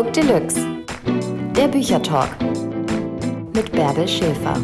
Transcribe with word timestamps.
Book 0.00 0.14
Deluxe. 0.14 0.66
Der 1.54 1.68
Büchertalk 1.68 2.30
mit 3.54 3.70
Bärbel 3.70 4.08
Schäfer. 4.08 4.56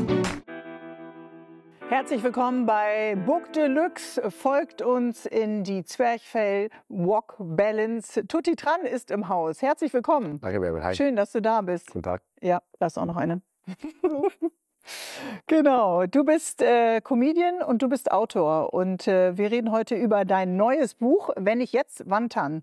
Herzlich 1.91 2.23
willkommen 2.23 2.65
bei 2.65 3.17
Book 3.27 3.53
Deluxe. 3.53 4.31
Folgt 4.31 4.81
uns 4.81 5.27
in 5.27 5.63
die 5.63 5.85
Zwerchfell 5.85 6.71
Walk 6.89 7.35
Balance. 7.39 8.27
Tutti 8.27 8.57
Tran 8.57 8.87
ist 8.87 9.11
im 9.11 9.29
Haus. 9.29 9.61
Herzlich 9.61 9.93
willkommen. 9.93 10.41
Danke, 10.41 10.59
Bärbel. 10.59 10.83
Hi. 10.83 10.95
Schön, 10.95 11.17
dass 11.17 11.33
du 11.33 11.43
da 11.43 11.61
bist. 11.61 11.89
Guten 11.89 12.05
Tag. 12.05 12.23
Ja, 12.41 12.63
da 12.79 12.87
ist 12.87 12.97
auch 12.97 13.05
noch 13.05 13.17
eine. 13.17 13.43
genau, 15.47 16.07
du 16.07 16.25
bist 16.25 16.63
äh, 16.63 17.03
Comedian 17.03 17.63
und 17.63 17.83
du 17.83 17.91
bist 17.91 18.11
Autor. 18.11 18.73
Und 18.73 19.07
äh, 19.07 19.37
wir 19.37 19.51
reden 19.51 19.71
heute 19.71 19.97
über 19.97 20.25
dein 20.25 20.57
neues 20.57 20.95
Buch, 20.95 21.29
Wenn 21.37 21.61
ich 21.61 21.75
jetzt, 21.75 22.05
wann 22.07 22.31
dann? 22.31 22.63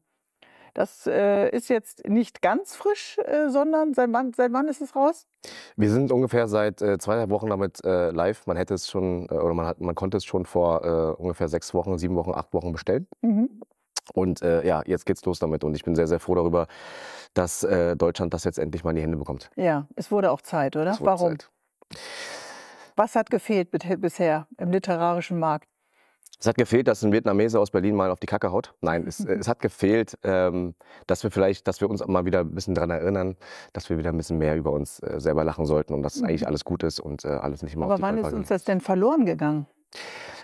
Das 0.73 1.05
äh, 1.05 1.49
ist 1.49 1.69
jetzt 1.69 2.07
nicht 2.07 2.41
ganz 2.41 2.75
frisch, 2.75 3.19
äh, 3.19 3.49
sondern 3.49 3.93
seit 3.93 4.11
wann, 4.11 4.33
seit 4.33 4.51
wann 4.53 4.67
ist 4.67 4.81
es 4.81 4.95
raus? 4.95 5.27
Wir 5.75 5.91
sind 5.91 6.11
ungefähr 6.11 6.47
seit 6.47 6.81
äh, 6.81 6.97
zwei 6.97 7.29
Wochen 7.29 7.49
damit 7.49 7.83
äh, 7.85 8.09
live. 8.09 8.47
Man 8.47 8.57
hätte 8.57 8.73
es 8.73 8.89
schon, 8.89 9.27
äh, 9.29 9.33
oder 9.35 9.53
man, 9.53 9.67
hat, 9.67 9.81
man 9.81 9.93
konnte 9.93 10.17
es 10.17 10.25
schon 10.25 10.45
vor 10.45 10.83
äh, 10.83 11.21
ungefähr 11.21 11.47
sechs 11.47 11.73
Wochen, 11.73 11.97
sieben 11.97 12.15
Wochen, 12.15 12.31
acht 12.33 12.53
Wochen 12.53 12.71
bestellen. 12.71 13.07
Mhm. 13.21 13.61
Und 14.13 14.41
äh, 14.41 14.65
ja, 14.65 14.81
jetzt 14.85 15.05
geht's 15.05 15.23
los 15.25 15.39
damit. 15.39 15.63
Und 15.63 15.75
ich 15.75 15.83
bin 15.83 15.95
sehr, 15.95 16.07
sehr 16.07 16.19
froh 16.19 16.35
darüber, 16.35 16.67
dass 17.33 17.63
äh, 17.63 17.95
Deutschland 17.95 18.33
das 18.33 18.43
jetzt 18.43 18.57
endlich 18.57 18.83
mal 18.83 18.89
in 18.91 18.95
die 18.97 19.01
Hände 19.03 19.17
bekommt. 19.17 19.49
Ja, 19.55 19.87
es 19.95 20.11
wurde 20.11 20.31
auch 20.31 20.41
Zeit, 20.41 20.75
oder? 20.75 20.97
Warum? 20.99 21.37
Zeit. 21.37 21.49
Was 22.95 23.15
hat 23.15 23.29
gefehlt 23.29 23.69
bisher 23.71 24.47
im 24.57 24.71
literarischen 24.71 25.39
Markt? 25.39 25.67
Es 26.43 26.47
hat 26.47 26.57
gefehlt, 26.57 26.89
dass 26.89 27.01
ein 27.05 27.13
Vietnamese 27.13 27.57
aus 27.57 27.71
Berlin 27.71 27.95
mal 27.95 28.11
auf 28.11 28.19
die 28.19 28.25
Kacke 28.27 28.51
haut. 28.51 28.73
Nein, 28.81 29.05
es, 29.07 29.23
äh, 29.23 29.35
es 29.35 29.47
hat 29.47 29.61
gefehlt, 29.61 30.17
ähm, 30.23 30.75
dass 31.07 31.23
wir 31.23 31.31
vielleicht, 31.31 31.69
dass 31.69 31.79
wir 31.79 31.89
uns 31.89 32.05
mal 32.05 32.25
wieder 32.25 32.41
ein 32.41 32.51
bisschen 32.53 32.75
daran 32.75 32.89
erinnern, 32.89 33.37
dass 33.71 33.89
wir 33.89 33.97
wieder 33.97 34.09
ein 34.09 34.17
bisschen 34.17 34.39
mehr 34.39 34.57
über 34.57 34.71
uns 34.71 34.99
äh, 34.99 35.21
selber 35.21 35.45
lachen 35.45 35.65
sollten 35.65 35.93
und 35.93 36.03
dass 36.03 36.17
Mhm. 36.19 36.25
eigentlich 36.27 36.45
alles 36.45 36.65
gut 36.65 36.83
ist 36.83 36.99
und 36.99 37.23
äh, 37.23 37.29
alles 37.29 37.63
nicht 37.63 37.75
immer 37.75 37.85
auf 37.85 37.91
Aber 37.91 37.95
die 37.97 38.01
wann 38.03 38.15
Goldwaage 38.15 38.35
ist 38.35 38.39
uns 38.39 38.47
das 38.49 38.65
denn 38.65 38.81
verloren 38.81 39.25
gegangen? 39.25 39.67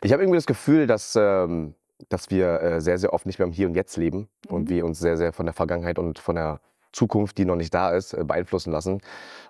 Ich 0.01 0.13
habe 0.13 0.23
irgendwie 0.23 0.37
das 0.37 0.45
Gefühl, 0.45 0.87
dass, 0.87 1.17
ähm, 1.19 1.75
dass 2.07 2.29
wir 2.29 2.61
äh, 2.61 2.79
sehr, 2.79 2.97
sehr 2.97 3.11
oft 3.11 3.25
nicht 3.25 3.37
mehr 3.37 3.47
im 3.47 3.51
Hier 3.51 3.67
und 3.67 3.75
Jetzt 3.75 3.97
leben 3.97 4.29
und 4.47 4.63
Mhm. 4.63 4.69
wir 4.69 4.85
uns 4.85 4.99
sehr, 4.99 5.17
sehr 5.17 5.33
von 5.33 5.47
der 5.47 5.53
Vergangenheit 5.53 5.99
und 5.99 6.17
von 6.17 6.35
der 6.35 6.61
Zukunft, 6.91 7.37
die 7.37 7.45
noch 7.45 7.55
nicht 7.55 7.73
da 7.73 7.91
ist, 7.91 8.13
äh, 8.13 8.23
beeinflussen 8.23 8.71
lassen. 8.71 8.99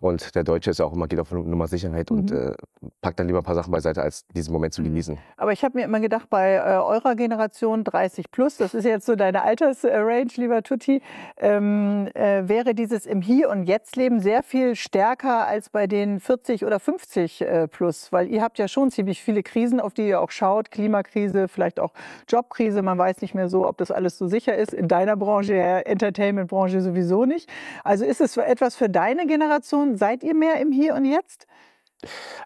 Und 0.02 0.36
der 0.36 0.44
Deutsche 0.44 0.72
ist 0.72 0.80
ja 0.80 0.86
auch 0.86 0.94
immer, 0.94 1.08
geht 1.08 1.20
auf 1.20 1.32
Nummer 1.32 1.68
Sicherheit 1.68 2.12
und 2.12 2.32
Mhm. 2.32 2.38
äh, 2.38 2.90
packt 3.02 3.20
dann 3.20 3.28
lieber 3.28 3.40
ein 3.40 3.44
paar 3.44 3.56
Sachen 3.56 3.72
beiseite, 3.72 4.02
als 4.02 4.26
diesen 4.28 4.52
Moment 4.54 4.74
zu 4.74 4.82
Mhm. 4.82 4.86
genießen. 4.86 5.18
Aber 5.38 5.52
ich 5.52 5.64
habe 5.64 5.78
mir 5.78 5.84
immer 5.86 6.00
gedacht, 6.00 6.30
bei 6.30 6.56
äh, 6.56 6.60
eurer 6.60 7.16
Generation 7.16 7.84
30 7.84 8.32
plus, 8.32 8.58
das 8.58 8.74
ist 8.74 8.86
jetzt 8.86 9.06
so 9.06 9.16
deine 9.16 9.44
Altersrange, 9.44 10.28
lieber 10.36 10.64
Tutti, 10.64 11.02
ähm, 11.38 12.08
äh, 12.14 12.48
wäre 12.48 12.74
dieses 12.76 13.06
im 13.06 13.22
Hier 13.22 13.50
und 13.50 13.64
Jetzt 13.64 13.96
Leben 13.96 14.20
sehr 14.20 14.44
viel 14.44 14.76
stärker 14.76 15.48
als 15.48 15.70
bei 15.70 15.88
den 15.88 16.20
40 16.20 16.66
oder 16.66 16.80
50 16.80 17.42
äh, 17.42 17.68
plus, 17.68 18.12
weil 18.12 18.28
ihr 18.28 18.42
habt 18.42 18.58
ja 18.60 18.68
schon 18.68 18.92
ziemlich 18.92 19.22
viele 19.24 19.44
Krisen, 19.44 19.80
auf 19.80 19.94
die 19.94 20.08
ihr 20.08 20.22
auch 20.22 20.32
schaut, 20.32 20.72
Klimakrise, 20.72 21.48
vielleicht 21.48 21.80
auch 21.80 21.94
Jobkrise, 22.28 22.82
man 22.82 22.98
weiß 22.98 23.22
nicht 23.22 23.34
mehr 23.36 23.50
so, 23.50 23.68
ob 23.68 23.78
das 23.78 23.92
alles 23.92 24.18
so 24.18 24.28
sicher 24.28 24.56
ist. 24.56 24.74
In 24.74 24.88
deiner 24.88 25.16
Branche, 25.16 25.56
ja, 25.56 25.80
Entertainment-Branche 25.80 26.82
sowieso 26.82 27.26
nicht. 27.30 27.50
Also 27.86 28.04
ist 28.04 28.20
es 28.20 28.36
etwas 28.36 28.76
für 28.76 28.90
deine 28.90 29.26
Generation? 29.26 29.96
Seid 29.96 30.24
ihr 30.24 30.36
mehr 30.36 30.60
im 30.60 30.72
Hier 30.74 30.96
und 30.96 31.06
Jetzt? 31.06 31.48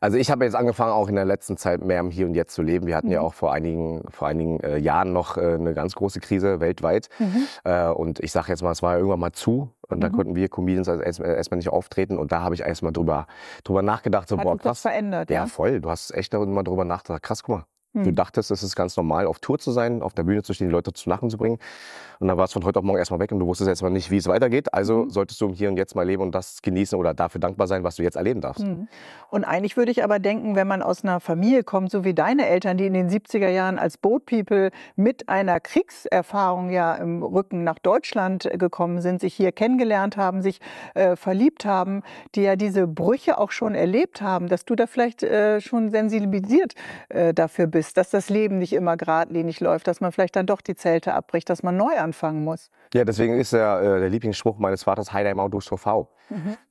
Also 0.02 0.18
ich 0.18 0.32
habe 0.32 0.46
jetzt 0.46 0.56
angefangen, 0.56 0.92
auch 0.94 1.08
in 1.10 1.14
der 1.16 1.26
letzten 1.26 1.58
Zeit 1.58 1.84
mehr 1.86 2.00
im 2.00 2.10
Hier 2.10 2.26
und 2.26 2.34
Jetzt 2.34 2.56
zu 2.56 2.64
leben. 2.64 2.88
Wir 2.88 2.96
hatten 2.96 3.12
ja 3.12 3.20
Mhm. 3.20 3.26
auch 3.28 3.34
vor 3.36 3.54
einigen, 3.54 4.04
vor 4.10 4.28
einigen 4.28 4.60
äh, 4.62 4.78
Jahren 4.78 5.14
noch 5.14 5.38
äh, 5.38 5.42
eine 5.54 5.76
ganz 5.76 5.94
große 5.94 6.20
Krise 6.22 6.60
weltweit. 6.60 7.10
Mhm. 7.20 7.48
Äh, 7.64 7.90
und 7.90 8.20
ich 8.20 8.32
sage 8.32 8.48
jetzt 8.50 8.64
mal, 8.64 8.72
es 8.72 8.82
war 8.82 8.94
ja 8.94 8.98
irgendwann 8.98 9.20
mal 9.20 9.32
zu. 9.32 9.70
Und 9.90 10.02
da 10.02 10.10
Mhm. 10.10 10.14
konnten 10.14 10.36
wir 10.36 10.50
Comedians 10.50 10.90
also 10.90 11.04
erst- 11.04 11.20
erstmal 11.20 11.58
nicht 11.60 11.70
auftreten. 11.70 12.18
Und 12.18 12.32
da 12.32 12.42
habe 12.42 12.56
ich 12.56 12.62
erstmal 12.62 12.94
drüber, 12.94 13.28
drüber 13.64 13.84
nachgedacht. 13.84 14.28
So, 14.28 14.38
Hat 14.40 14.44
boah, 14.44 14.58
krass. 14.58 14.82
verändert? 14.82 15.30
Ja, 15.30 15.46
voll. 15.46 15.82
Du 15.82 15.90
hast 15.92 16.12
echt 16.16 16.34
darüber 16.34 16.64
drüber 16.64 16.84
nachgedacht. 16.84 17.22
Krass, 17.22 17.44
guck 17.44 17.58
mal. 17.58 17.66
Du 17.94 18.06
Hm. 18.06 18.16
dachtest, 18.16 18.50
es 18.50 18.64
ist 18.64 18.76
ganz 18.76 18.98
normal, 18.98 19.28
auf 19.28 19.38
Tour 19.40 19.60
zu 19.60 19.72
sein, 19.72 20.02
auf 20.02 20.14
der 20.14 20.24
Bühne 20.24 20.42
zu 20.42 20.54
stehen, 20.54 20.68
die 20.68 20.72
Leute 20.74 20.94
zu 20.94 21.08
lachen 21.10 21.30
zu 21.30 21.38
bringen. 21.38 21.60
Und 22.20 22.28
dann 22.28 22.38
war 22.38 22.46
es 22.46 22.54
von 22.54 22.64
heute 22.66 22.80
auf 22.80 22.86
morgen 22.86 22.98
erstmal 22.98 23.20
weg 23.20 23.32
und 23.32 23.40
du 23.40 23.46
wusstest 23.46 23.68
erstmal 23.68 23.92
nicht, 23.92 24.10
wie 24.10 24.18
es 24.18 24.28
weitergeht. 24.28 24.74
Also 24.74 25.04
Mhm. 25.06 25.10
solltest 25.12 25.40
du 25.42 25.46
im 25.48 25.54
Hier 25.54 25.70
und 25.70 25.78
Jetzt 25.78 25.96
mal 25.96 26.04
leben 26.06 26.24
und 26.24 26.34
das 26.34 26.62
genießen 26.64 26.98
oder 26.98 27.14
dafür 27.14 27.40
dankbar 27.40 27.68
sein, 27.68 27.84
was 27.84 27.98
du 27.98 28.04
jetzt 28.04 28.16
erleben 28.16 28.42
darfst. 28.42 28.64
Mhm. 28.66 28.88
Und 29.30 29.44
eigentlich 29.44 29.78
würde 29.78 29.92
ich 29.92 30.04
aber 30.04 30.18
denken, 30.20 30.56
wenn 30.56 30.68
man 30.68 30.82
aus 30.82 31.04
einer 31.04 31.20
Familie 31.20 31.64
kommt, 31.64 31.92
so 31.92 32.04
wie 32.04 32.14
deine 32.16 32.48
Eltern, 32.48 32.78
die 32.78 32.86
in 32.88 32.94
den 32.94 33.10
70er 33.10 33.50
Jahren 33.50 33.78
als 33.78 33.98
Boat 33.98 34.26
People 34.26 34.72
mit 34.96 35.30
einer 35.30 35.60
Kriegserfahrung 35.60 36.70
ja 36.72 36.96
im 36.96 37.22
Rücken 37.24 37.64
nach 37.64 37.78
Deutschland 37.80 38.46
äh, 38.46 38.58
gekommen 38.58 39.02
sind, 39.02 39.22
sich 39.22 39.34
hier 39.36 39.52
kennengelernt 39.52 40.18
haben, 40.18 40.42
sich 40.42 40.60
äh, 40.96 41.16
verliebt 41.16 41.66
haben, 41.66 42.02
die 42.36 42.42
ja 42.42 42.56
diese 42.56 42.88
Brüche 42.88 43.38
auch 43.38 43.52
schon 43.52 43.76
erlebt 43.76 44.22
haben, 44.22 44.48
dass 44.48 44.66
du 44.66 44.76
da 44.76 44.88
vielleicht 44.88 45.22
äh, 45.24 45.62
schon 45.62 45.92
sensibilisiert 45.92 46.74
äh, 47.10 47.34
dafür 47.34 47.68
bist, 47.68 47.83
dass 47.92 48.10
das 48.10 48.30
Leben 48.30 48.60
nicht 48.60 48.72
immer 48.72 48.96
geradlinig 48.96 49.60
läuft, 49.60 49.88
dass 49.88 50.00
man 50.00 50.14
vielleicht 50.14 50.38
dann 50.38 50.46
doch 50.46 50.62
die 50.62 50.76
Zelte 50.76 51.14
abbricht, 51.14 51.50
dass 51.50 51.64
man 51.64 51.76
neu 51.76 51.98
anfangen 51.98 52.46
muss. 52.46 52.70
Ja, 52.94 53.04
deswegen 53.04 53.38
ist 53.38 53.52
der, 53.52 53.82
äh, 53.82 54.00
der 54.00 54.10
Lieblingsspruch 54.10 54.58
meines 54.60 54.84
Vaters 54.84 55.12
Heide 55.12 55.30
im 55.30 55.40
Auto 55.40 55.60
so 55.60 55.76
V. 55.76 56.10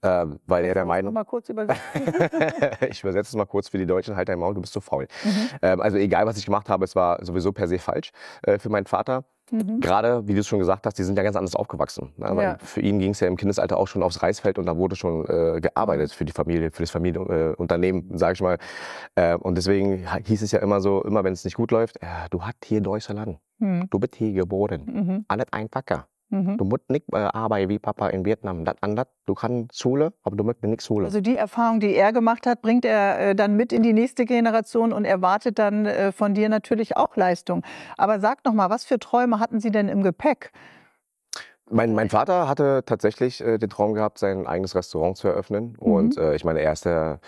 Ähm, 0.02 0.40
weil 0.46 0.64
er 0.64 0.74
der 0.74 0.84
Meinung, 0.84 1.12
Mal 1.12 1.24
kurz 1.24 1.48
übersetzen. 1.48 1.80
ich 2.88 3.02
übersetze 3.02 3.28
es 3.28 3.34
mal 3.34 3.44
kurz 3.44 3.68
für 3.68 3.78
die 3.78 3.86
Deutschen, 3.86 4.16
halt 4.16 4.28
dein 4.28 4.38
Maul, 4.38 4.54
du 4.54 4.60
bist 4.60 4.72
so 4.72 4.80
faul. 4.80 5.06
Mhm. 5.24 5.48
Ähm, 5.60 5.80
also 5.80 5.98
egal, 5.98 6.26
was 6.26 6.36
ich 6.36 6.44
gemacht 6.44 6.68
habe, 6.68 6.84
es 6.84 6.96
war 6.96 7.24
sowieso 7.24 7.52
per 7.52 7.68
se 7.68 7.78
falsch 7.78 8.10
äh, 8.42 8.58
für 8.58 8.70
meinen 8.70 8.86
Vater. 8.86 9.24
Mhm. 9.52 9.80
Gerade, 9.80 10.26
wie 10.26 10.32
du 10.34 10.40
es 10.40 10.46
schon 10.46 10.58
gesagt 10.58 10.86
hast, 10.86 10.98
die 10.98 11.04
sind 11.04 11.16
ja 11.16 11.22
ganz 11.22 11.36
anders 11.36 11.54
aufgewachsen. 11.54 12.12
Weil 12.16 12.36
Ja. 12.42 12.56
Für 12.58 12.80
ihn 12.80 12.98
ging 12.98 13.10
es 13.10 13.20
ja 13.20 13.28
im 13.28 13.36
Kindesalter 13.36 13.76
auch 13.76 13.86
schon 13.86 14.02
aufs 14.02 14.22
Reisfeld 14.22 14.58
und 14.58 14.64
da 14.66 14.76
wurde 14.76 14.96
schon 14.96 15.24
äh, 15.26 15.60
gearbeitet 15.60 16.10
Mhm. 16.10 16.14
für 16.14 16.24
die 16.24 16.32
Familie, 16.32 16.70
für 16.70 16.82
das 16.82 16.90
Familienunternehmen, 16.90 18.10
äh, 18.14 18.18
sage 18.18 18.32
ich 18.34 18.40
mal. 18.40 18.56
Äh, 19.14 19.36
und 19.36 19.56
deswegen 19.56 20.06
hieß 20.24 20.42
es 20.42 20.52
ja 20.52 20.60
immer 20.60 20.80
so, 20.80 21.02
immer 21.04 21.22
wenn 21.22 21.34
es 21.34 21.44
nicht 21.44 21.56
gut 21.56 21.70
läuft, 21.70 21.98
ja, 22.02 22.26
du 22.30 22.42
hast 22.42 22.56
hier 22.64 22.80
Deutschland, 22.80 23.38
Mhm. 23.58 23.88
du 23.90 23.98
bist 23.98 24.16
hier 24.16 24.32
geboren, 24.32 24.82
Mhm. 24.86 25.24
alles 25.28 25.46
einfacher. 25.52 26.06
Mhm. 26.32 26.56
Du 26.56 26.64
musst 26.64 26.88
nicht 26.88 27.04
äh, 27.12 27.18
arbeiten 27.18 27.68
wie 27.68 27.78
Papa 27.78 28.08
in 28.08 28.24
Vietnam. 28.24 28.64
Das 28.64 28.76
anders. 28.80 29.06
Du 29.26 29.34
kannst 29.34 29.78
Schule, 29.78 30.14
aber 30.22 30.34
du 30.34 30.44
musst 30.44 30.62
nicht 30.62 30.82
Schule. 30.82 31.04
Also 31.04 31.20
die 31.20 31.36
Erfahrung, 31.36 31.78
die 31.78 31.94
er 31.94 32.12
gemacht 32.12 32.46
hat, 32.46 32.62
bringt 32.62 32.86
er 32.86 33.18
äh, 33.20 33.34
dann 33.34 33.54
mit 33.54 33.70
in 33.70 33.82
die 33.82 33.92
nächste 33.92 34.24
Generation 34.24 34.94
und 34.94 35.04
erwartet 35.04 35.58
dann 35.58 35.84
äh, 35.84 36.10
von 36.10 36.32
dir 36.32 36.48
natürlich 36.48 36.96
auch 36.96 37.16
Leistung. 37.16 37.62
Aber 37.98 38.18
sag 38.18 38.46
noch 38.46 38.54
mal, 38.54 38.70
was 38.70 38.84
für 38.84 38.98
Träume 38.98 39.40
hatten 39.40 39.60
Sie 39.60 39.70
denn 39.70 39.88
im 39.88 40.02
Gepäck? 40.02 40.52
Mein, 41.70 41.94
mein 41.94 42.08
Vater 42.08 42.48
hatte 42.48 42.82
tatsächlich 42.86 43.42
äh, 43.42 43.58
den 43.58 43.68
Traum 43.68 43.92
gehabt, 43.92 44.18
sein 44.18 44.46
eigenes 44.46 44.74
Restaurant 44.74 45.18
zu 45.18 45.28
eröffnen. 45.28 45.76
Mhm. 45.80 45.92
Und 45.92 46.18
ich 46.18 46.44
meine, 46.44 46.60
er 46.60 46.72
ist 46.72 46.86
der, 46.86 47.20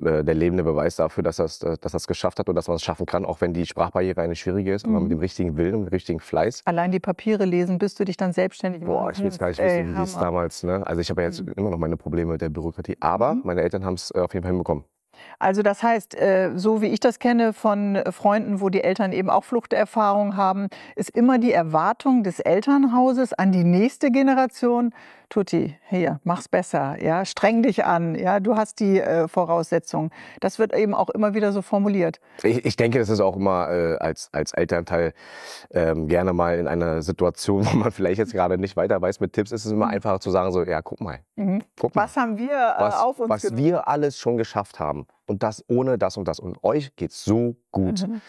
der 0.00 0.34
lebende 0.34 0.62
Beweis 0.62 0.96
dafür, 0.96 1.22
dass 1.22 1.38
er 1.38 1.46
es 1.46 1.58
dass 1.58 1.94
es 1.94 2.06
geschafft 2.06 2.38
hat 2.38 2.48
und 2.48 2.54
dass 2.54 2.68
man 2.68 2.76
es 2.76 2.82
schaffen 2.82 3.06
kann, 3.06 3.24
auch 3.24 3.40
wenn 3.40 3.52
die 3.54 3.64
Sprachbarriere 3.66 4.20
eine 4.20 4.36
schwierige 4.36 4.74
ist, 4.74 4.84
aber 4.84 4.96
Mhm. 4.96 5.02
mit 5.04 5.12
dem 5.12 5.18
richtigen 5.20 5.56
Willen 5.56 5.74
und 5.74 5.84
dem 5.86 5.88
richtigen 5.88 6.20
Fleiß. 6.20 6.62
Allein 6.66 6.90
die 6.92 7.00
Papiere 7.00 7.44
lesen, 7.44 7.78
bis 7.78 7.94
du 7.94 8.04
dich 8.04 8.16
dann 8.16 8.32
selbstständig 8.32 8.82
Boah, 8.84 9.10
ich 9.10 9.18
will 9.18 9.26
jetzt 9.26 9.38
gar 9.38 9.48
nicht 9.48 9.58
wissen, 9.62 9.96
wie 9.96 10.02
es 10.02 10.18
damals, 10.18 10.62
ne? 10.62 10.86
Also 10.86 11.00
ich 11.00 11.08
habe 11.10 11.22
ja 11.22 11.28
jetzt 11.28 11.40
Mhm. 11.42 11.52
immer 11.56 11.70
noch 11.70 11.78
meine 11.78 11.96
Probleme 11.96 12.32
mit 12.32 12.40
der 12.40 12.50
Bürokratie. 12.50 12.96
Aber 13.00 13.34
Mhm. 13.34 13.42
meine 13.44 13.62
Eltern 13.62 13.84
haben 13.84 13.94
es 13.94 14.10
äh, 14.14 14.20
auf 14.20 14.34
jeden 14.34 14.42
Fall 14.44 14.52
hinbekommen. 14.52 14.84
Also 15.38 15.62
das 15.62 15.82
heißt, 15.82 16.14
äh, 16.14 16.50
so 16.56 16.82
wie 16.82 16.88
ich 16.88 17.00
das 17.00 17.18
kenne 17.18 17.54
von 17.54 17.96
äh, 17.96 18.12
Freunden, 18.12 18.60
wo 18.60 18.68
die 18.68 18.84
Eltern 18.84 19.12
eben 19.12 19.30
auch 19.30 19.44
Fluchterfahrung 19.44 20.36
haben, 20.36 20.68
ist 20.94 21.08
immer 21.08 21.38
die 21.38 21.52
Erwartung 21.52 22.22
des 22.22 22.38
Elternhauses 22.38 23.32
an 23.32 23.50
die 23.50 23.64
nächste 23.64 24.10
Generation, 24.10 24.92
Tutti, 25.28 25.76
hier, 25.88 26.20
mach's 26.24 26.48
besser, 26.48 27.02
ja, 27.02 27.24
streng 27.24 27.62
dich 27.62 27.84
an, 27.84 28.14
ja, 28.14 28.40
du 28.40 28.56
hast 28.56 28.80
die 28.80 29.00
äh, 29.00 29.28
Voraussetzungen. 29.28 30.10
Das 30.40 30.58
wird 30.58 30.74
eben 30.74 30.94
auch 30.94 31.08
immer 31.10 31.34
wieder 31.34 31.52
so 31.52 31.62
formuliert. 31.62 32.20
Ich, 32.42 32.64
ich 32.64 32.76
denke, 32.76 32.98
das 32.98 33.08
ist 33.08 33.20
auch 33.20 33.36
immer 33.36 33.68
äh, 33.70 33.96
als, 33.98 34.28
als 34.32 34.52
Elternteil 34.52 35.12
ähm, 35.72 36.08
gerne 36.08 36.32
mal 36.32 36.58
in 36.58 36.68
einer 36.68 37.02
Situation, 37.02 37.66
wo 37.72 37.76
man 37.76 37.90
vielleicht 37.92 38.18
jetzt 38.18 38.32
gerade 38.32 38.56
nicht 38.58 38.76
weiter 38.76 39.00
weiß 39.02 39.20
mit 39.20 39.32
Tipps, 39.32 39.52
ist 39.52 39.64
es 39.64 39.72
immer 39.72 39.86
Mhm. 39.86 39.92
einfacher 39.92 40.20
zu 40.20 40.30
sagen, 40.30 40.52
so, 40.52 40.62
ja, 40.64 40.80
guck 40.82 41.00
mal, 41.00 41.18
Mhm. 41.36 41.62
guck 41.78 41.94
mal. 41.94 42.04
Was 42.04 42.16
haben 42.16 42.38
wir 42.38 42.50
äh, 42.52 42.80
was, 42.80 42.96
auf 43.00 43.18
uns 43.18 43.28
was 43.30 43.42
genommen? 43.42 43.58
wir 43.64 43.88
alles 43.88 44.18
schon 44.18 44.36
geschafft 44.36 44.78
haben. 44.80 45.06
Und 45.26 45.42
das 45.42 45.64
ohne 45.68 45.98
das 45.98 46.16
und 46.16 46.28
das. 46.28 46.38
Und 46.38 46.62
euch 46.62 46.94
geht's 46.94 47.24
so 47.24 47.56
gut. 47.72 48.06
Mhm. 48.06 48.20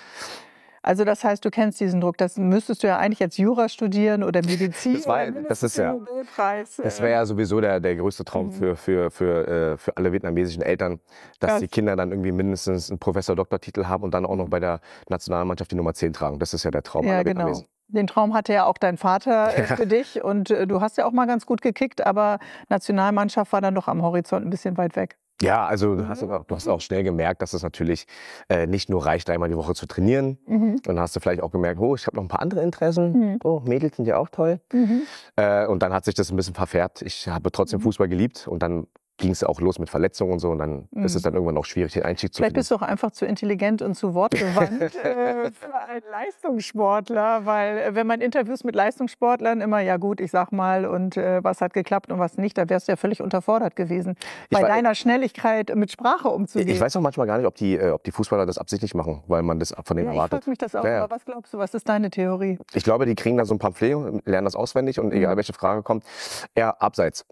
Also 0.88 1.04
das 1.04 1.24
heißt, 1.26 1.44
du 1.44 1.50
kennst 1.52 1.82
diesen 1.82 2.00
Druck. 2.00 2.18
Das 2.18 2.38
müsstest 2.38 2.82
du 2.82 2.88
ja 2.88 2.98
eigentlich 2.98 3.20
jetzt 3.20 3.38
Jura 3.38 3.68
studieren 3.68 4.24
oder 4.24 4.42
Medizin. 4.46 4.94
Das 4.94 5.06
war- 5.06 5.28
oder 5.28 5.42
das 5.42 5.62
ist 5.62 5.76
ja- 5.78 5.92
Nobelpreis. 5.92 6.78
Das 6.82 7.00
äh, 7.00 7.04
wäre 7.04 7.12
ja 7.12 7.26
sowieso 7.26 7.60
der, 7.60 7.82
der 7.82 7.98
größte 7.98 8.24
Traum 8.24 8.48
Mhm. 8.48 8.52
für, 8.54 8.76
für, 8.78 9.12
für, 9.12 9.48
äh, 9.74 9.78
für 9.78 9.98
alle 9.98 10.14
vietnamesischen 10.14 10.62
Eltern, 10.62 11.02
dass 11.42 11.50
Krass. 11.52 11.60
die 11.60 11.68
Kinder 11.68 11.98
dann 11.98 12.12
irgendwie 12.12 12.32
mindestens 12.32 12.90
einen 12.90 13.00
Professor-Doktortitel 13.00 13.86
haben 13.88 14.04
und 14.04 14.14
dann 14.14 14.26
auch 14.26 14.38
noch 14.38 14.48
bei 14.48 14.62
der 14.62 14.80
Nationalmannschaft 15.10 15.72
die 15.72 15.76
Nummer 15.76 15.94
10 15.94 16.14
tragen. 16.14 16.40
Das 16.40 16.54
ist 16.54 16.64
ja 16.64 16.72
der 16.72 16.84
Traum 16.84 17.06
Ja, 17.06 17.16
aller 17.16 17.24
genau. 17.26 17.40
Vietnamesen. 17.40 17.68
Den 17.90 18.08
Traum 18.08 18.34
hatte 18.34 18.54
ja 18.54 18.66
auch 18.66 18.78
dein 18.78 18.96
Vater 18.98 19.58
äh, 19.58 19.64
für 19.64 19.88
dich 19.88 20.24
und 20.24 20.50
du 20.50 20.80
hast 20.82 20.98
ja 20.98 21.06
auch 21.06 21.12
mal 21.12 21.26
ganz 21.28 21.46
gut 21.46 21.62
gekickt, 21.62 22.06
aber 22.06 22.40
Nationalmannschaft 22.70 23.52
war 23.52 23.60
dann 23.62 23.76
doch 23.76 23.88
am 23.90 24.02
Horizont 24.02 24.46
ein 24.46 24.50
bisschen 24.50 24.78
weit 24.78 24.96
weg. 24.96 25.18
Ja, 25.42 25.66
also 25.68 25.96
du 25.96 26.08
hast, 26.08 26.24
auch, 26.24 26.46
du 26.46 26.56
hast 26.56 26.68
auch 26.68 26.82
schnell 26.82 27.04
gemerkt, 27.04 27.42
dass 27.42 27.54
es 27.54 27.62
natürlich 27.62 28.08
äh, 28.50 28.66
nicht 28.66 28.90
nur 28.90 29.06
reicht, 29.06 29.30
einmal 29.30 29.50
die 29.50 29.56
Woche 29.58 29.76
zu 29.76 29.86
trainieren. 29.86 30.38
Mhm. 30.48 30.72
Und 30.74 30.88
dann 30.88 31.00
hast 31.00 31.16
du 31.16 31.20
vielleicht 31.20 31.42
auch 31.44 31.52
gemerkt, 31.52 31.80
oh, 31.80 31.96
ich 31.96 32.08
habe 32.08 32.16
noch 32.18 32.24
ein 32.24 32.28
paar 32.28 32.42
andere 32.42 32.64
Interessen. 32.64 33.12
Mhm. 33.34 33.40
Oh, 33.44 33.62
Mädels 33.64 33.98
sind 33.98 34.06
ja 34.08 34.18
auch 34.18 34.30
toll. 34.30 34.60
Mhm. 34.74 35.02
Äh, 35.36 35.68
und 35.68 35.84
dann 35.84 35.94
hat 35.94 36.06
sich 36.06 36.16
das 36.16 36.32
ein 36.32 36.36
bisschen 36.36 36.56
verfärbt. 36.56 37.02
Ich 37.04 37.28
habe 37.28 37.52
trotzdem 37.52 37.80
Mhm. 37.80 37.84
Fußball 37.84 38.08
geliebt 38.08 38.48
und 38.48 38.64
dann 38.64 38.88
ging 39.18 39.32
es 39.32 39.44
auch 39.44 39.60
los 39.62 39.80
mit 39.80 39.90
Verletzungen 39.90 40.34
und 40.34 40.40
so. 40.40 40.50
Und 40.52 40.60
dann 40.60 40.88
ist 40.92 41.16
es 41.16 41.22
Mhm. 41.22 41.24
dann 41.24 41.34
irgendwann 41.34 41.58
auch 41.58 41.66
schwierig, 41.66 41.94
den 41.94 42.04
Einstieg 42.04 42.34
zu 42.34 42.38
Vielleicht 42.38 42.50
finden. 42.52 42.60
bist 42.60 42.72
du 42.72 42.76
auch 42.76 42.82
einfach 42.82 43.12
zu 43.12 43.26
intelligent 43.26 43.82
und 43.82 43.96
zu 43.96 44.14
wortgewandt 44.14 44.82
äh, 45.04 45.52
für 45.52 45.76
einen 45.76 46.04
Leistungssportler, 46.12 47.46
weil 47.46 47.78
äh, 47.80 47.96
wenn 47.96 48.08
man 48.08 48.22
Interviews 48.22 48.64
mit 48.64 48.76
Leistungssportlern 48.76 49.62
immer, 49.62 49.80
ja 49.80 49.98
gut, 49.98 50.22
ich 50.22 50.32
sag 50.32 50.52
mal, 50.52 50.86
und 50.86 51.18
äh, 51.18 51.44
was 51.44 51.62
hat 51.62 51.74
geklappt 51.74 52.12
und 52.12 52.20
was 52.20 52.38
nicht, 52.38 52.58
da 52.58 52.70
wärst 52.70 52.88
du 52.88 52.92
ja 52.92 52.96
völlig 52.96 53.22
unterfordert 53.22 53.76
gewesen, 53.76 54.16
Ich 54.50 54.58
bei 54.58 54.64
wei- 54.64 54.68
deiner 54.68 54.96
Schnelligkeit 54.96 55.76
mit 55.76 55.92
Sprache 55.92 56.30
umzugehen. 56.30 56.70
Ich 56.70 56.80
weiß 56.80 56.96
auch 56.98 57.02
manchmal 57.02 57.28
gar 57.28 57.38
nicht, 57.38 57.48
ob 57.48 57.56
die, 57.56 57.76
äh, 57.76 57.92
ob 57.92 58.04
die 58.04 58.12
Fußballer 58.12 58.46
das 58.46 58.58
absichtlich 58.58 58.94
machen, 58.94 59.24
weil 59.28 59.44
man 59.44 59.60
das 59.60 59.74
von 59.84 59.98
denen 59.98 60.08
ja, 60.08 60.12
ich 60.14 60.18
erwartet. 60.18 60.40
frage 60.44 60.50
mich 60.52 60.58
das 60.60 60.76
auch, 60.76 60.84
Ja, 60.84 60.92
ja. 60.92 61.04
aber 61.04 61.16
was 61.16 61.26
glaubst 61.26 61.54
du, 61.54 61.58
was 61.58 61.74
ist 61.74 61.90
deine 61.90 62.10
Theorie? 62.10 62.60
Ich 62.74 62.84
glaube, 62.84 63.06
die 63.06 63.16
kriegen 63.16 63.38
da 63.38 63.46
so 63.46 63.54
ein 63.56 63.60
Pamphlet, 63.60 64.26
lernen 64.28 64.46
das 64.46 64.56
auswendig 64.56 65.00
und 65.00 65.12
egal 65.12 65.34
Mhm. 65.34 65.38
welche 65.38 65.54
Frage 65.54 65.82
kommt, 65.84 66.04
ja, 66.58 66.70
abseits. 66.72 67.26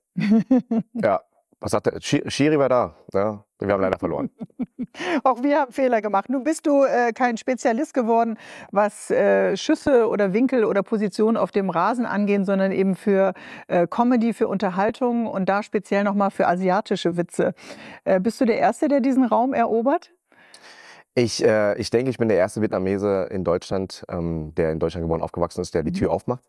ja, 0.94 1.22
was 1.66 1.72
sagt 1.72 1.88
der? 1.88 1.94
Schi- 2.00 2.30
Schiri 2.30 2.60
war 2.60 2.70
da. 2.70 2.96
Ja, 3.12 3.44
wir 3.60 3.74
haben 3.74 3.82
leider 3.82 3.98
verloren. 3.98 4.30
Auch 5.24 5.42
wir 5.42 5.60
haben 5.60 5.72
Fehler 5.74 6.00
gemacht. 6.02 6.30
Nun 6.30 6.44
bist 6.44 6.68
du 6.68 6.84
äh, 6.84 7.12
kein 7.12 7.38
Spezialist 7.38 7.94
geworden, 7.96 8.38
was 8.72 9.10
äh, 9.10 9.58
Schüsse 9.58 10.08
oder 10.08 10.32
Winkel 10.32 10.64
oder 10.64 10.84
Positionen 10.84 11.38
auf 11.38 11.52
dem 11.52 11.72
Rasen 11.72 12.06
angehen, 12.06 12.46
sondern 12.46 12.72
eben 12.72 12.96
für 12.96 13.34
äh, 13.68 13.88
Comedy, 13.88 14.34
für 14.34 14.48
Unterhaltung 14.48 15.26
und 15.26 15.50
da 15.50 15.64
speziell 15.64 16.04
nochmal 16.04 16.30
für 16.30 16.48
asiatische 16.48 17.18
Witze. 17.18 17.56
Äh, 18.04 18.20
bist 18.20 18.40
du 18.40 18.46
der 18.46 18.60
Erste, 18.60 18.88
der 18.88 19.00
diesen 19.00 19.26
Raum 19.26 19.54
erobert? 19.54 20.12
Ich, 21.18 21.42
äh, 21.46 21.78
ich 21.78 21.90
denke, 21.92 22.10
ich 22.10 22.18
bin 22.18 22.28
der 22.28 22.38
erste 22.38 22.62
Vietnamese 22.62 23.30
in 23.32 23.46
Deutschland, 23.46 24.04
ähm, 24.10 24.54
der 24.56 24.74
in 24.74 24.80
Deutschland 24.80 25.06
geboren 25.06 25.22
aufgewachsen 25.22 25.62
ist, 25.62 25.74
der 25.74 25.82
die 25.82 25.92
Mhm. 25.92 25.96
Tür 25.96 26.12
aufmacht, 26.12 26.44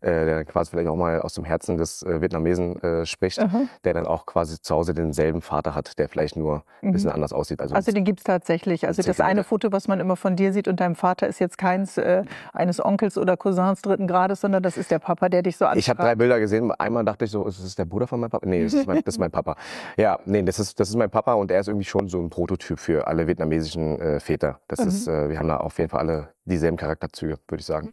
äh, 0.00 0.10
der 0.24 0.44
quasi 0.44 0.72
vielleicht 0.72 0.88
auch 0.88 0.96
mal 0.96 1.20
aus 1.22 1.34
dem 1.34 1.44
Herzen 1.44 1.76
des 1.76 2.02
äh, 2.02 2.20
Vietnamesen 2.20 2.82
äh, 2.82 3.06
spricht, 3.06 3.38
Aha. 3.38 3.60
der 3.84 3.94
dann 3.94 4.08
auch 4.08 4.26
quasi 4.26 4.60
zu 4.60 4.74
Hause 4.74 4.92
denselben 4.92 5.40
Vater 5.40 5.76
hat, 5.76 6.00
der 6.00 6.08
vielleicht 6.08 6.34
nur 6.34 6.64
ein 6.82 6.90
bisschen 6.90 7.10
Mhm. 7.10 7.14
anders 7.14 7.32
aussieht. 7.32 7.60
Also, 7.60 7.76
Also 7.76 7.92
den 7.92 8.02
gibt 8.02 8.18
es 8.18 8.24
tatsächlich. 8.24 8.88
Also 8.88 9.02
das 9.02 9.20
eine. 9.20 9.44
Foto, 9.44 9.70
was 9.70 9.86
man 9.86 10.00
immer 10.00 10.16
von 10.16 10.34
dir 10.34 10.52
sieht 10.52 10.66
und 10.66 10.80
deinem 10.80 10.96
Vater, 10.96 11.28
ist 11.28 11.38
jetzt 11.38 11.56
keins 11.56 11.96
äh, 11.96 12.24
eines 12.52 12.84
Onkels 12.84 13.16
oder 13.18 13.36
Cousins 13.36 13.82
dritten 13.82 14.08
Grades, 14.08 14.40
sondern 14.40 14.64
das 14.64 14.76
ist 14.76 14.90
der 14.90 14.98
Papa, 14.98 15.28
der 15.28 15.42
dich 15.42 15.56
so 15.56 15.64
anspricht. 15.64 15.84
ich 15.86 15.90
habe 15.90 16.02
drei 16.02 16.16
Bilder 16.16 16.40
gesehen. 16.40 16.72
Einmal 16.72 17.04
dachte 17.04 17.24
ich 17.24 17.30
so, 17.30 17.46
ist 17.46 17.62
das 17.62 17.76
der 17.76 17.84
Bruder 17.84 18.08
von 18.08 18.18
meinem 18.18 18.30
Papa? 18.30 18.44
Nee, 18.48 18.64
das 18.64 18.74
ist 18.74 18.88
mein, 18.88 19.00
das 19.04 19.14
ist 19.14 19.18
mein 19.20 19.30
Papa. 19.30 19.54
Ja, 19.96 20.18
nee, 20.24 20.42
das 20.42 20.58
ist, 20.58 20.80
das 20.80 20.88
ist 20.88 20.96
mein 20.96 21.08
Papa 21.08 21.34
und 21.34 21.52
er 21.52 21.60
ist 21.60 21.68
irgendwie 21.68 21.84
schon 21.86 22.08
so 22.08 22.18
ein 22.20 22.30
Prototyp 22.30 22.80
für 22.80 23.06
alle 23.06 23.28
vietnamesischen 23.28 24.07
äh, 24.16 24.20
Väter. 24.20 24.60
Das 24.68 24.80
Mhm. 24.80 24.88
ist, 24.88 25.06
äh, 25.08 25.28
wir 25.30 25.38
haben 25.38 25.48
da 25.48 25.58
auf 25.58 25.78
jeden 25.78 25.90
Fall 25.90 26.00
alle 26.00 26.28
dieselben 26.44 26.76
Charakterzüge, 26.76 27.38
würde 27.48 27.60
ich 27.60 27.66
sagen. 27.66 27.92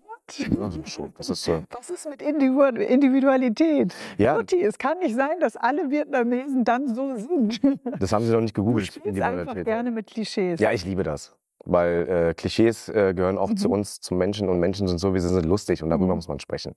Schon. 0.85 1.13
Das 1.19 1.29
ist 1.29 1.43
so. 1.43 1.61
Was 1.69 1.91
ist 1.91 2.09
mit 2.09 2.19
Individu- 2.23 2.79
Individualität? 2.79 3.93
Ja, 4.17 4.35
Mutti, 4.35 4.59
es 4.63 4.79
kann 4.79 4.97
nicht 4.97 5.15
sein, 5.15 5.39
dass 5.39 5.55
alle 5.55 5.91
Vietnamesen 5.91 6.63
dann 6.63 6.87
so 6.95 7.15
sind. 7.15 7.61
das 7.99 8.11
haben 8.11 8.25
sie 8.25 8.31
noch 8.31 8.41
nicht 8.41 8.55
gegoogelt. 8.55 8.87
spielst 8.87 9.21
einfach 9.21 9.53
gerne 9.63 9.91
mit 9.91 10.07
Klischees. 10.07 10.59
Ja, 10.59 10.71
ich 10.71 10.83
liebe 10.83 11.03
das. 11.03 11.35
Weil 11.65 12.07
äh, 12.29 12.33
Klischees 12.33 12.89
äh, 12.89 13.13
gehören 13.15 13.37
auch 13.37 13.53
zu 13.55 13.67
Mhm. 13.67 13.73
uns, 13.73 13.99
zu 13.99 14.13
Menschen 14.15 14.49
und 14.49 14.59
Menschen 14.59 14.87
sind 14.87 14.99
so, 14.99 15.13
wie 15.13 15.19
sie 15.19 15.29
sind 15.29 15.45
lustig 15.45 15.81
und 15.83 15.89
darüber 15.89 16.07
Mhm. 16.09 16.15
muss 16.15 16.27
man 16.27 16.39
sprechen. 16.39 16.73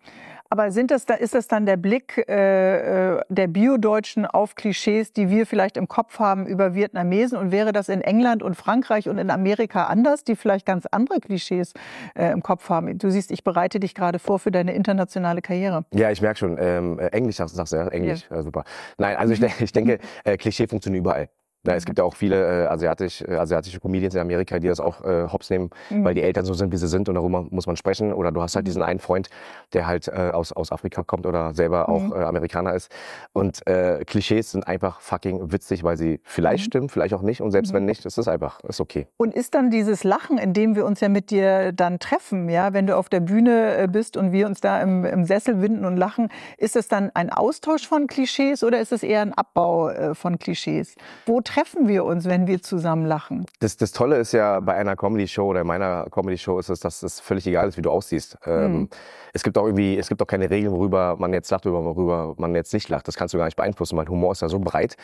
Aber 0.51 0.71
sind 0.71 0.91
das 0.91 1.05
da, 1.05 1.15
ist 1.15 1.35
das 1.35 1.47
dann 1.49 1.67
der 1.67 1.77
Blick 1.77 2.25
äh, 2.29 3.17
äh, 3.17 3.21
der 3.29 3.49
Bio-Deutschen 3.49 4.25
auf 4.27 4.55
Klischees, 4.55 5.13
die 5.13 5.29
wir 5.29 5.47
vielleicht 5.47 5.77
im 5.77 5.89
Kopf 5.89 6.19
haben 6.19 6.47
über 6.47 6.75
Vietnamesen? 6.75 7.37
Und 7.39 7.53
wäre 7.53 7.73
das 7.73 7.89
in 7.89 8.01
England 8.01 8.43
und 8.43 8.55
Frankreich 8.55 9.09
und 9.09 9.19
in 9.19 9.31
Amerika 9.31 9.85
anders, 9.85 10.25
die 10.25 10.37
vielleicht 10.37 10.65
ganz 10.67 10.87
andere 10.91 11.21
Klischees 11.21 11.73
äh, 12.15 12.33
im 12.33 12.43
Kopf 12.43 12.69
haben? 12.71 12.99
Du 12.99 13.11
siehst, 13.11 13.31
ich 13.31 13.45
bereite 13.45 13.81
dich 13.81 13.95
gerade 13.95 14.19
vor 14.19 14.39
für 14.39 14.51
deine 14.51 14.73
internationale 14.75 15.43
Karriere. 15.43 15.85
Ja, 15.93 16.11
ich 16.11 16.23
merke 16.23 16.39
schon, 16.39 16.57
ähm, 16.59 16.99
äh, 16.99 17.09
Englisch 17.09 17.37
sagst, 17.37 17.57
du, 17.73 17.77
ja? 17.77 17.89
Englisch, 17.89 18.27
ja. 18.31 18.43
super. 18.43 18.65
Nein, 18.97 19.17
also 19.17 19.35
ich, 19.35 19.41
denk- 19.41 19.61
ich 19.61 19.73
denke, 19.73 19.99
Klischee 20.39 20.67
funktioniert 20.67 21.03
überall. 21.05 21.29
Na, 21.65 21.75
es 21.75 21.85
gibt 21.85 21.99
ja 21.99 22.05
auch 22.05 22.15
viele 22.15 22.65
äh, 22.65 22.67
asiatisch, 22.69 23.21
äh, 23.23 23.35
asiatische 23.35 23.81
Comedians 23.81 24.15
in 24.15 24.21
Amerika, 24.21 24.61
die 24.61 24.69
das 24.69 24.79
auch 24.79 25.05
äh, 25.05 25.27
hops 25.27 25.51
nehmen, 25.51 25.71
Mhm. 25.91 26.05
weil 26.05 26.15
die 26.15 26.23
Eltern 26.23 26.45
so 26.45 26.55
sind, 26.55 26.73
wie 26.73 26.77
sie 26.77 26.87
sind 26.87 27.09
und 27.09 27.17
darüber 27.17 27.45
muss 27.51 27.67
man 27.67 27.77
sprechen. 27.77 28.13
Oder 28.13 28.31
du 28.31 28.41
hast 28.41 28.55
halt 28.55 28.67
diesen 28.69 28.81
einen 28.83 29.01
Freund, 29.01 29.29
der 29.73 29.87
halt 29.89 30.07
äh, 30.07 30.31
aus, 30.33 30.53
aus 30.53 30.71
Afrika 30.71 31.03
kommt 31.03 31.27
oder 31.27 31.53
selber 31.55 31.89
auch 31.89 32.01
Mhm. 32.03 32.13
äh, 32.13 32.17
Amerikaner 32.23 32.75
ist. 32.75 32.93
Und 33.33 33.67
äh, 33.67 34.05
Klischees 34.07 34.53
sind 34.53 34.69
einfach 34.69 35.01
fucking 35.01 35.51
witzig, 35.53 35.83
weil 35.83 35.97
sie 35.97 36.21
vielleicht 36.23 36.65
Mhm. 36.65 36.69
stimmen, 36.71 36.89
vielleicht 36.91 37.13
auch 37.15 37.23
nicht. 37.23 37.41
Und 37.43 37.51
selbst 37.51 37.73
Mhm. 37.73 37.77
wenn 37.77 37.85
nicht, 37.87 38.07
ist 38.07 38.19
es 38.19 38.29
einfach, 38.29 38.61
ist 38.61 38.81
okay. 38.81 39.09
Und 39.17 39.35
ist 39.35 39.55
dann 39.57 39.71
dieses 39.71 40.05
Lachen, 40.05 40.39
in 40.39 40.53
dem 40.53 40.77
wir 40.77 40.87
uns 40.87 41.01
ja 41.01 41.09
mit 41.09 41.31
dir 41.31 41.73
dann 41.73 41.99
treffen, 41.99 42.49
ja, 42.49 42.73
wenn 42.73 42.87
du 42.87 42.97
auf 42.97 43.09
der 43.09 43.21
Bühne 43.21 43.89
bist 43.91 44.17
und 44.17 44.31
wir 44.31 44.47
uns 44.47 44.61
da 44.61 44.81
im, 44.81 45.05
im 45.05 45.25
Sessel 45.25 45.61
winden 45.61 45.85
und 45.85 45.97
lachen, 45.97 46.29
ist 46.57 46.77
es 46.77 46.87
dann 46.87 47.11
ein 47.15 47.31
Austausch 47.31 47.87
von 47.89 48.07
Klischees 48.07 48.63
oder 48.63 48.79
ist 48.81 48.93
es 48.93 49.03
eher 49.03 49.23
ein 49.23 49.35
Abbau 49.35 50.15
von 50.15 50.39
Klischees? 50.39 50.95
Wo 51.27 51.41
treffen 51.49 51.89
wir 51.89 52.05
uns, 52.05 52.27
wenn 52.27 52.47
wir 52.47 52.61
zusammen 52.63 53.07
lachen? 53.07 53.47
Das, 53.61 53.77
das 53.77 53.93
Tolle 53.93 54.17
ist 54.17 54.33
ja 54.33 54.61
bei 54.61 54.75
einer 54.75 54.97
Comedy-Show 54.97 55.47
oder 55.47 55.63
in 55.63 55.67
meiner 55.67 56.07
Comedy-Show 56.11 56.59
ist 56.59 56.69
es, 56.69 56.81
dass 56.81 57.03
es 57.03 57.21
völlig 57.21 57.47
egal 57.47 57.69
ist, 57.69 57.77
wie 57.77 57.83
du 57.83 57.91
aussiehst. 57.91 58.37
Ähm, 58.45 58.69
Mhm. 58.69 58.89
Es 59.33 59.43
gibt 59.43 59.59
auch 59.59 59.67
irgendwie, 59.67 59.97
es 59.99 60.09
gibt 60.09 60.23
auch 60.23 60.27
keine 60.27 60.51
Regeln, 60.51 60.73
worüber 60.73 61.17
man 61.19 61.33
jetzt 61.33 61.51
lacht 61.51 61.67
oder 61.67 61.85
worüber 61.85 62.35
man 62.39 62.55
jetzt 62.55 62.73
nicht 62.73 62.89
lacht. 62.89 63.07
Das 63.07 63.15
kannst 63.17 63.35
du 63.35 63.39
gar 63.39 63.45
nicht 63.45 63.57
beeinflussen. 63.57 63.95
Mein 63.97 64.09
Humor 64.09 64.33
ist 64.33 64.43
ja 64.43 64.49
so 64.49 64.59
breit. 64.59 64.97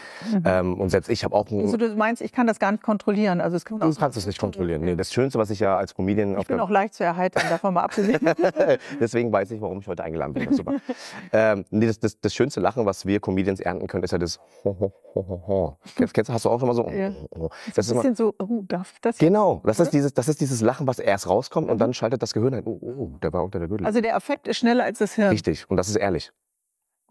Ähm, 0.44 0.80
und 0.80 0.88
selbst 0.88 1.08
ich 1.08 1.24
habe 1.24 1.34
auch 1.34 1.44
Mhm. 1.50 1.60
Also 1.60 1.76
du 1.76 1.94
meinst, 1.94 2.22
ich 2.22 2.32
kann 2.32 2.46
das 2.46 2.58
gar 2.58 2.72
nicht 2.72 2.82
kontrollieren. 2.82 3.40
Also 3.40 3.56
es 3.56 3.64
kann 3.64 3.78
Du 3.78 3.94
kannst 3.94 4.16
es 4.16 4.26
nicht 4.26 4.38
kontrollieren. 4.38 4.82
Nee, 4.82 4.96
das 4.96 5.12
Schönste, 5.12 5.38
was 5.38 5.50
ich 5.50 5.60
ja 5.60 5.76
als 5.76 5.94
Comedian 5.94 6.32
Ich 6.32 6.38
auf 6.38 6.46
bin 6.46 6.58
auch 6.58 6.70
leicht 6.70 6.94
zu 6.94 7.04
erheitern, 7.04 7.44
davon 7.48 7.74
mal 7.74 7.82
abgesehen. 7.82 8.20
Deswegen 9.00 9.32
weiß 9.32 9.50
ich, 9.50 9.60
warum 9.60 9.78
ich 9.78 9.86
heute 9.86 10.02
eingeladen 10.02 10.32
bin. 10.32 10.52
Super. 10.52 10.74
ähm, 11.32 11.64
nee, 11.70 11.86
das, 11.86 12.00
das, 12.00 12.18
das 12.20 12.34
schönste 12.34 12.60
Lachen, 12.60 12.86
was 12.86 13.06
wir 13.06 13.20
Comedians 13.20 13.60
ernten 13.60 13.86
können, 13.86 14.04
ist 14.04 14.12
ja 14.12 14.18
das. 14.18 14.40
Kennst, 15.96 16.14
kennst 16.14 16.28
du, 16.30 16.33
hast 16.34 16.44
du 16.44 16.50
auch 16.50 16.58
schon 16.58 16.68
mal 16.68 16.74
so? 16.74 16.86
Ja. 16.90 17.08
ho, 17.10 17.28
ho, 17.34 17.42
ho. 17.44 17.50
Das 17.74 17.86
ist 17.86 17.90
ein 17.90 17.94
immer, 17.94 18.02
bisschen 18.02 18.16
so, 18.16 18.34
oh, 18.38 18.62
darf 18.68 18.94
das 19.00 19.16
genau, 19.18 19.62
das 19.64 19.80
ist, 19.80 19.90
dieses, 19.90 20.12
das 20.12 20.28
ist 20.28 20.40
dieses 20.40 20.60
Lachen, 20.60 20.86
was 20.86 20.98
erst 20.98 21.28
rauskommt 21.28 21.68
und 21.70 21.76
Mhm. 21.76 21.80
dann 21.80 21.94
schaltet 21.94 22.22
das 22.22 22.34
Gehirn 22.34 22.52
ein. 22.54 22.64
Oh, 22.66 22.78
oh, 22.80 22.94
oh, 22.98 23.18
der 23.22 23.32
war 23.32 23.42
unter 23.44 23.58
der 23.58 23.68
Gürtel. 23.68 23.86
Also 23.86 24.00
der 24.00 24.14
Effekt 24.14 24.46
ist 24.48 24.58
schneller 24.58 24.84
als 24.84 24.98
das 24.98 25.14
Hirn. 25.14 25.30
Richtig, 25.30 25.70
und 25.70 25.76
das 25.78 25.88
ist 25.88 25.96
ehrlich. 25.96 26.32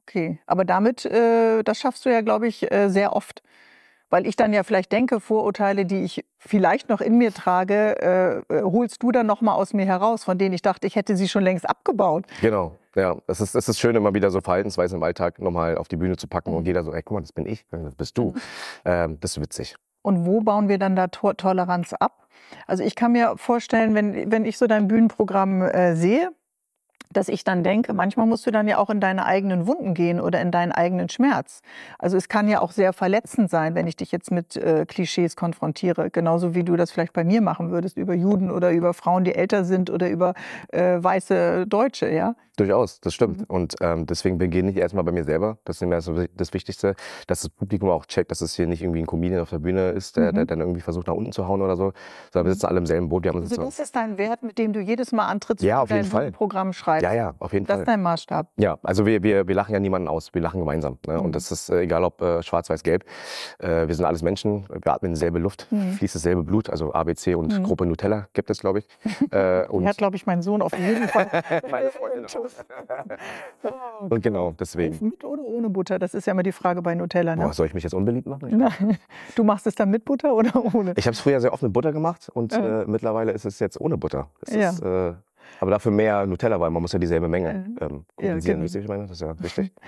Okay, 0.02 0.40
aber 0.46 0.66
damit, 0.66 1.06
äh, 1.06 1.64
das 1.64 1.80
schaffst 1.80 2.06
du 2.06 2.10
ja, 2.12 2.22
glaube 2.22 2.48
ich, 2.48 2.72
äh, 2.72 2.90
sehr 2.90 3.16
oft. 3.16 3.42
Weil 4.10 4.28
ich 4.28 4.36
dann 4.36 4.54
ja 4.54 4.62
vielleicht 4.64 4.92
denke, 4.92 5.20
Vorurteile, 5.20 5.86
die 5.86 6.04
ich 6.04 6.24
vielleicht 6.46 6.90
noch 6.90 7.02
in 7.02 7.18
mir 7.18 7.34
trage, 7.34 8.44
äh, 8.50 8.54
äh, 8.54 8.62
holst 8.64 9.02
du 9.04 9.12
dann 9.12 9.26
noch 9.26 9.42
mal 9.42 9.54
aus 9.54 9.74
mir 9.74 9.86
heraus, 9.86 10.24
von 10.24 10.38
denen 10.38 10.54
ich 10.54 10.62
dachte, 10.62 10.88
ich 10.88 10.96
hätte 10.96 11.16
sie 11.16 11.28
schon 11.28 11.44
längst 11.44 11.68
abgebaut. 11.70 12.26
Genau, 12.42 12.76
ja. 12.96 13.16
Es 13.28 13.42
ist, 13.42 13.56
es 13.56 13.70
ist 13.70 13.80
schön, 13.80 13.96
immer 13.96 14.14
wieder 14.14 14.30
so 14.32 14.42
Verhaltensweisen 14.42 14.98
im 14.98 15.04
Alltag 15.04 15.40
nochmal 15.40 15.78
auf 15.78 15.88
die 15.88 15.96
Bühne 15.98 16.18
zu 16.18 16.28
packen 16.28 16.52
und 16.54 16.62
Mhm. 16.62 16.68
jeder 16.68 16.84
so, 16.84 16.94
ey, 16.94 17.02
guck 17.04 17.16
mal, 17.16 17.22
das 17.22 17.32
bin 17.34 17.46
ich, 17.46 17.66
das 17.72 17.96
bist 17.96 18.18
du. 18.18 18.32
Mhm. 18.32 18.42
Ähm, 18.86 19.18
das 19.22 19.32
ist 19.38 19.42
witzig. 19.42 19.76
Und 20.02 20.26
wo 20.26 20.42
bauen 20.42 20.68
wir 20.68 20.78
dann 20.78 20.96
da 20.96 21.08
to 21.08 21.34
Toleranz 21.34 21.94
ab? 21.94 22.28
Also 22.68 22.84
ich 22.84 22.96
kann 22.96 23.14
mir 23.14 23.36
vorstellen, 23.38 23.96
wenn, 23.96 24.32
wenn 24.32 24.46
ich 24.46 24.58
so 24.58 24.68
dein 24.68 24.88
Bühnenprogramm 24.88 25.62
äh, 25.62 25.96
sehe, 25.96 26.32
dass 27.12 27.28
ich 27.28 27.44
dann 27.44 27.64
denke, 27.64 27.94
manchmal 27.94 28.26
musst 28.26 28.46
du 28.48 28.52
dann 28.52 28.68
ja 28.68 28.80
auch 28.80 28.90
in 28.90 29.00
deine 29.00 29.26
eigenen 29.26 29.68
Wunden 29.68 29.94
gehen 29.94 30.20
oder 30.20 30.42
in 30.42 30.50
deinen 30.50 30.72
eigenen 30.72 31.10
Schmerz. 31.10 31.62
Also 32.00 32.18
es 32.18 32.28
kann 32.28 32.48
ja 32.48 32.60
auch 32.60 32.72
sehr 32.72 32.92
verletzend 32.92 33.52
sein, 33.52 33.76
wenn 33.76 33.86
ich 33.86 33.96
dich 33.96 34.12
jetzt 34.12 34.32
mit 34.32 34.56
äh, 34.56 34.86
Klischees 34.88 35.36
konfrontiere, 35.36 36.10
genauso 36.10 36.56
wie 36.56 36.64
du 36.64 36.76
das 36.76 36.92
vielleicht 36.92 37.14
bei 37.14 37.24
mir 37.24 37.42
machen 37.42 37.70
würdest 37.70 37.98
über 37.98 38.16
Juden 38.16 38.50
oder 38.50 38.72
über 38.72 38.94
Frauen, 38.96 39.24
die 39.26 39.36
älter 39.36 39.64
sind 39.64 39.92
oder 39.92 40.10
über 40.10 40.34
äh, 40.70 40.98
weiße 41.04 41.68
Deutsche, 41.68 42.10
ja. 42.10 42.36
Durchaus, 42.56 43.00
das 43.02 43.16
stimmt. 43.16 43.40
Mhm. 43.40 43.46
Und 43.48 43.76
ähm, 43.82 44.06
deswegen 44.06 44.38
beginne 44.38 44.70
ich 44.70 44.78
erstmal 44.78 45.04
bei 45.04 45.12
mir 45.12 45.24
selber. 45.24 45.58
Das 45.66 45.78
ist 45.82 45.88
mir 45.88 46.28
das, 46.36 46.54
Wichtigste, 46.54 46.94
dass 47.26 47.42
das 47.42 47.50
Publikum 47.50 47.90
auch 47.90 48.06
checkt, 48.06 48.30
dass 48.30 48.42
es 48.42 48.56
hier 48.56 48.68
nicht 48.68 48.84
irgendwie 48.84 49.00
ein 49.00 49.08
Comedian 49.08 49.42
auf 49.42 49.50
der 49.50 49.58
Bühne 49.58 49.90
ist, 49.90 50.18
der, 50.18 50.32
Mhm. 50.32 50.36
der 50.36 50.46
dann 50.46 50.60
irgendwie 50.60 50.82
versucht, 50.82 51.08
nach 51.08 51.16
unten 51.16 51.32
zu 51.32 51.48
hauen 51.48 51.64
oder 51.64 51.76
so, 51.76 51.94
sondern 52.32 52.46
wir 52.50 52.54
sitzen 52.54 52.68
alle 52.68 52.78
im 52.78 52.86
selben 52.86 53.10
Boot. 53.10 53.24
Wir 53.24 53.30
haben 53.32 53.40
uns 53.40 53.50
Also 53.50 53.64
das 53.64 53.80
ist 53.80 53.96
dein 53.96 54.20
Wert, 54.20 54.44
mit 54.44 54.60
dem 54.60 54.72
du 54.72 54.80
jedes 54.82 55.12
Mal 55.12 55.26
antrittst, 55.26 55.64
Ja, 55.64 55.78
wenn 55.78 55.82
auf 55.82 55.90
du 55.90 55.96
jeden 55.96 56.04
dein 56.06 56.12
Fall. 56.12 56.22
Bühnenprogramm 56.26 56.74
schreibst. 56.84 57.04
ja, 57.04 57.14
ja, 57.14 57.34
auf 57.40 57.54
jeden 57.54 57.66
Das 57.66 57.76
Fall. 57.76 57.82
ist 57.84 57.88
dein 57.88 58.02
Maßstab. 58.02 58.48
Ja, 58.58 58.78
also 58.84 59.06
wir, 59.06 59.24
wir, 59.24 59.48
wir 59.48 59.56
lachen 59.56 59.74
ja 59.74 59.80
niemanden 59.80 60.08
aus, 60.08 60.34
wir 60.34 60.42
lachen 60.42 60.60
gemeinsam. 60.60 60.98
Ne? 61.08 61.14
Mhm. 61.18 61.26
Und 61.26 61.36
das 61.36 61.52
ist 61.52 61.70
äh, 61.70 61.82
egal 61.82 62.04
ob 62.04 62.22
äh, 62.22 62.44
schwarz, 62.44 62.70
weiß, 62.70 62.84
gelb. 62.84 63.06
Äh, 63.60 63.88
wir 63.88 63.96
sind 63.96 64.06
alles 64.06 64.22
Menschen, 64.22 64.66
wir 64.70 64.92
atmen 64.94 65.14
dieselbe 65.14 65.40
Luft, 65.40 65.68
Mhm. 65.72 65.94
fließt 65.94 66.16
dasselbe 66.16 66.44
Blut, 66.44 66.70
also 66.70 66.94
ABC 66.94 67.36
und 67.36 67.58
Mhm. 67.58 67.64
Gruppe 67.64 67.86
Nutella 67.86 68.28
gibt 68.34 68.50
es, 68.50 68.60
glaube 68.60 68.80
ich. 68.80 68.88
Äh, 69.32 69.64
Die 69.66 69.70
und, 69.72 69.88
hat, 69.88 69.98
glaube 69.98 70.16
ich, 70.16 70.26
mein 70.26 70.42
Sohn 70.42 70.62
auf 70.62 70.78
jeden 70.78 71.08
Fall. 71.08 71.28
Meine 71.72 71.90
Freundin. 71.90 72.26
Oh, 73.64 74.06
und 74.10 74.22
genau, 74.22 74.52
deswegen. 74.60 74.98
Mit 75.10 75.24
oder 75.24 75.42
ohne 75.44 75.70
Butter? 75.70 76.00
Das 76.00 76.14
ist 76.14 76.28
ja 76.28 76.32
immer 76.32 76.44
die 76.44 76.52
Frage 76.52 76.82
bei 76.82 76.96
Nutella. 76.96 77.36
Ne? 77.36 77.44
Boah, 77.46 77.54
soll 77.54 77.68
ich 77.68 77.74
mich 77.74 77.84
jetzt 77.84 77.94
unbeliebt 77.94 78.28
machen? 78.28 78.50
Nein. 78.58 78.98
Du 79.36 79.44
machst 79.44 79.66
es 79.68 79.76
dann 79.76 79.90
mit 79.90 80.06
Butter 80.06 80.34
oder 80.36 80.52
ohne? 80.76 80.94
Ich 80.98 81.06
habe 81.06 81.14
es 81.14 81.20
früher 81.22 81.40
sehr 81.40 81.54
oft 81.54 81.64
mit 81.64 81.74
Butter 81.74 81.92
gemacht 81.94 82.30
und 82.34 82.54
äh, 82.54 82.86
mittlerweile 82.86 83.32
ist 83.32 83.46
es 83.46 83.60
jetzt 83.60 83.80
ohne 83.80 83.98
Butter. 83.98 84.28
Es 84.42 84.54
Ja. 84.56 84.70
ist, 84.70 84.82
äh, 84.82 85.14
aber 85.60 85.72
dafür 85.72 85.92
mehr 85.92 86.26
Nutella, 86.26 86.60
weil 86.60 86.70
man 86.70 86.82
muss 86.82 86.92
ja 86.94 87.00
dieselbe 87.00 87.28
Menge 87.28 87.50
ähm, 87.50 87.78
Ja, 87.80 87.88
kompensieren. 88.16 88.42
genau. 88.42 88.60
Ihr, 88.60 88.64
was 88.64 88.76
ich 88.76 88.88
meine? 88.88 89.02
Das 89.04 89.12
ist 89.12 89.22
ja 89.22 89.40
wichtig. 89.40 89.72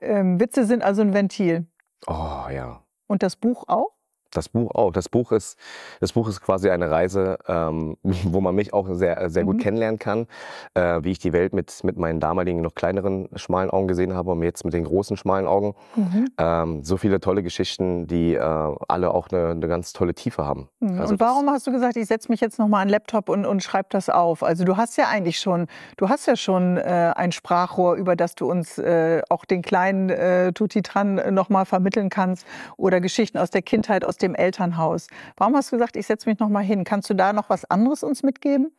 Ähm, 0.00 0.38
Witze 0.40 0.64
sind 0.66 0.82
also 0.82 1.02
ein 1.02 1.12
Ventil. 1.14 1.66
Oh 2.06 2.44
ja. 2.50 2.82
Und 3.06 3.22
das 3.22 3.36
Buch 3.36 3.64
auch? 3.66 3.92
Das 4.36 4.48
Buch 4.48 4.74
auch. 4.74 4.92
Das 4.92 5.08
Buch 5.08 5.32
ist, 5.32 5.58
das 6.00 6.12
Buch 6.12 6.28
ist 6.28 6.40
quasi 6.40 6.70
eine 6.70 6.90
Reise, 6.90 7.38
ähm, 7.48 7.96
wo 8.02 8.40
man 8.40 8.54
mich 8.54 8.72
auch 8.72 8.86
sehr, 8.92 9.28
sehr 9.30 9.44
gut 9.44 9.56
Mhm. 9.56 9.60
kennenlernen 9.60 9.98
kann, 9.98 10.26
äh, 10.74 11.00
wie 11.02 11.10
ich 11.10 11.18
die 11.18 11.32
Welt 11.32 11.52
mit, 11.52 11.82
mit 11.84 11.96
meinen 11.96 12.20
damaligen 12.20 12.60
noch 12.60 12.74
kleineren 12.74 13.28
schmalen 13.36 13.70
Augen 13.70 13.88
gesehen 13.88 14.14
habe 14.14 14.32
und 14.32 14.42
jetzt 14.42 14.64
mit 14.64 14.74
den 14.74 14.84
großen 14.84 15.16
schmalen 15.16 15.46
Augen. 15.46 15.74
Mhm. 15.94 16.28
Ähm, 16.38 16.84
so 16.84 16.96
viele 16.96 17.20
tolle 17.20 17.42
Geschichten, 17.42 18.06
die 18.06 18.34
äh, 18.34 18.40
alle 18.40 19.12
auch 19.12 19.28
eine, 19.30 19.50
eine 19.50 19.68
ganz 19.68 19.92
tolle 19.92 20.14
Tiefe 20.14 20.44
haben. 20.44 20.68
Mhm. 20.80 21.00
Also 21.00 21.14
und 21.14 21.20
warum 21.20 21.50
hast 21.50 21.66
du 21.66 21.72
gesagt, 21.72 21.96
ich 21.96 22.06
setze 22.06 22.30
mich 22.30 22.40
jetzt 22.40 22.58
nochmal 22.58 22.82
an 22.82 22.88
den 22.88 22.92
Laptop 22.92 23.28
und, 23.28 23.46
und 23.46 23.62
schreibe 23.62 23.88
das 23.90 24.08
auf? 24.08 24.42
Also 24.42 24.64
du 24.64 24.76
hast 24.76 24.96
ja 24.96 25.08
eigentlich 25.08 25.40
schon, 25.40 25.66
du 25.96 26.08
hast 26.08 26.26
ja 26.26 26.36
schon 26.36 26.76
äh, 26.76 27.12
ein 27.16 27.32
Sprachrohr, 27.32 27.94
über 27.94 28.16
das 28.16 28.34
du 28.34 28.50
uns 28.50 28.78
äh, 28.78 29.22
auch 29.30 29.44
den 29.44 29.62
kleinen 29.62 30.10
äh, 30.10 30.52
Tutitran 30.52 31.34
nochmal 31.34 31.64
vermitteln 31.64 32.10
kannst 32.10 32.46
oder 32.76 33.00
Geschichten 33.00 33.38
aus 33.38 33.50
der 33.50 33.62
Kindheit, 33.62 34.04
aus 34.04 34.16
dem 34.26 34.34
Elternhaus. 34.34 35.06
Warum 35.36 35.54
hast 35.56 35.72
du 35.72 35.76
gesagt, 35.76 35.96
ich 35.96 36.06
setze 36.06 36.28
mich 36.28 36.38
nochmal 36.38 36.64
hin? 36.64 36.84
Kannst 36.84 37.08
du 37.10 37.14
da 37.14 37.32
noch 37.32 37.48
was 37.50 37.64
anderes 37.70 38.02
uns 38.02 38.22
mitgeben? 38.22 38.72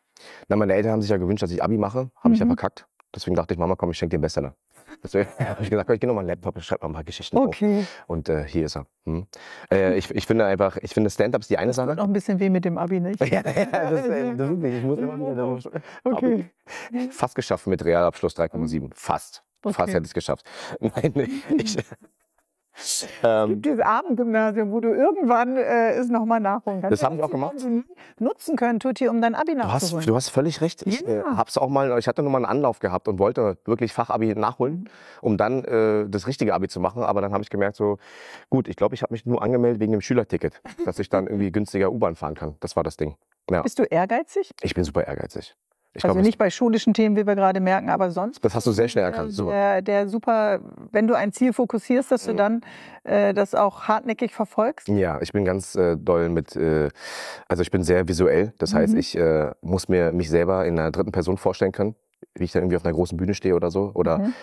Na, 0.48 0.56
meine 0.56 0.74
Eltern 0.74 0.94
haben 0.94 1.02
sich 1.02 1.12
ja 1.12 1.18
gewünscht, 1.18 1.44
dass 1.44 1.52
ich 1.52 1.64
Abi 1.64 1.78
mache. 1.78 2.10
Habe 2.24 2.34
ich 2.34 2.40
ja 2.40 2.46
Mhm. 2.46 2.50
verkackt. 2.50 2.88
Deswegen 3.16 3.36
dachte 3.36 3.54
ich, 3.54 3.60
Mama, 3.60 3.76
komm, 3.76 3.92
ich 3.92 3.98
schenke 3.98 4.12
dir 4.12 4.16
einen 4.18 4.22
Bestseller. 4.24 4.54
Deswegen 5.04 5.30
habe 5.40 5.62
ich 5.64 5.70
gesagt, 5.70 5.90
ich 5.90 6.00
gehe 6.00 6.08
nochmal 6.08 6.22
einen 6.24 6.30
Laptop 6.30 6.56
und 6.56 6.62
schreibe 6.64 6.84
noch 6.84 6.90
ein 6.90 6.94
paar 6.94 7.04
Geschichten 7.04 7.38
auf. 7.38 7.56
Und 8.08 8.30
äh, 8.30 8.44
hier 8.48 8.66
ist 8.66 8.76
er. 8.78 8.86
Hm. 9.06 9.28
Äh, 9.72 9.98
ich, 9.98 10.10
ich 10.12 10.26
finde 10.26 10.46
einfach, 10.46 10.78
ich 10.78 10.94
finde 10.94 11.10
Stand-up 11.10 11.42
ist 11.42 11.50
die 11.50 11.58
eine 11.58 11.74
Sache. 11.74 11.96
Noch 11.96 12.04
ein 12.06 12.14
bisschen 12.14 12.40
weh 12.40 12.50
mit 12.50 12.66
dem 12.66 12.78
Abi, 12.78 13.00
nicht? 13.00 13.20
Ja, 13.26 13.42
ja, 13.42 13.66
das, 13.66 14.08
äh, 14.08 14.36
das 14.36 14.50
ist 14.50 14.58
nicht. 14.58 14.74
Ich 14.78 14.84
muss 14.84 14.98
immer 15.00 15.18
wieder 15.18 15.82
Okay. 16.04 16.50
Fast 17.12 17.36
geschafft 17.36 17.68
mit 17.68 17.84
Realabschluss 17.86 18.36
3,7. 18.38 18.90
Fast. 18.94 19.44
Fast 19.64 19.80
Okay. 19.80 19.92
hätte 19.92 20.04
ich 20.04 20.10
es 20.10 20.14
geschafft. 20.14 20.46
Nein, 20.80 21.30
ich, 21.58 21.78
ähm, 23.24 23.62
Dieses 23.62 23.80
Abendgymnasium, 23.80 24.72
wo 24.72 24.80
du 24.80 24.90
irgendwann 24.94 25.58
äh, 25.58 25.92
es 25.94 26.10
nochmal 26.10 26.40
nachholen 26.40 26.82
kannst. 26.82 26.92
Das 26.92 27.04
habe 27.04 27.16
ich 27.16 27.24
auch 27.24 27.30
gemacht. 27.32 27.56
Nutzen 28.20 28.56
können, 28.56 28.80
Tutti, 28.80 29.08
um 29.08 29.22
dein 29.22 29.36
Abi 29.36 29.56
du, 29.56 29.64
hast, 29.64 29.92
du 30.08 30.16
hast 30.16 30.30
völlig 30.30 30.62
recht. 30.62 30.84
Ich 30.86 31.06
äh, 31.08 31.18
Ja. 31.18 31.38
hab's 31.38 31.58
auch 31.58 31.70
mal, 31.70 31.98
ich 32.00 32.08
hatte 32.08 32.22
nur 32.22 32.32
mal 32.32 32.38
einen 32.40 32.46
Anlauf 32.46 32.80
gehabt 32.80 33.08
und 33.08 33.20
wollte 33.20 33.58
wirklich 33.66 33.94
Fachabi 33.94 34.34
Mhm. 34.34 34.42
nachholen, 34.42 34.90
um 35.22 35.38
dann 35.38 35.64
äh, 35.66 36.06
das 36.10 36.28
richtige 36.28 36.54
Abi 36.54 36.68
zu 36.68 36.80
machen. 36.80 37.04
Aber 37.04 37.22
dann 37.22 37.32
habe 37.34 37.44
ich 37.44 37.50
gemerkt, 37.50 37.76
so 37.76 37.98
gut, 38.50 38.68
ich 38.68 38.76
glaube, 38.76 38.96
ich 38.96 39.02
habe 39.04 39.14
mich 39.14 39.26
nur 39.26 39.42
angemeldet 39.42 39.80
wegen 39.82 39.92
dem 39.92 40.02
Schülerticket, 40.02 40.62
dass 40.86 41.00
ich 41.00 41.10
dann 41.10 41.28
irgendwie 41.28 41.52
günstiger 41.52 41.92
U-Bahn 41.92 42.16
fahren 42.16 42.36
kann. 42.36 42.56
Das 42.60 42.76
war 42.76 42.84
das 42.84 42.98
Ding. 42.98 43.16
Ja, 43.50 43.62
Bist 43.62 43.80
du 43.80 43.84
ehrgeizig? 43.84 44.52
ich 44.62 44.74
bin 44.74 44.84
super 44.84 45.06
ehrgeizig. 45.08 45.56
Ich 45.98 46.04
also 46.06 46.14
glaube, 46.14 46.26
nicht 46.28 46.38
bei 46.38 46.50
schulischen 46.52 46.94
Themen, 46.94 47.16
wie 47.16 47.26
wir 47.26 47.36
gerade 47.36 47.60
merken, 47.60 47.90
aber 47.90 48.12
sonst. 48.12 48.46
das 48.46 48.54
hast 48.54 48.68
du 48.68 48.72
sehr 48.72 48.88
schnell 48.88 49.04
äh, 49.04 49.08
erkannt. 49.08 49.32
Super. 49.32 49.52
Der, 49.52 49.82
der 49.82 50.08
super, 50.08 50.60
wenn 50.92 51.08
du 51.08 51.16
ein 51.16 51.32
Ziel 51.32 51.54
fokussierst, 51.54 52.12
dass 52.12 52.26
du 52.26 52.36
dann 52.36 52.62
äh, 53.04 53.34
das 53.34 53.56
auch 53.56 53.88
hartneckig 53.88 54.32
verfolgst. 54.32 54.88
Ja, 54.90 55.20
ich 55.22 55.32
bin 55.32 55.44
ganz 55.44 55.76
äh, 55.76 55.98
doll 55.98 56.30
mit, 56.30 56.56
äh, 56.56 56.90
also 57.48 57.64
ich 57.64 57.72
bin 57.72 57.82
sehr 57.84 58.08
visuell. 58.08 58.54
Das 58.60 58.76
heißt, 58.76 58.94
Mhm. 58.94 59.00
ich 59.00 59.18
äh, 59.18 59.52
muss 59.62 59.90
mir 59.90 60.12
mich 60.12 60.30
selber 60.30 60.66
in 60.66 60.78
einer 60.78 60.92
dritten 60.92 61.12
Person 61.12 61.38
vorstellen 61.38 61.72
können, 61.72 61.96
wie 62.36 62.44
ich 62.44 62.52
da 62.52 62.60
irgendwie 62.60 62.76
auf 62.78 62.86
einer 62.86 62.94
großen 62.94 63.18
Bühne 63.18 63.34
stehe 63.34 63.56
oder 63.56 63.72
so. 63.72 63.92
Oder 63.96 64.20
Mhm. 64.20 64.34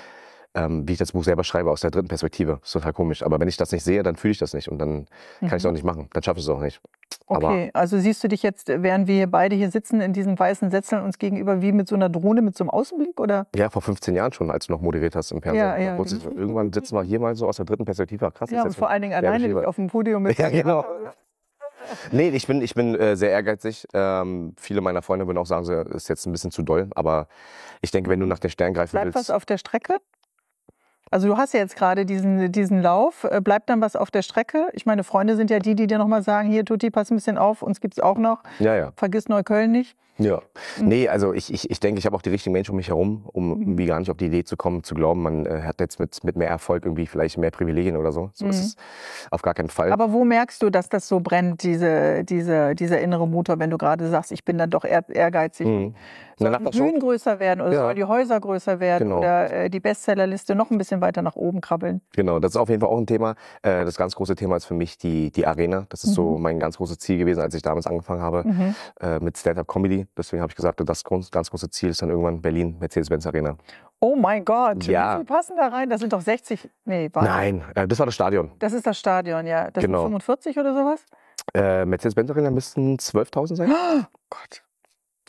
Ähm, 0.55 0.87
wie 0.89 0.93
ich 0.93 0.99
das 0.99 1.13
Buch 1.13 1.25
selber 1.25 1.45
schreibe 1.45 1.71
aus 1.71 1.81
der 1.81 1.91
dritten 1.91 2.09
Perspektive. 2.09 2.59
Das 2.61 2.69
ist 2.69 2.73
total 2.73 2.93
komisch. 2.93 3.23
Aber 3.23 3.41
wenn 3.41 3.49
ich 3.49 3.57
das 3.57 3.73
nicht 3.73 3.83
sehe, 3.85 4.03
dann 4.03 4.17
fühle 4.17 4.33
ich 4.33 4.39
das 4.39 4.55
nicht 4.55 4.69
und 4.69 4.79
dann 4.79 5.07
kann 5.41 5.49
ich 5.49 5.53
es 5.55 5.65
Mhm. 5.65 5.69
auch 5.71 5.73
nicht 5.73 5.85
machen. 5.85 6.09
Dann 6.13 6.23
schaffe 6.23 6.39
ich 6.39 6.45
es 6.45 6.49
auch 6.51 6.61
nicht. 6.61 6.81
Aber 7.27 7.49
Okay, 7.49 7.71
also 7.75 7.99
siehst 7.99 8.23
du 8.23 8.29
dich 8.29 8.43
jetzt, 8.43 8.69
während 8.69 9.09
wir 9.09 9.27
beide 9.27 9.57
hier 9.57 9.71
sitzen, 9.71 10.01
in 10.01 10.13
diesen 10.13 10.39
weißen 10.39 10.71
Sesseln 10.71 11.03
uns 11.03 11.19
gegenüber 11.19 11.63
wie 11.63 11.73
mit 11.73 11.89
so 11.89 11.95
einer 11.95 12.09
Drohne, 12.09 12.43
mit 12.43 12.57
so 12.57 12.65
einem 12.65 12.71
Außenblick? 12.71 13.19
Oder? 13.19 13.47
ja, 13.57 13.71
vor 13.71 13.83
15 13.83 14.15
Jahren 14.15 14.33
schon, 14.33 14.51
als 14.51 14.67
du 14.67 14.73
noch 14.73 14.81
moderiert 14.81 15.17
hast 15.17 15.31
im 15.33 15.41
Fernsehen. 15.43 15.65
Ja, 15.65 15.77
ja, 15.79 15.97
genau. 15.97 16.31
irgendwann 16.37 16.73
sitzen 16.73 16.95
wir 16.97 17.03
hier 17.03 17.21
mal 17.21 17.35
so 17.35 17.49
aus 17.49 17.57
der 17.57 17.65
dritten 17.67 17.85
Perspektive. 17.85 18.31
Krass, 18.31 18.51
Ja, 18.51 18.63
und 18.63 18.77
vor 18.77 18.91
allen 18.91 19.03
Dingen 19.03 19.15
alleine 19.15 19.47
dich 19.49 19.57
auf 19.57 19.77
dem 19.77 19.87
Podium 19.89 20.23
mit. 20.25 20.39
Ja, 20.39 20.51
genau. 20.51 20.85
Nee, 22.13 22.31
ich 22.31 22.47
bin, 22.47 22.63
ich 22.63 22.75
bin 22.75 22.95
äh, 22.95 23.15
sehr 23.17 23.31
ehrgeizig. 23.31 23.87
Ähm, 23.93 24.55
viele 24.59 24.81
meiner 24.81 25.03
Freunde 25.03 25.27
würden 25.27 25.37
auch 25.39 25.47
sagen, 25.47 25.65
so, 25.65 25.73
ist 25.73 26.09
jetzt 26.09 26.27
ein 26.27 26.33
bisschen 26.33 26.51
zu 26.51 26.63
doll. 26.63 26.89
Aber 26.95 27.29
ich 27.83 27.91
denke, 27.91 28.09
wenn 28.11 28.21
du 28.21 28.27
nach 28.27 28.39
den 28.39 28.51
Sternen 28.51 28.75
greifen 28.75 28.93
Bleibt 28.93 29.07
willst. 29.15 29.29
was 29.29 29.31
auf 29.31 29.45
der 29.45 29.59
Strecke? 29.59 29.99
Also 31.15 31.29
du 31.29 31.37
hast 31.37 31.55
ja 31.55 31.61
jetzt 31.61 31.77
gerade 31.77 32.05
diesen, 32.05 32.51
diesen 32.51 32.83
Lauf. 32.83 33.23
Äh, 33.23 33.41
Bleibt 33.41 33.71
dann 33.71 33.81
was 33.81 33.95
auf 33.95 34.11
der 34.11 34.23
Strecke? 34.23 34.67
Ich 34.73 34.85
meine, 34.85 35.05
Freunde 35.05 35.37
sind 35.37 35.49
ja 35.49 35.61
die, 35.61 35.77
die 35.77 35.87
dir 35.87 35.97
nochmal 35.97 36.25
sagen, 36.25 36.49
hier 36.49 36.65
Tutti, 36.65 36.91
pass 36.91 37.13
ein 37.13 37.15
bisschen 37.15 37.39
auf, 37.39 37.63
uns 37.63 37.81
gibt 37.81 37.95
es 37.95 38.01
auch 38.01 38.19
noch. 38.19 38.43
Ja, 38.59 38.75
ja. 38.75 38.93
Vergiss 38.97 39.29
Neukölln 39.29 39.71
nicht. 39.71 39.97
Ja. 40.19 40.41
Mhm. 40.81 40.89
Nee, 40.89 41.09
also 41.09 41.33
ich, 41.33 41.53
ich, 41.53 41.69
ich 41.71 41.81
denke, 41.81 41.99
ich 41.99 42.07
habe 42.07 42.15
auch 42.15 42.23
die 42.23 42.31
richtigen 42.31 42.53
Menschen 42.53 42.71
um 42.73 42.77
mich 42.77 42.89
herum, 42.89 43.25
um 43.33 43.49
Mhm. 43.55 43.61
irgendwie 43.63 43.87
gar 43.87 43.99
nicht 43.99 44.11
auf 44.11 44.17
die 44.17 44.27
Idee 44.27 44.45
zu 44.45 44.57
kommen, 44.57 44.85
zu 44.85 44.95
glauben, 44.95 45.23
man 45.23 45.45
äh, 45.47 45.63
hat 45.63 45.81
jetzt 45.81 45.99
mit, 45.99 46.23
mit 46.23 46.37
mehr 46.37 46.49
Erfolg 46.49 46.85
irgendwie 46.85 47.07
vielleicht 47.07 47.37
mehr 47.39 47.51
Privilegien 47.51 47.97
oder 47.97 48.13
so. 48.13 48.31
So 48.33 48.47
ist 48.47 48.57
Mhm. 48.57 48.63
es 48.65 48.77
auf 49.33 49.43
gar 49.43 49.55
keinen 49.55 49.71
Fall. 49.71 49.93
Aber 49.93 50.13
wo 50.13 50.25
merkst 50.25 50.63
du, 50.63 50.71
dass 50.71 50.89
das 50.89 51.09
so 51.09 51.21
brennt, 51.21 51.63
diese, 51.65 52.23
diese, 52.25 52.75
dieser 52.75 53.01
innere 53.01 53.27
Motor, 53.27 53.59
wenn 53.59 53.71
du 53.71 53.79
gerade 53.79 54.09
sagst, 54.09 54.31
ich 54.33 54.45
bin 54.45 54.57
dann 54.59 54.71
doch 54.71 54.85
ehr, 54.85 55.05
ehrgeizig? 55.09 55.67
Mhm. 55.67 55.95
Sollen 56.37 56.65
die? 56.65 56.79
Bühnen 56.79 56.99
größer 56.99 57.39
werden 57.39 57.61
oder 57.61 57.73
Ja. 57.73 57.81
sollen 57.83 57.97
die 57.97 58.05
Häuser 58.05 58.41
größer 58.41 58.81
werden 58.81 59.09
Genau. 59.09 59.19
oder 59.19 59.53
äh, 59.53 59.71
die 59.71 59.79
Bestsellerliste 59.79 60.57
noch 60.57 60.71
ein 60.73 60.79
bisschen 60.79 61.01
weiter 61.01 61.23
nach 61.23 61.37
oben 61.37 61.61
krabbeln? 61.61 62.01
Genau, 62.13 62.41
das 62.41 62.53
ist 62.53 62.57
auf 62.57 62.69
jeden 62.69 62.81
Fall 62.81 62.91
auch 62.91 62.99
ein 62.99 63.07
Thema. 63.07 63.37
Äh, 63.63 63.85
das 63.85 63.97
ganz 63.97 64.17
große 64.17 64.35
Thema 64.35 64.57
ist 64.57 64.65
für 64.65 64.75
mich 64.75 64.99
die, 64.99 65.31
die 65.31 65.47
Arena. 65.47 65.87
Das 65.91 66.03
ist 66.03 66.15
so 66.15 66.37
Mhm. 66.37 66.43
mein 66.43 66.59
ganz 66.59 66.77
großes 66.79 66.99
Ziel 66.99 67.19
gewesen, 67.19 67.41
als 67.41 67.55
ich 67.55 67.63
damals 67.63 67.87
angefangen 67.87 68.21
habe 68.21 68.43
Mhm. 68.47 68.75
äh, 69.01 69.21
mit 69.21 69.39
Stand-Up-Comedy. 69.39 70.04
Deswegen 70.17 70.41
habe 70.43 70.51
ich 70.51 70.57
gesagt, 70.57 70.81
das 70.85 71.05
ganz 71.05 71.51
große 71.51 71.71
Ziel 71.71 71.91
ist 71.91 72.03
dann 72.03 72.11
irgendwann 72.11 72.41
Berlin, 72.43 72.77
Mercedes-Benz 72.79 73.27
Arena. 73.27 73.57
Oh 74.01 74.17
mein 74.17 74.45
Gott, 74.45 74.85
Ja. 74.87 75.15
wie 75.15 75.17
viel 75.19 75.25
passen 75.25 75.57
da 75.57 75.69
rein? 75.69 75.89
Das 75.89 76.01
sind 76.01 76.13
doch 76.13 76.21
60, 76.21 76.69
nee, 76.85 77.09
warte. 77.13 77.29
Nein, 77.29 77.65
äh, 77.75 77.87
das 77.89 77.99
war 77.99 78.07
das 78.07 78.15
Stadion. 78.15 78.53
Das 78.59 78.73
ist 78.73 78.87
das 78.87 78.99
Stadion, 78.99 79.47
ja. 79.47 79.71
Das 79.71 79.83
Genau. 79.83 79.99
sind 80.03 80.09
45 80.23 80.59
oder 80.59 80.75
sowas? 80.75 81.05
Äh, 81.55 81.85
Mercedes-Benz 81.85 82.31
Arena 82.31 82.51
müssten 82.51 82.99
12.000 82.99 83.57
sein. 83.57 83.71
Oh 83.73 84.03
Gott. 84.31 84.63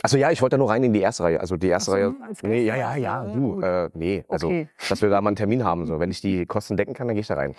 Also 0.06 0.18
ja, 0.18 0.30
ich 0.30 0.40
wollte 0.44 0.54
da 0.54 0.58
nur 0.60 0.70
rein 0.70 0.84
in 0.84 0.94
die 0.94 1.02
erste 1.02 1.24
Reihe. 1.24 1.40
Also 1.40 1.58
die 1.58 1.68
erste 1.68 1.90
so, 1.90 1.98
Reihe. 1.98 2.14
Nee, 2.44 2.64
ja, 2.64 2.76
ja, 2.76 2.96
ja, 2.96 3.24
du, 3.24 3.60
äh, 3.60 3.90
nee, 3.96 4.24
also 4.30 4.46
Okay. 4.50 4.68
dass 4.88 5.02
wir 5.02 5.10
da 5.10 5.20
mal 5.20 5.30
einen 5.30 5.36
Termin 5.36 5.64
haben. 5.64 5.88
So. 5.88 6.00
Wenn 6.00 6.12
ich 6.12 6.22
die 6.22 6.46
Kosten 6.46 6.78
decken 6.78 6.94
kann, 6.94 7.08
dann 7.08 7.16
gehe 7.16 7.22
ich 7.22 7.28
da 7.28 7.34
rein. 7.34 7.56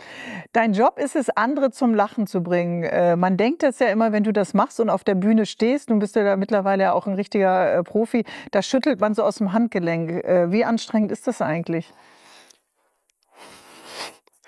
Dein 0.53 0.73
Job 0.73 0.97
ist 1.01 1.17
es, 1.17 1.29
andere 1.31 1.73
zum 1.73 1.93
Lachen 1.93 2.29
zu 2.29 2.45
bringen. 2.45 2.85
Äh, 2.85 3.17
man 3.17 3.37
denkt 3.37 3.65
das 3.65 3.81
ja 3.81 3.89
immer, 3.89 4.13
wenn 4.13 4.23
du 4.23 4.33
das 4.33 4.55
machst 4.55 4.79
und 4.79 4.91
auf 4.91 5.03
der 5.03 5.17
Bühne 5.17 5.45
stehst, 5.45 5.91
nun 5.91 5.99
bist 5.99 6.15
du 6.15 6.23
da 6.23 6.37
mittlerweile 6.37 6.85
ja 6.85 6.93
auch 6.93 7.09
ein 7.09 7.15
richtiger 7.15 7.75
äh, 7.79 7.83
Profi, 7.83 8.25
da 8.53 8.63
schüttelt 8.63 9.01
man 9.01 9.13
so 9.15 9.25
aus 9.25 9.39
dem 9.39 9.53
Handgelenk. 9.53 10.11
Äh, 10.25 10.53
wie 10.53 10.65
anstrengend 10.65 11.11
ist 11.11 11.27
das 11.27 11.43
eigentlich? 11.43 11.93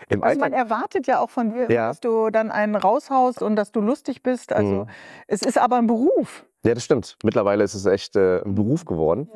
Im 0.09 0.23
Also 0.23 0.38
man 0.38 0.52
erwartet 0.52 1.07
ja 1.09 1.19
auch 1.19 1.31
von 1.31 1.52
dir, 1.52 1.69
Ja. 1.69 1.88
dass 1.88 1.99
du 2.00 2.31
dann 2.31 2.50
einen 2.52 2.76
raushaust 2.76 3.43
und 3.43 3.57
dass 3.57 3.73
du 3.73 3.81
lustig 3.81 4.23
bist. 4.23 4.52
Also 4.52 4.85
Mhm. 4.85 4.87
es 5.26 5.43
ist 5.43 5.59
aber 5.59 5.76
ein 5.76 5.88
Beruf. 5.88 6.45
Ja, 6.65 6.75
das 6.75 6.85
stimmt. 6.85 7.17
Mittlerweile 7.23 7.65
ist 7.65 7.75
es 7.75 7.87
echt 7.87 8.17
äh, 8.17 8.43
ein 8.43 8.55
Beruf 8.55 8.85
geworden. 8.85 9.29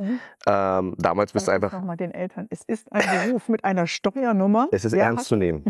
Ähm, 0.47 0.95
damals 0.99 1.33
bist 1.33 1.47
du 1.49 1.53
einfach, 1.53 1.73
Nochmal 1.73 1.97
den 1.97 2.11
Eltern. 2.13 2.47
Es 2.51 2.63
ist 2.67 2.91
ein 2.93 3.29
Beruf 3.29 3.49
mit 3.49 3.65
einer 3.65 3.87
Steuernummer. 3.87 4.69
es 4.73 4.85
ist 4.85 4.93
Wer 4.93 5.05
ernst 5.05 5.21
hat- 5.21 5.27
zu 5.29 5.37
nehmen, 5.37 5.65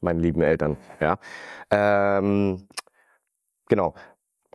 meine 0.00 0.20
lieben 0.20 0.40
Eltern. 0.42 0.76
Ja. 1.00 1.18
Ähm, 1.70 2.66
genau. 3.68 3.94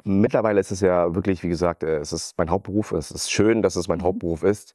Mittlerweile 0.04 0.60
ist 0.60 0.72
es 0.72 0.82
ja 0.82 1.14
wirklich, 1.16 1.44
wie 1.44 1.50
gesagt, 1.50 1.84
äh, 1.84 1.98
es 1.98 2.14
ist 2.14 2.38
mein 2.38 2.50
Hauptberuf. 2.50 2.92
Es 2.94 3.12
ist 3.12 3.32
schön, 3.32 3.62
dass 3.62 3.76
es 3.76 3.88
mein 3.88 3.98
Mhm. 4.00 4.04
Hauptberuf 4.04 4.44
ist. 4.44 4.74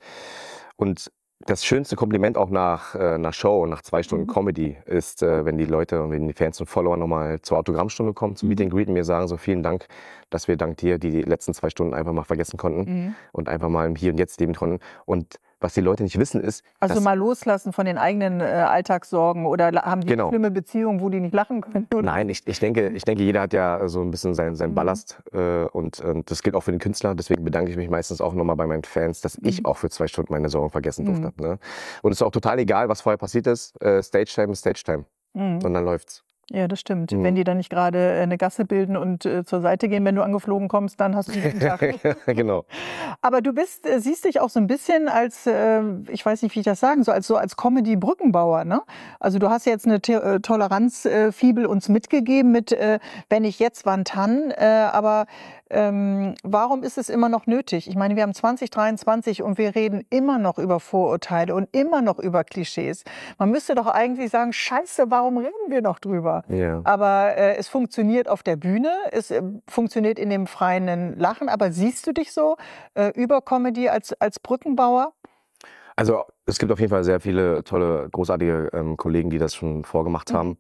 Und 0.77 1.11
das 1.47 1.65
schönste 1.65 1.97
Kompliment 1.97 2.37
auch 2.39 2.51
nach 2.51 2.95
äh, 2.95 3.15
einer 3.15 3.33
Show, 3.33 3.67
nach 3.67 3.83
zwei 3.83 4.03
Stunden 4.03 4.27
Mhm. 4.27 4.33
Comedy, 4.33 4.77
ist, 4.87 5.23
äh, 5.23 5.45
wenn 5.45 5.59
die 5.59 5.65
Leute 5.65 6.03
und 6.03 6.11
wenn 6.11 6.27
die 6.29 6.35
Fans 6.35 6.61
und 6.61 6.67
Follower 6.67 6.97
nochmal 6.97 7.41
zur 7.43 7.59
Autogrammstunde 7.59 8.13
kommen, 8.13 8.37
zum 8.37 8.49
Mhm. 8.49 8.51
Meet 8.51 8.61
and 8.63 8.71
Greet 8.73 8.89
und 8.89 8.95
mir 8.95 9.05
sagen, 9.05 9.29
so 9.29 9.37
vielen 9.37 9.63
Dank, 9.63 9.87
dass 10.31 10.49
wir 10.49 10.57
dank 10.57 10.77
dir 10.79 10.99
die 10.99 11.23
letzten 11.23 11.55
zwei 11.55 11.71
Stunden 11.71 11.95
einfach 11.95 12.13
mal 12.13 12.25
vergessen 12.25 12.57
konnten 12.57 12.91
Mhm. 12.91 13.15
und 13.33 13.49
einfach 13.49 13.69
mal 13.69 13.87
im 13.87 13.97
Hier 13.97 14.13
und 14.13 14.19
Jetzt 14.19 14.41
leben 14.41 14.55
konnten. 14.55 14.79
Und 15.05 15.39
was 15.63 15.75
die 15.75 15.81
Leute 15.81 16.03
nicht 16.03 16.19
wissen 16.19 16.41
ist, 16.41 16.65
Also 16.81 17.01
mal 17.01 17.17
loslassen 17.17 17.73
von 17.73 17.87
den 17.87 17.99
eigenen 17.99 18.41
äh, 18.41 18.45
Alltagssorgen 18.45 19.47
oder 19.47 19.71
haben 19.83 20.01
die 20.03 20.09
Genau. 20.09 20.29
schlimme 20.29 20.51
Beziehungen, 20.51 21.01
wo 21.01 21.09
die 21.09 21.21
nicht 21.21 21.35
lachen 21.35 21.61
können? 21.61 21.87
Oder? 21.95 22.03
Nein, 22.03 22.29
ich, 22.29 22.47
ich, 22.47 22.59
denke, 22.61 22.89
ich 22.89 23.05
denke, 23.05 23.23
jeder 23.23 23.43
hat 23.43 23.53
ja 23.53 23.89
so 23.89 24.01
ein 24.03 24.11
bisschen 24.11 24.35
seinen 24.35 24.57
sein 24.57 24.71
Mhm. 24.71 24.75
Ballast 24.75 25.23
äh, 25.33 25.65
und, 25.65 26.01
und 26.01 26.31
das 26.31 26.43
gilt 26.43 26.55
auch 26.57 26.63
für 26.63 26.73
den 26.73 26.81
Künstler. 26.81 27.15
Deswegen 27.15 27.45
bedanke 27.45 27.71
ich 27.71 27.77
mich 27.77 27.89
meistens 27.91 28.21
auch 28.21 28.35
nochmal 28.35 28.57
bei 28.57 28.67
meinen 28.67 28.85
Fans, 28.85 29.21
dass 29.21 29.39
ich 29.43 29.61
Mhm. 29.61 29.67
auch 29.67 29.77
für 29.77 29.91
zwei 29.91 30.07
Stunden 30.09 30.33
meine 30.33 30.49
Sorgen 30.49 30.71
vergessen 30.71 31.05
Mhm. 31.07 31.23
durfte. 31.23 31.43
Ne? 31.43 31.59
Und 32.03 32.13
es 32.13 32.19
ist 32.19 32.23
auch 32.23 32.31
total 32.33 32.59
egal, 32.59 32.89
was 32.89 33.01
vorher 33.01 33.19
passiert 33.19 33.47
ist. 33.47 33.81
Äh, 33.83 34.03
Stage 34.03 34.31
Time 34.35 34.53
ist 34.53 34.59
Stage 34.61 34.83
Time 34.85 35.05
Mhm. 35.35 35.61
und 35.65 35.73
dann 35.73 35.85
läuft's. 35.85 36.25
Ja, 36.51 36.69
das 36.69 36.81
stimmt. 36.81 37.13
Mhm. 37.13 37.23
Wenn 37.23 37.35
die 37.35 37.45
dann 37.45 37.57
nicht 37.57 37.71
gerade 37.71 37.99
äh, 37.99 38.21
eine 38.23 38.37
Gasse 38.37 38.65
bilden 38.65 38.97
und 38.97 39.25
äh, 39.25 39.45
zur 39.45 39.61
Seite 39.61 39.89
gehen, 39.89 40.05
wenn 40.05 40.17
du 40.17 40.23
angeflogen 40.23 40.69
kommst, 40.69 41.01
dann 41.01 41.15
hast 41.17 41.29
du 41.29 41.33
einen 41.33 41.43
guten 41.45 41.61
Tag. 41.61 41.95
genau. 42.27 42.65
Aber 43.23 43.41
du 43.41 43.53
bist, 43.53 43.87
äh, 43.87 44.01
siehst 44.01 44.25
dich 44.25 44.41
auch 44.41 44.51
so 44.51 44.59
ein 44.59 44.67
bisschen 44.67 45.09
als, 45.09 45.47
äh, 45.47 45.83
ich 46.11 46.25
weiß 46.27 46.43
nicht, 46.43 46.55
wie 46.55 46.61
ich 46.61 46.65
das 46.65 46.81
sagen 46.81 47.05
soll, 47.05 47.15
als 47.15 47.27
so 47.27 47.37
als 47.37 47.57
Comedy-Brückenbauer. 47.57 48.65
Ne? 48.65 48.83
Also 49.21 49.39
du 49.39 49.49
hast 49.49 49.67
jetzt 49.67 49.87
eine 49.87 50.01
The 50.05 50.13
äh, 50.15 50.41
Toleranzfibel 50.41 51.65
uns 51.65 51.89
mitgegeben 51.89 52.51
mit, 52.51 52.73
äh, 52.73 52.99
wenn 53.29 53.45
ich 53.45 53.59
jetzt, 53.59 53.87
wann 53.87 54.05
dann. 54.05 54.51
Äh, 54.51 54.89
aber 54.93 55.27
Ähm, 55.73 56.35
warum 56.43 56.83
ist 56.83 56.99
es 56.99 57.09
immer 57.09 57.31
noch 57.31 57.47
nötig? 57.47 57.89
Ich 57.89 57.97
meine, 57.97 58.15
wir 58.15 58.23
haben 58.23 58.35
2023 58.35 59.43
und 59.43 59.57
wir 59.57 59.75
reden 59.75 60.05
immer 60.11 60.39
noch 60.39 60.59
über 60.59 60.81
Vorurteile 60.81 61.55
und 61.55 61.69
immer 61.75 62.03
noch 62.03 62.19
über 62.19 62.45
Klischees. 62.45 63.05
Man 63.39 63.51
müsste 63.51 63.75
doch 63.75 63.87
eigentlich 63.87 64.31
sagen, 64.31 64.53
scheiße, 64.53 65.11
warum 65.11 65.39
reden 65.39 65.51
wir 65.69 65.81
noch 65.81 65.99
drüber? 65.99 66.43
Ja. 66.49 66.83
Aber 66.85 67.37
äh, 67.37 67.57
es 67.57 67.69
funktioniert 67.69 68.29
auf 68.29 68.43
der 68.43 68.57
Bühne, 68.57 68.91
es 69.13 69.31
äh, 69.31 69.43
funktioniert 69.67 70.19
in 70.19 70.29
dem 70.29 70.47
freien 70.47 71.19
Lachen. 71.19 71.49
Aber 71.49 71.73
siehst 71.73 72.07
du 72.07 72.13
dich 72.13 72.33
so 72.33 72.57
äh, 72.95 73.11
über 73.15 73.41
Comedy 73.41 73.89
als, 73.89 74.13
als 74.21 74.39
Brückenbauer? 74.39 75.13
Also 75.97 76.25
es 76.47 76.59
gibt 76.59 76.71
auf 76.71 76.81
jeden 76.81 76.91
Fall 76.91 77.05
sehr 77.05 77.21
viele 77.21 77.65
tolle, 77.65 78.09
großartige 78.11 78.71
ähm, 78.73 78.97
Kollegen, 78.97 79.31
die 79.31 79.39
das 79.39 79.55
schon 79.55 79.85
vorgemacht 79.85 80.31
Mhm. 80.33 80.37
haben. 80.37 80.59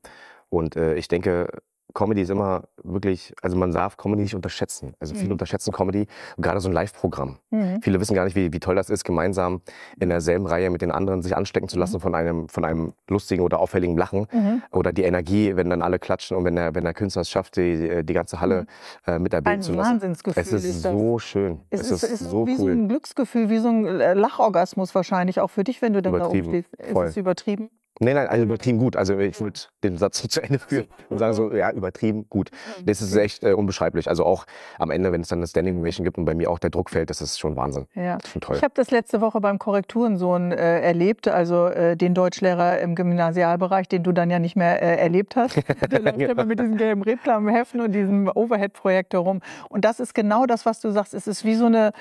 Und 0.48 0.76
äh, 0.76 0.94
ich 0.94 1.08
denke, 1.08 1.48
Comedy 1.94 2.22
ist 2.22 2.30
immer 2.30 2.64
wirklich, 2.84 3.34
also 3.42 3.56
man 3.56 3.72
darf 3.72 3.96
Comedy 3.96 4.22
nicht 4.22 4.34
unterschätzen. 4.34 4.94
Also 5.00 5.14
viele 5.14 5.26
Mhm. 5.26 5.32
unterschätzen 5.32 5.72
Comedy, 5.72 6.06
gerade 6.38 6.60
so 6.60 6.68
ein 6.68 6.72
Live-Programm. 6.72 7.38
Mhm. 7.50 7.80
Viele 7.82 8.00
wissen 8.00 8.14
gar 8.14 8.24
nicht, 8.24 8.36
wie, 8.36 8.52
wie 8.52 8.60
toll 8.60 8.74
das 8.74 8.90
ist, 8.90 9.04
gemeinsam 9.04 9.60
in 10.00 10.08
derselben 10.08 10.46
Reihe 10.46 10.70
mit 10.70 10.82
den 10.82 10.90
anderen 10.90 11.22
sich 11.22 11.36
anstecken 11.36 11.68
zu 11.68 11.78
lassen 11.78 12.00
von 12.00 12.14
einem, 12.14 12.48
von 12.48 12.64
einem 12.64 12.92
lustigen 13.08 13.42
oder 13.42 13.60
auffälligen 13.60 13.96
Lachen. 13.96 14.26
Mhm. 14.32 14.62
Oder 14.70 14.92
die 14.92 15.02
Energie, 15.02 15.56
wenn 15.56 15.70
dann 15.70 15.82
alle 15.82 15.98
klatschen 15.98 16.36
und 16.36 16.44
wenn 16.44 16.56
der, 16.56 16.74
wenn 16.74 16.84
der 16.84 16.94
Künstler 16.94 17.22
es 17.22 17.30
schafft, 17.30 17.56
die, 17.56 18.04
die 18.04 18.12
ganze 18.12 18.40
Halle 18.40 18.66
äh, 19.06 19.18
mit 19.18 19.32
erbilden 19.32 19.58
Ein 19.60 19.62
zu 19.62 19.72
lassen. 19.72 19.92
Wahnsinnsgefühl 19.92 20.42
Es 20.42 20.52
ist, 20.52 20.64
ist 20.64 20.82
so 20.82 21.18
schön. 21.18 21.60
Es, 21.70 21.90
ist, 21.90 22.02
ist 22.02 22.18
so 22.30 22.46
wie 22.46 22.56
so 22.56 22.64
cool. 22.64 22.72
ein 22.72 22.88
Glücksgefühl, 22.88 23.50
wie 23.50 23.58
so 23.58 23.68
ein 23.68 23.86
äh, 24.00 24.14
Lachorgasmus 24.14 24.94
wahrscheinlich 24.94 25.40
auch 25.40 25.48
für 25.50 25.64
dich, 25.64 25.82
wenn 25.82 25.92
du 25.92 26.02
dann 26.02 26.12
da 26.14 26.26
oben 26.26 26.44
stehst. 26.44 26.72
Ist 26.74 26.96
es 26.96 27.16
übertrieben? 27.16 27.70
Nein, 28.02 28.16
nein, 28.16 28.26
also 28.28 28.44
übertrieben 28.44 28.78
gut. 28.78 28.96
Also 28.96 29.16
ich 29.18 29.40
würde 29.40 29.60
den 29.84 29.96
Satz 29.96 30.26
zu 30.28 30.42
Ende 30.42 30.58
führen 30.66 30.86
und 31.08 31.18
sagen 31.18 31.34
so, 31.34 31.52
ja, 31.52 31.70
übertrieben 31.70 32.26
gut. 32.28 32.50
Das 32.84 33.00
ist 33.00 33.14
echt 33.16 33.44
äh, 33.44 33.52
unbeschreiblich. 33.52 34.08
Also 34.08 34.24
auch 34.24 34.44
am 34.78 34.90
Ende, 34.90 35.12
wenn 35.12 35.20
es 35.20 35.28
dann 35.28 35.38
eine 35.38 35.46
Standing 35.46 35.80
Ovation 35.80 36.04
gibt 36.04 36.18
und 36.18 36.24
bei 36.24 36.34
mir 36.34 36.50
auch 36.50 36.58
der 36.58 36.70
Druck 36.70 36.90
fällt, 36.90 37.10
das 37.10 37.20
ist 37.20 37.38
schon 37.38 37.56
Wahnsinn. 37.56 37.86
Ja. 37.94 38.16
Das 38.16 38.24
ist 38.26 38.32
schon 38.32 38.40
toll. 38.42 38.56
Ich 38.56 38.62
habe 38.62 38.74
das 38.74 38.90
letzte 38.90 39.20
Woche 39.20 39.40
beim 39.40 39.58
Korrekturensohn 39.58 40.52
äh, 40.52 40.80
erlebt, 40.80 41.28
also 41.28 41.66
äh, 41.68 41.96
den 41.96 42.14
Deutschlehrer 42.14 42.80
im 42.80 42.94
Gymnasialbereich, 42.94 43.88
den 43.88 44.02
du 44.02 44.12
dann 44.12 44.30
ja 44.30 44.38
nicht 44.38 44.56
mehr 44.56 44.82
äh, 44.82 44.96
erlebt 44.96 45.36
hast. 45.36 45.56
Der 45.90 46.00
läuft 46.00 46.18
Genau. 46.18 46.32
immer 46.32 46.44
mit 46.44 46.58
diesen 46.60 46.76
gelben 46.76 47.02
Reklamheften 47.02 47.80
und 47.80 47.92
diesem 47.92 48.28
Overhead-Projektor 48.34 49.20
rum. 49.20 49.40
Und 49.68 49.84
das 49.84 50.00
ist 50.00 50.14
genau 50.14 50.46
das, 50.46 50.66
was 50.66 50.80
du 50.80 50.90
sagst. 50.90 51.14
Es 51.14 51.26
ist 51.26 51.44
wie 51.44 51.54
so 51.54 51.66
eine 51.66 51.92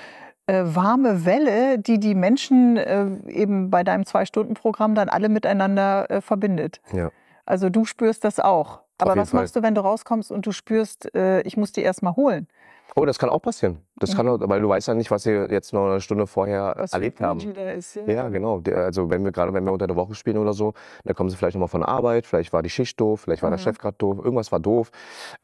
äh, 0.51 0.75
warme 0.75 1.25
Welle, 1.25 1.79
die 1.79 2.00
die 2.00 2.13
Menschen 2.13 2.75
äh, 2.75 3.05
eben 3.27 3.70
bei 3.70 3.84
deinem 3.84 4.05
Zwei-Stunden-Programm 4.05 4.96
dann 4.96 5.08
alle 5.08 5.29
miteinander 5.29 6.10
äh, 6.12 6.22
verbindet. 6.22 6.81
Ja. 6.91 7.12
Also 7.46 7.70
du 7.70 7.86
spürst 7.86 8.25
das 8.25 8.39
auch. 8.39 8.81
Aber 8.98 9.15
was 9.15 9.29
Fall. 9.29 9.41
machst 9.41 9.55
du, 9.55 9.63
wenn 9.63 9.75
du 9.75 9.81
rauskommst 9.81 10.31
und 10.31 10.46
du 10.46 10.51
spürst, 10.51 11.15
äh, 11.15 11.41
ich 11.41 11.55
muss 11.55 11.72
die 11.72 11.81
erst 11.81 12.03
mal 12.03 12.15
holen? 12.15 12.48
Oh, 12.95 13.05
das 13.05 13.17
kann 13.17 13.29
auch 13.29 13.41
passieren. 13.41 13.77
Das 13.95 14.15
kann, 14.15 14.27
auch, 14.27 14.38
weil 14.41 14.60
du 14.60 14.67
weißt 14.67 14.89
ja 14.89 14.93
nicht, 14.93 15.10
was 15.12 15.24
sie 15.24 15.31
jetzt 15.31 15.71
noch 15.74 15.89
eine 15.89 16.01
Stunde 16.01 16.27
vorher 16.27 16.74
Was 16.77 16.91
erlebt 16.91 17.21
haben. 17.21 17.39
Ist. 17.39 18.00
Ja, 18.05 18.27
genau. 18.27 18.60
Der- 18.60 18.77
Also 18.86 19.10
wenn 19.10 19.24
wir 19.24 19.31
gerade 19.31 19.53
wenn 19.53 19.63
wir 19.63 19.71
unter 19.71 19.88
der 19.88 19.95
Woche 19.95 20.13
spielen 20.13 20.38
oder 20.38 20.51
so, 20.53 20.74
dann 21.05 21.15
kommen 21.15 21.29
sie 21.29 21.38
vielleicht 21.38 21.55
nochmal 21.55 21.69
von 21.69 21.81
der 21.81 21.89
Arbeit, 21.89 22.25
vielleicht 22.25 22.51
war 22.51 22.62
die 22.62 22.69
Schicht 22.69 23.00
doof, 23.00 23.21
vielleicht 23.21 23.43
war 23.43 23.50
der 23.50 23.60
Mhm. 23.60 23.63
Chef 23.63 23.77
gerade 23.77 23.95
doof, 23.98 24.17
irgendwas 24.21 24.51
war 24.51 24.60
doof. 24.60 24.91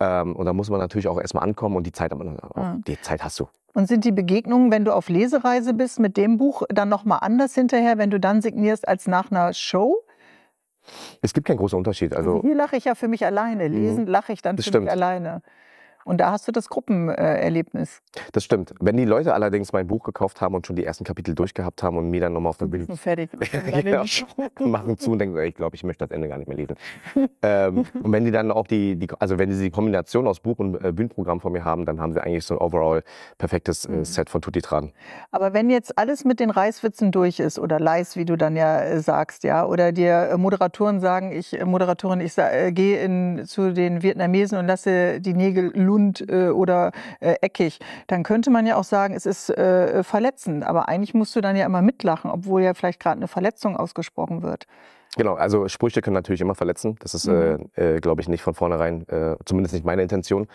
Ähm, 0.02 0.36
und 0.36 0.46
da 0.46 0.52
muss 0.54 0.70
man 0.70 0.80
natürlich 0.80 1.08
auch 1.08 1.20
erstmal 1.22 1.44
ankommen 1.44 1.78
und 1.78 1.86
die 1.86 1.92
Zeit, 1.94 2.14
Mhm. 2.14 2.84
die 2.86 3.00
Zeit 3.02 3.24
hast 3.24 3.40
du. 3.40 3.48
Und 3.74 3.88
sind 3.88 4.04
die 4.04 4.12
Begegnungen, 4.12 4.70
wenn 4.72 4.84
du 4.84 4.92
auf 4.94 5.08
Lesereise 5.08 5.74
bist 5.74 6.00
mit 6.00 6.18
dem 6.18 6.38
Buch, 6.38 6.64
dann 6.70 6.90
nochmal 6.90 7.20
anders 7.22 7.54
hinterher, 7.54 7.98
wenn 7.98 8.10
du 8.10 8.20
dann 8.20 8.42
signierst 8.42 8.88
als 8.88 9.08
nach 9.08 9.32
einer 9.32 9.54
Show? 9.54 10.04
Es 11.22 11.34
gibt 11.34 11.48
keinen 11.48 11.58
großen 11.58 11.78
Unterschied. 11.78 12.16
Also 12.16 12.36
Also 12.36 12.42
hier 12.42 12.56
lache 12.56 12.76
ich 12.76 12.86
ja 12.86 12.96
für 12.96 13.08
mich 13.08 13.26
alleine. 13.26 13.68
Lesen 13.68 14.08
lache 14.08 14.34
ich 14.34 14.42
dann 14.42 14.56
für 14.58 14.64
stimmt. 14.64 14.86
mich 14.86 14.92
alleine. 14.92 15.42
Und 16.08 16.18
da 16.20 16.32
hast 16.32 16.48
du 16.48 16.52
das 16.52 16.70
Gruppenerlebnis. 16.70 18.02
das 18.32 18.44
stimmt. 18.44 18.74
Wenn 18.80 18.98
die 18.98 19.06
Leute 19.06 19.34
allerdings 19.34 19.74
mein 19.74 19.88
Buch 19.88 20.04
gekauft 20.04 20.42
haben 20.42 20.56
und 20.56 20.66
schon 20.66 20.76
die 20.76 20.86
ersten 20.86 21.04
Kapitel 21.04 21.36
durchgehabt 21.36 21.84
haben 21.84 21.98
und 21.98 22.10
mir 22.10 22.22
dann 22.22 22.34
nochmal 22.34 22.52
auf 22.52 22.58
der 22.58 22.68
Bühne 22.68 22.86
fertig. 22.96 23.30
Ja. 23.84 24.04
machen 24.60 24.98
zu 24.98 25.12
und 25.12 25.20
denken, 25.20 25.38
ich 25.40 25.56
glaube, 25.56 25.76
ich 25.76 25.84
möchte 25.84 26.06
das 26.06 26.12
Ende 26.16 26.28
gar 26.28 26.38
nicht 26.38 26.48
mehr 26.48 26.58
lesen. 26.58 26.76
ähm, 27.42 27.86
und 28.02 28.12
wenn 28.12 28.26
die 28.26 28.32
dann 28.32 28.52
auch 28.52 28.68
die, 28.68 28.96
die, 28.96 29.08
also 29.20 29.38
wenn 29.38 29.52
sie 29.52 29.64
die 29.66 29.70
Kombination 29.72 30.28
aus 30.28 30.40
Buch 30.40 30.60
und 30.60 30.84
äh, 30.84 30.92
Bühnenprogramm 30.92 31.40
von 31.42 31.52
mir 31.52 31.64
haben, 31.66 31.86
dann 31.86 32.00
haben 32.00 32.14
sie 32.14 32.22
eigentlich 32.22 32.46
so 32.46 32.56
ein 32.56 32.60
overall 32.60 33.04
perfektes 33.38 33.86
äh, 33.86 33.92
Mhm. 33.98 34.06
Set 34.06 34.30
von 34.30 34.42
Tutti 34.42 34.62
Tran. 34.62 34.92
Aber 35.32 35.54
wenn 35.54 35.70
jetzt 35.70 35.98
alles 35.98 36.24
mit 36.26 36.40
den 36.40 36.50
Reißwitzen 36.50 37.12
durch 37.12 37.40
ist 37.40 37.60
oder 37.60 37.80
Leis, 37.80 38.16
wie 38.16 38.26
du 38.26 38.38
dann 38.38 38.56
ja 38.56 38.82
äh, 38.82 39.00
sagst, 39.00 39.44
ja, 39.44 39.66
oder 39.66 39.92
dir 39.92 40.30
äh, 40.32 40.38
Moderatoren 40.38 41.00
sagen, 41.00 41.32
ich 41.32 41.60
äh, 41.60 41.66
Moderatorin, 41.66 42.22
ich 42.22 42.38
äh, 42.38 42.72
gehe 42.72 43.44
zu 43.46 43.74
den 43.74 44.02
Vietnamesen 44.04 44.58
und 44.58 44.68
lasse 44.68 45.20
die 45.22 45.34
Nägel 45.34 45.72
lund 45.98 46.30
äh, 46.30 46.50
oder 46.50 46.92
äh, 47.20 47.36
eckig, 47.42 47.80
dann 48.08 48.24
könnte 48.24 48.50
man 48.50 48.66
ja 48.66 48.76
auch 48.76 48.84
sagen, 48.84 49.16
es 49.16 49.26
ist 49.26 49.50
äh, 49.50 50.04
verletzend. 50.04 50.64
Aber 50.64 50.88
eigentlich 50.88 51.14
musst 51.14 51.36
du 51.36 51.42
dann 51.42 51.56
ja 51.56 51.66
immer 51.66 51.82
mitlachen, 51.82 52.30
obwohl 52.32 52.62
ja 52.62 52.74
vielleicht 52.74 53.00
gerade 53.00 53.18
eine 53.18 53.28
Verletzung 53.28 53.76
ausgesprochen 53.76 54.44
wird. 54.44 54.66
Genau, 55.16 55.34
also 55.34 55.68
Sprüche 55.68 56.02
können 56.02 56.14
natürlich 56.14 56.42
immer 56.42 56.54
verletzen. 56.54 56.96
Das 57.00 57.16
ist, 57.16 57.28
Mhm. 57.28 57.70
äh, 57.76 57.96
äh, 57.96 58.00
glaube 58.00 58.22
ich, 58.22 58.30
nicht 58.30 58.44
von 58.44 58.54
vornherein, 58.54 59.08
äh, 59.08 59.36
zumindest 59.46 59.74
nicht 59.74 59.86
meine 59.86 60.04
Intention. 60.04 60.48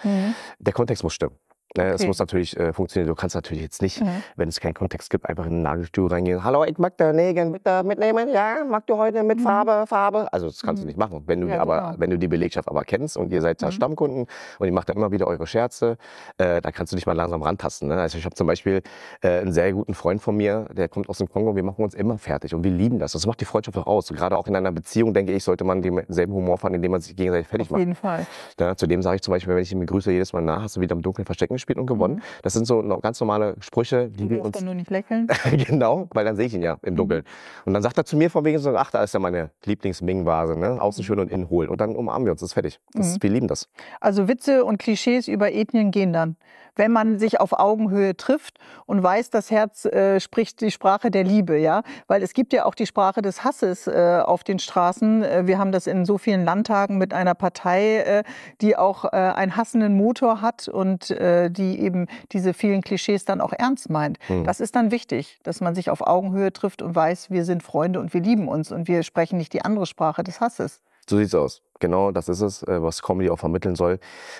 Der 0.59 0.73
Kontext 0.73 1.03
muss 1.03 1.15
stimmen. 1.15 1.35
Ne, 1.77 1.85
Es 1.93 2.01
Okay. 2.03 2.07
muss 2.09 2.19
natürlich 2.19 2.55
äh, 2.59 2.73
funktionieren. 2.75 3.09
Du 3.09 3.15
kannst 3.15 3.35
natürlich 3.35 3.63
jetzt 3.63 3.81
nicht, 3.81 4.01
Mhm. 4.03 4.23
wenn 4.37 4.49
es 4.49 4.61
keinen 4.61 4.75
Kontext 4.75 5.09
gibt, 5.09 5.27
einfach 5.29 5.47
in 5.47 5.59
ein 5.59 5.63
Nagelstuhl 5.63 6.07
reingehen. 6.11 6.45
Hallo, 6.45 6.65
ich 6.65 6.77
mag 6.77 6.99
den 6.99 7.17
Nägel 7.17 7.51
bitte 7.51 7.83
mitnehmen. 7.83 8.29
Ja, 8.29 8.57
mag 8.69 8.87
du 8.87 8.99
heute 8.99 9.23
mit 9.23 9.39
Mhm. 9.39 9.43
Farbe, 9.43 9.85
Farbe? 9.87 10.31
Also 10.33 10.47
das 10.49 10.61
kannst 10.61 10.81
Mhm. 10.83 10.85
du 10.85 10.87
nicht 10.89 10.99
machen. 10.99 11.23
Wenn 11.27 11.41
du, 11.41 11.49
Ja, 11.49 11.61
aber, 11.63 11.81
genau. 11.81 11.95
wenn 11.99 12.11
du 12.11 12.19
die 12.19 12.29
Belegschaft 12.29 12.69
aber 12.69 12.83
kennst 12.85 13.17
und 13.17 13.33
ihr 13.33 13.41
seid 13.41 13.63
da 13.63 13.69
Mhm. 13.69 13.73
Stammkunden 13.73 14.27
und 14.59 14.67
ihr 14.67 14.73
macht 14.73 14.91
dann 14.91 14.97
immer 14.99 15.13
wieder 15.13 15.27
eure 15.27 15.47
Scherze, 15.47 15.97
äh, 16.37 16.61
da 16.61 16.71
kannst 16.73 16.93
du 16.93 16.97
dich 16.97 17.07
mal 17.07 17.15
langsam 17.15 17.43
rantasten. 17.43 17.89
Ne? 17.89 17.99
Also 17.99 18.19
ich 18.19 18.25
habe 18.27 18.35
zum 18.35 18.47
Beispiel 18.47 18.83
äh, 19.23 19.41
einen 19.41 19.53
sehr 19.53 19.73
guten 19.73 19.95
Freund 19.95 20.21
von 20.21 20.37
mir, 20.37 20.67
der 20.73 20.89
kommt 20.89 21.09
aus 21.09 21.19
dem 21.19 21.29
Kongo. 21.31 21.57
Wir 21.57 21.63
machen 21.63 21.83
uns 21.83 21.95
immer 21.95 22.19
fertig 22.19 22.55
und 22.55 22.65
wir 22.65 22.71
lieben 22.71 22.99
das. 22.99 23.13
Das 23.13 23.27
macht 23.27 23.41
die 23.41 23.47
Freundschaft 23.47 23.79
auch 23.79 23.87
aus. 23.87 24.09
Gerade 24.09 24.37
auch 24.37 24.47
in 24.47 24.55
einer 24.57 24.73
Beziehung, 24.73 25.15
denke 25.15 25.33
ich, 25.33 25.43
sollte 25.43 25.65
man 25.65 25.81
denselben 25.81 26.35
Humor 26.35 26.59
fahren, 26.59 26.75
indem 26.75 26.91
man 26.93 27.01
sich 27.01 27.17
gegenseitig 27.17 27.49
fertig 27.49 27.69
Auf 27.69 27.71
macht. 27.73 27.79
jeden 27.81 27.95
Fall. 27.95 28.27
Ja, 28.61 28.77
zudem 28.77 29.01
sage 29.01 29.17
ich 29.17 29.23
zum 29.23 29.33
Beispiel, 29.33 29.55
wenn 29.55 29.63
ich 29.63 29.73
ihn 29.73 29.81
begrüße, 29.81 30.13
jedes 30.13 30.35
Mal 30.35 30.43
nach, 30.43 30.63
hast 30.63 30.77
du 30.77 30.81
wieder 30.83 30.95
im 30.95 31.01
Dunkeln 31.03 31.25
Verstecken 31.25 31.59
gespielt 31.63 31.79
und 31.79 31.87
gewonnen. 31.87 32.17
Mhm. 32.17 32.23
Das 32.43 32.53
sind 32.53 32.67
so 32.67 32.83
ganz 33.01 33.21
normale 33.21 33.55
Sprüche, 33.61 34.09
die 34.09 34.25
Du 34.25 34.31
wir 34.31 34.45
uns. 34.45 34.57
dann 34.57 34.65
nur 34.65 34.75
nicht 34.75 34.91
lächeln. 34.91 35.29
genau, 35.69 36.09
weil 36.13 36.25
dann 36.25 36.37
sehe 36.37 36.47
ich 36.47 36.55
ihn 36.55 36.63
ja 36.63 36.77
im 36.83 36.97
Dunkeln. 36.97 37.23
Und 37.65 37.73
dann 37.75 37.83
sagt 37.83 37.97
er 37.99 38.05
zu 38.05 38.17
mir 38.17 38.31
von 38.31 38.45
wegen 38.45 38.59
so, 38.59 38.77
ach, 38.77 38.91
da 38.91 39.03
ist 39.03 39.15
ja 39.15 39.21
meine 39.21 39.51
Lieblings-Ming-Vase, 39.65 40.59
ne? 40.59 40.81
Außen 40.81 41.05
schön 41.05 41.19
und 41.21 41.31
innen 41.31 41.49
hohl. 41.51 41.67
Und 41.69 41.81
dann 41.81 41.95
umarmen 41.97 42.27
wir 42.27 42.33
uns, 42.33 42.41
das 42.41 42.51
ist 42.51 42.55
fertig. 42.55 42.81
Das, 42.93 43.15
Mhm. 43.15 43.23
Wir 43.23 43.31
lieben 43.31 43.49
das. 43.49 43.69
Also 44.01 44.29
Witze 44.29 44.65
und 44.65 44.79
Klischees 44.79 45.29
über 45.29 45.53
Ethnien 45.53 45.91
gehen 45.91 46.13
dann. 46.13 46.37
Wenn 46.77 46.93
man 46.93 47.19
sich 47.19 47.41
auf 47.41 47.53
Augenhöhe 47.53 48.17
trifft 48.17 48.59
und 48.87 49.03
weiß, 49.03 49.31
das 49.31 49.51
Herz 49.51 49.85
äh, 49.85 50.21
spricht 50.21 50.61
die 50.61 50.71
Sprache 50.71 51.11
der 51.11 51.25
Liebe, 51.25 51.59
ja, 51.59 51.83
weil 52.07 52.23
es 52.23 52.33
gibt 52.33 52.53
ja 52.53 52.65
auch 52.65 52.75
die 52.75 52.87
Sprache 52.87 53.23
des 53.23 53.45
Hasses 53.45 53.87
äh, 53.87 54.23
auf 54.25 54.45
den 54.45 54.59
Straßen. 54.59 55.23
Äh, 55.23 55.47
wir 55.47 55.59
haben 55.59 55.73
das 55.73 55.87
in 55.87 56.05
so 56.05 56.19
vielen 56.19 56.45
Landtagen 56.45 56.99
mit 56.99 57.13
einer 57.13 57.35
Partei, 57.35 57.99
äh, 57.99 58.25
die 58.61 58.77
auch 58.77 59.05
äh, 59.05 59.09
einen 59.17 59.57
hassenden 59.57 59.97
Motor 59.97 60.41
hat 60.41 60.69
und 60.69 61.11
äh, 61.11 61.51
die 61.51 61.81
eben 61.81 62.07
diese 62.33 62.55
vielen 62.55 62.81
Klischees 62.81 63.25
dann 63.25 63.41
auch 63.41 63.53
ernst 63.53 63.91
meint. 63.91 64.19
Mhm. 64.29 64.45
Das 64.45 64.61
ist 64.61 64.75
dann 64.75 64.91
wichtig, 64.91 65.39
dass 65.43 65.61
man 65.61 65.75
sich 65.75 65.91
auf 65.91 66.01
Augenhöhe 66.07 66.53
trifft 66.53 66.83
und 66.83 66.95
weiß, 66.95 67.31
wir 67.31 67.45
sind 67.45 67.63
Freunde 67.63 68.01
und 68.01 68.15
wir 68.15 68.21
lieben 68.21 68.49
uns 68.49 68.73
und 68.73 68.89
wir 68.89 69.03
sprechen 69.03 69.37
nicht 69.37 69.53
die 69.53 69.63
andere 69.63 69.87
Sprache 69.87 70.23
des 70.23 70.41
Hasses. 70.41 70.81
So 71.09 71.17
sieht's 71.19 71.35
aus. 71.35 71.63
Genau, 71.81 72.13
das 72.13 72.29
ist 72.29 72.41
es, 72.41 72.63
äh, 72.63 72.83
was 72.83 73.03
Comedy 73.03 73.31
auch 73.31 73.39
vermitteln 73.39 73.75
soll. 73.75 73.99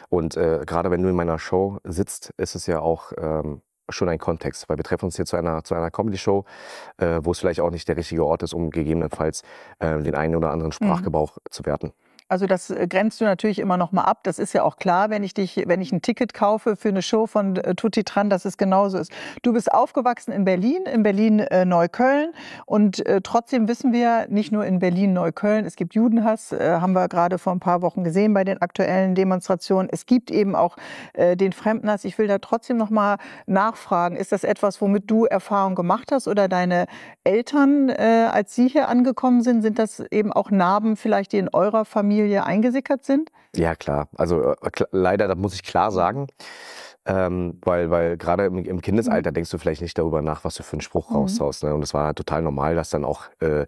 Und 0.09 0.37
äh, 0.37 0.61
gerade 0.65 0.91
wenn 0.91 1.03
du 1.03 1.09
in 1.09 1.17
meiner 1.17 1.39
Show 1.39 1.79
sitzt, 1.85 2.33
ist 2.37 2.55
es 2.55 2.67
ja 2.67 2.81
auch 2.81 3.13
ähm, 3.19 3.63
schon 3.89 4.09
ein 4.09 4.19
Kontext, 4.19 4.69
weil 4.69 4.77
wir 4.77 4.85
treffen 4.85 5.07
uns 5.07 5.17
hier 5.17 5.27
zu 5.27 5.37
einer, 5.37 5.65
zu 5.65 5.75
einer 5.75 5.91
Comedy-Show, 5.91 6.45
äh, 6.99 7.21
wo 7.23 7.33
es 7.33 7.41
vielleicht 7.41 7.61
auch 7.61 7.71
nicht 7.71 7.89
der 7.89 7.97
richtige 7.97 8.25
Ort 8.25 8.43
ist, 8.43 8.55
um 8.55 8.71
gegebenenfalls 8.71 9.43
äh, 9.81 10.01
den 10.01 10.15
einen 10.15 10.37
oder 10.37 10.51
anderen 10.51 10.73
Sprachgebrauch 10.73 11.39
zu 11.51 11.65
werten. 11.67 11.93
Also 12.29 12.47
das 12.47 12.71
äh, 12.71 12.87
grenzt 12.89 13.21
du 13.21 13.25
natürlich 13.25 13.59
immer 13.59 13.77
noch 13.77 13.93
mal 13.93 14.05
ab. 14.05 14.21
Das 14.23 14.39
ist 14.39 14.53
ja 14.53 14.63
auch 14.63 14.77
klar, 14.77 15.11
wenn 15.11 15.23
ich 15.25 15.35
dich, 15.35 15.65
wenn 15.67 15.81
ich 15.81 15.93
ein 15.93 16.03
Ticket 16.03 16.35
kaufe 16.35 16.77
für 16.77 16.89
eine 16.89 17.03
Show 17.03 17.27
von 17.27 17.57
äh, 17.57 17.75
Tutti 17.75 18.05
Tran, 18.05 18.31
dass 18.31 18.45
es 18.45 18.57
genauso 18.57 18.99
ist. 18.99 19.13
Du 19.43 19.53
bist 19.53 19.73
aufgewachsen 19.73 20.33
in 20.33 20.45
Berlin, 20.45 20.85
in 20.85 21.03
Berlin 21.03 21.41
äh, 21.41 21.65
Neukölln 21.65 22.33
und 22.67 23.03
trotzdem 23.23 23.69
wissen 23.69 23.93
wir 23.93 24.27
nicht 24.29 24.53
nur 24.53 24.65
in 24.65 24.79
Berlin 24.79 25.13
Neukölln, 25.13 25.65
es 25.65 25.77
gibt 25.77 25.95
Judenhass, 25.95 26.53
haben 26.53 26.93
wir 26.93 27.09
gerade 27.09 27.39
vor 27.39 27.53
ein 27.53 27.61
paar 27.61 27.83
Wochen 27.83 28.05
gesehen 28.05 28.35
bei 28.35 28.45
den 28.45 28.61
aktuellen 28.61 29.15
Demonstrationen. 29.15 29.89
Es 29.91 30.07
gibt 30.07 30.31
eben 30.31 30.55
auch 30.55 30.77
den 31.17 31.53
Fremdenhass. 31.53 32.05
Ich 32.05 32.19
will 32.19 32.29
da 32.29 32.39
trotzdem 32.39 32.77
noch 32.77 32.91
mal 32.91 33.17
nachfragen, 33.47 34.17
ist 34.17 34.33
das 34.33 34.45
etwas, 34.45 34.81
womit 34.81 35.11
du 35.11 35.25
Erfahrung 35.25 35.75
gemacht 35.75 36.13
hast 36.13 36.29
oder 36.29 36.49
deine 36.49 36.87
Eltern, 37.25 37.91
als 37.91 38.55
sie 38.55 38.69
hier 38.69 38.89
angekommen 38.89 39.43
sind, 39.43 39.63
sind 39.63 39.79
das 39.79 40.01
eben 40.11 40.33
auch 40.33 40.51
Narben 40.51 40.97
vielleicht, 40.97 41.33
die 41.33 41.39
in 41.39 41.49
eurer 41.49 41.85
Familie 41.85 42.12
eingesickert 42.45 43.05
sind? 43.05 43.31
Ja, 43.55 43.75
klar. 43.75 44.09
Also 44.17 44.53
äh, 44.53 44.57
leider, 44.91 45.29
das 45.29 45.37
muss 45.37 45.55
ich 45.55 45.63
klar 45.63 45.91
sagen. 45.93 46.29
Ähm, 47.05 47.59
weil, 47.63 47.91
weil 47.91 48.17
gerade 48.17 48.45
im, 48.47 48.59
im 48.65 48.81
Kindesalter 48.81 49.33
denkst 49.33 49.51
du 49.51 49.59
vielleicht 49.59 49.83
nicht 49.83 49.99
darüber 49.99 50.23
nach, 50.23 50.45
was 50.45 50.55
du 50.55 50.63
für 50.63 50.75
einen 50.75 50.81
Spruch 50.83 51.11
Mhm. 51.11 51.17
raushaust. 51.17 51.65
Ne? 51.65 51.75
Und 51.75 51.83
es 51.83 51.95
war 51.95 52.07
halt 52.07 52.17
total 52.17 52.43
normal, 52.43 52.77
dass 52.77 52.91
dann 52.91 53.05
auch 53.05 53.25
äh, 53.41 53.67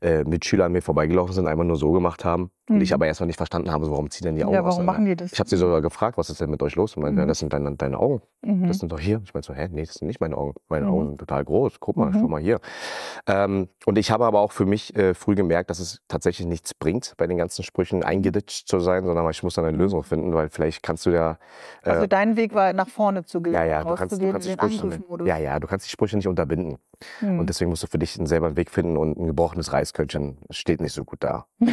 äh, 0.00 0.24
Mitschüler 0.24 0.64
an 0.64 0.72
mir 0.72 0.80
vorbeigelaufen 0.80 1.34
sind, 1.34 1.46
einmal 1.46 1.66
nur 1.66 1.76
so 1.76 1.92
gemacht 1.92 2.24
haben. 2.24 2.50
Und 2.70 2.80
ich 2.80 2.90
Mhm. 2.90 2.94
aber 2.94 3.06
erstmal 3.06 3.26
nicht 3.26 3.36
verstanden 3.36 3.70
habe, 3.72 3.84
so, 3.84 3.90
warum 3.90 4.10
ziehen 4.10 4.24
denn 4.26 4.36
die 4.36 4.44
Augen 4.44 4.54
Ja, 4.54 4.60
aus? 4.60 4.74
warum 4.74 4.86
machen 4.86 5.04
die 5.04 5.16
das? 5.16 5.32
Ich 5.32 5.38
habe 5.40 5.50
sie 5.50 5.56
sogar 5.56 5.82
gefragt, 5.82 6.16
was 6.16 6.30
ist 6.30 6.40
denn 6.40 6.50
mit 6.50 6.62
euch 6.62 6.76
los? 6.76 6.96
Und 6.96 7.02
meinte, 7.02 7.14
Mhm. 7.16 7.20
ja, 7.20 7.26
das 7.26 7.40
sind 7.40 7.52
deine, 7.52 7.74
deine 7.76 7.98
Augen. 7.98 8.22
Mhm. 8.42 8.68
Das 8.68 8.78
sind 8.78 8.90
doch 8.92 9.00
hier. 9.00 9.20
Ich 9.24 9.34
meinte 9.34 9.48
so, 9.48 9.54
hä, 9.54 9.68
nee, 9.70 9.84
das 9.84 9.94
sind 9.96 10.06
nicht 10.08 10.20
meine 10.20 10.36
Augen. 10.38 10.54
Meine 10.68 10.86
Mhm. 10.86 10.92
Augen 10.92 11.06
sind 11.08 11.18
total 11.18 11.44
groß. 11.44 11.80
Guck 11.80 11.96
mal, 11.96 12.10
Mhm. 12.10 12.18
schau 12.20 12.28
mal 12.28 12.40
hier. 12.40 12.60
Ähm, 13.26 13.68
und 13.86 13.98
ich 13.98 14.10
habe 14.10 14.24
aber 14.24 14.40
auch 14.40 14.52
für 14.52 14.66
mich 14.66 14.94
äh, 14.96 15.14
früh 15.14 15.34
gemerkt, 15.34 15.68
dass 15.70 15.80
es 15.80 16.00
tatsächlich 16.08 16.46
nichts 16.46 16.72
bringt, 16.74 17.14
bei 17.18 17.26
den 17.26 17.36
ganzen 17.38 17.62
Sprüchen 17.64 18.02
eingeditscht 18.04 18.68
zu 18.68 18.78
sein, 18.80 19.04
sondern 19.04 19.28
ich 19.30 19.42
muss 19.42 19.54
dann 19.54 19.64
eine 19.64 19.76
Lösung 19.76 20.02
finden, 20.02 20.32
weil 20.34 20.48
vielleicht 20.48 20.82
kannst 20.82 21.06
du 21.06 21.10
ja. 21.10 21.38
Äh, 21.82 21.90
Also 21.90 22.06
dein 22.06 22.36
Weg 22.36 22.54
war 22.54 22.69
nach 22.72 22.88
vorne 22.88 23.24
zu 23.24 23.40
gehen, 23.40 23.52
ja, 23.54 23.64
ja, 23.64 23.84
du 23.84 23.94
kannst, 23.94 24.20
du 24.20 24.32
kannst 24.32 24.48
die 24.48 24.52
Sprüche, 24.52 24.82
Angriffmodus. 24.82 25.28
ja, 25.28 25.38
ja, 25.38 25.58
du 25.58 25.66
kannst 25.66 25.86
die 25.86 25.90
Sprüche 25.90 26.16
nicht 26.16 26.28
unterbinden. 26.28 26.78
Hm. 27.20 27.38
Und 27.38 27.48
deswegen 27.48 27.70
musst 27.70 27.82
du 27.82 27.86
für 27.86 27.98
dich 27.98 28.18
selber 28.22 28.46
einen 28.48 28.56
Weg 28.56 28.70
finden 28.70 28.96
und 28.96 29.18
ein 29.18 29.26
gebrochenes 29.26 29.72
Reiskörnchen 29.72 30.38
steht 30.50 30.80
nicht 30.80 30.92
so 30.92 31.04
gut 31.04 31.22
da. 31.22 31.46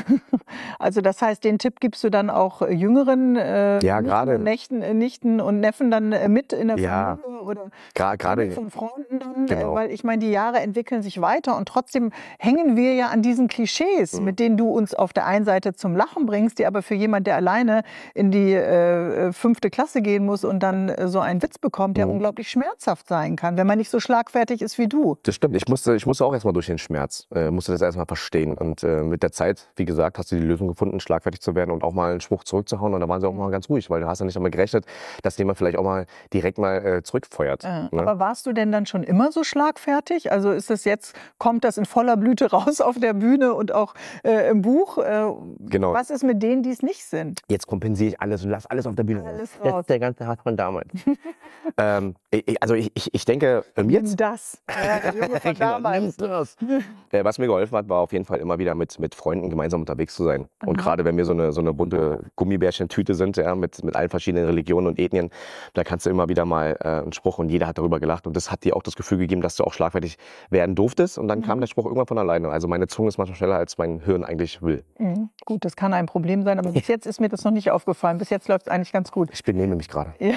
Also 0.80 1.02
das 1.02 1.22
heißt, 1.22 1.44
den 1.44 1.60
Tipp 1.60 1.80
gibst 1.80 2.04
du 2.04 2.10
dann 2.10 2.30
auch 2.30 2.62
äh, 2.62 2.72
jüngeren 2.74 3.36
äh, 3.36 3.80
Ja, 3.84 4.02
Nichten 4.02 4.30
und 4.36 4.44
Nächten, 4.44 4.82
äh, 4.82 4.94
Nichten 4.94 5.42
und 5.42 5.60
Neffen 5.60 5.92
dann 5.92 6.12
äh, 6.12 6.30
mit 6.30 6.54
in 6.54 6.68
der 6.70 6.78
Ja. 6.78 7.18
Familie 7.22 7.42
oder 7.42 7.72
Gerade 7.94 8.52
von 8.52 8.70
Freunden 8.70 9.20
dann, 9.20 9.46
Genau. 9.48 9.74
weil 9.76 9.92
ich 9.92 10.04
meine, 10.04 10.20
die 10.24 10.32
Jahre 10.32 10.60
entwickeln 10.60 11.02
sich 11.02 11.20
weiter 11.22 11.58
und 11.58 11.68
trotzdem 11.68 12.12
hängen 12.40 12.76
wir 12.76 12.94
ja 12.94 13.08
an 13.08 13.22
diesen 13.22 13.48
Klischees, 13.48 14.20
Mhm. 14.20 14.26
mit 14.26 14.40
denen 14.40 14.58
du 14.58 14.70
uns 14.70 14.94
auf 14.94 15.14
der 15.14 15.26
einen 15.26 15.46
Seite 15.46 15.74
zum 15.74 15.96
Lachen 15.96 16.26
bringst, 16.26 16.60
die 16.60 16.66
aber 16.66 16.82
für 16.82 16.96
jemand, 16.96 17.28
der 17.28 17.36
alleine 17.36 17.84
in 18.14 18.32
die 18.32 18.54
äh, 18.54 19.32
fünfte 19.34 19.70
Klasse 19.70 20.02
gehen 20.02 20.26
muss 20.26 20.44
und 20.44 20.62
dann 20.62 20.90
äh, 20.90 21.08
so 21.08 21.20
einen 21.20 21.42
Witz 21.42 21.58
bekommt, 21.58 21.98
der 21.98 22.06
Mhm. 22.06 22.14
unglaublich 22.14 22.50
schmerzhaft 22.50 23.08
sein 23.08 23.36
kann, 23.36 23.58
wenn 23.58 23.68
man 23.68 23.78
nicht 23.78 23.90
so 23.90 24.00
schlagfertig 24.00 24.62
ist 24.62 24.78
wie 24.78 24.88
du. 24.88 25.17
Das 25.24 25.36
stimmt. 25.36 25.56
Ich 25.56 25.68
musste, 25.68 25.96
ich 25.96 26.06
musste 26.06 26.26
auch 26.26 26.34
erstmal 26.34 26.54
durch 26.54 26.68
den 26.68 26.78
Schmerz, 26.78 27.28
äh, 27.34 27.50
musste 27.52 27.72
das 27.72 27.82
erstmal 27.82 28.06
verstehen. 28.06 28.58
Und 28.58 28.84
äh, 28.84 29.04
mit 29.04 29.24
der 29.24 29.32
Zeit, 29.32 29.70
wie 29.76 29.86
gesagt, 29.86 30.18
hast 30.18 30.32
du 30.32 30.36
die 30.36 30.42
Lösung 30.44 30.68
gefunden, 30.68 31.00
schlagfertig 31.00 31.42
zu 31.42 31.56
werden 31.56 31.72
und 31.72 31.84
auch 31.84 31.94
mal 31.94 32.12
einen 32.12 32.22
Spruch 32.22 32.44
zurückzuhauen. 32.44 32.94
Und 32.94 33.02
da 33.02 33.10
waren 33.10 33.22
sie 33.22 33.28
auch 33.28 33.34
mal 33.34 33.50
ganz 33.52 33.70
ruhig, 33.70 33.90
weil 33.90 34.02
du 34.02 34.08
hast 34.08 34.20
ja 34.20 34.26
nicht 34.26 34.36
damit 34.36 34.52
gerechnet, 34.52 34.86
dass 35.24 35.38
jemand 35.38 35.58
vielleicht 35.58 35.78
auch 35.78 35.84
mal 35.84 36.06
direkt 36.34 36.58
mal 36.58 36.86
äh, 36.86 37.04
zurückfeuert. 37.04 37.64
Äh, 37.64 37.68
ne? 37.68 37.90
Aber 37.94 38.20
warst 38.20 38.46
du 38.46 38.54
denn 38.54 38.72
dann 38.72 38.86
schon 38.86 39.04
immer 39.04 39.32
so 39.32 39.44
schlagfertig? 39.44 40.32
Also 40.32 40.52
ist 40.52 40.70
das 40.70 40.86
jetzt, 40.86 41.16
kommt 41.38 41.64
das 41.64 41.78
in 41.78 41.86
voller 41.86 42.18
Blüte 42.18 42.52
raus 42.52 42.82
auf 42.82 43.00
der 43.00 43.14
Bühne 43.14 43.54
und 43.54 43.74
auch 43.74 43.94
äh, 44.24 44.50
im 44.50 44.62
Buch? 44.62 44.98
Äh, 44.98 45.28
Genau. 45.60 45.94
Was 45.94 46.10
ist 46.10 46.24
mit 46.24 46.42
denen, 46.42 46.64
die 46.64 46.70
es 46.72 46.82
nicht 46.82 47.04
sind? 47.04 47.42
Jetzt 47.50 47.68
kompensiere 47.68 48.10
ich 48.12 48.22
alles 48.22 48.44
und 48.44 48.52
lass 48.52 48.66
alles 48.66 48.88
auf 48.88 48.96
der 48.96 49.04
Bühne. 49.04 49.24
Alles 49.26 49.52
Das 49.62 49.74
raus. 49.74 49.82
ist 49.82 49.90
der 49.90 50.00
ganze 50.00 50.26
Hass 50.28 50.40
von 50.42 50.56
damals. 50.56 50.88
ähm, 51.78 52.16
also 52.62 52.76
ich, 52.76 52.92
ich, 52.96 53.14
ich 53.14 53.26
denke, 53.26 53.64
jetzt 53.76 53.86
Nimm 53.86 54.16
das. 54.18 54.62
Ja, 54.70 55.00
der 55.14 55.28
Junge 55.28 55.40
von 55.40 55.54
Genau, 55.58 55.72
damals. 55.80 56.18
Äh, 57.12 57.24
Was 57.24 57.40
mir 57.40 57.46
geholfen 57.48 57.78
hat, 57.78 57.88
war 57.88 58.00
auf 58.02 58.12
jeden 58.12 58.26
Fall 58.26 58.40
immer 58.40 58.60
wieder 58.60 58.76
mit, 58.76 59.00
mit 59.00 59.16
Freunden 59.16 59.50
gemeinsam 59.50 59.80
unterwegs 59.80 60.14
zu 60.14 60.26
sein. 60.26 60.48
Und 60.66 60.78
Aha. 60.80 60.84
gerade 60.84 61.06
wenn 61.06 61.16
wir 61.16 61.24
so 61.24 61.32
eine, 61.32 61.54
so 61.54 61.62
eine 61.62 61.74
bunte 61.74 62.20
Gummibärchen-Tüte 62.36 63.14
sind, 63.16 63.38
ja, 63.38 63.56
mit, 63.56 63.82
mit 63.84 63.96
allen 63.96 64.10
verschiedenen 64.10 64.46
Religionen 64.46 64.88
und 64.88 65.00
Ethnien, 65.00 65.30
da 65.74 65.84
kannst 65.86 66.06
du 66.06 66.10
immer 66.10 66.28
wieder 66.28 66.44
mal 66.46 66.76
äh, 66.82 66.88
einen 66.88 67.14
Spruch 67.14 67.38
und 67.40 67.48
jeder 67.50 67.68
hat 67.68 67.78
darüber 67.78 68.00
gelacht. 68.02 68.28
Und 68.28 68.36
das 68.36 68.52
hat 68.52 68.66
dir 68.66 68.76
auch 68.76 68.84
das 68.84 68.96
Gefühl 68.98 69.20
gegeben, 69.20 69.42
dass 69.42 69.56
du 69.56 69.64
auch 69.64 69.72
schlagfertig 69.74 70.18
werden 70.50 70.76
durftest. 70.76 71.18
Und 71.18 71.30
dann 71.30 71.42
kam 71.44 71.58
Mhm. 71.58 71.62
der 71.62 71.68
Spruch 71.68 71.86
irgendwann 71.86 72.08
von 72.08 72.18
alleine. 72.18 72.50
Also 72.50 72.68
meine 72.68 72.88
Zunge 72.88 73.08
ist 73.08 73.18
manchmal 73.18 73.38
schneller, 73.38 73.56
als 73.56 73.78
mein 73.78 74.00
Hirn 74.02 74.26
eigentlich 74.26 74.62
will. 74.62 74.84
Mhm. 75.00 75.30
Gut, 75.46 75.64
das 75.64 75.78
kann 75.78 75.94
ein 75.94 76.08
Problem 76.08 76.44
sein, 76.44 76.60
aber 76.60 76.72
bis 76.72 76.88
jetzt 76.90 77.06
ist 77.08 77.22
mir 77.22 77.30
das 77.30 77.46
noch 77.46 77.52
nicht 77.52 77.72
aufgefallen. 77.72 78.18
Bis 78.18 78.30
jetzt 78.30 78.50
läuft 78.50 78.68
es 78.68 78.72
eigentlich 78.74 78.92
ganz 78.92 79.12
gut. 79.14 79.30
Ich 79.32 79.44
benehme 79.44 79.76
mich 79.78 79.88
gerade. 79.88 80.14
Ja. 80.20 80.34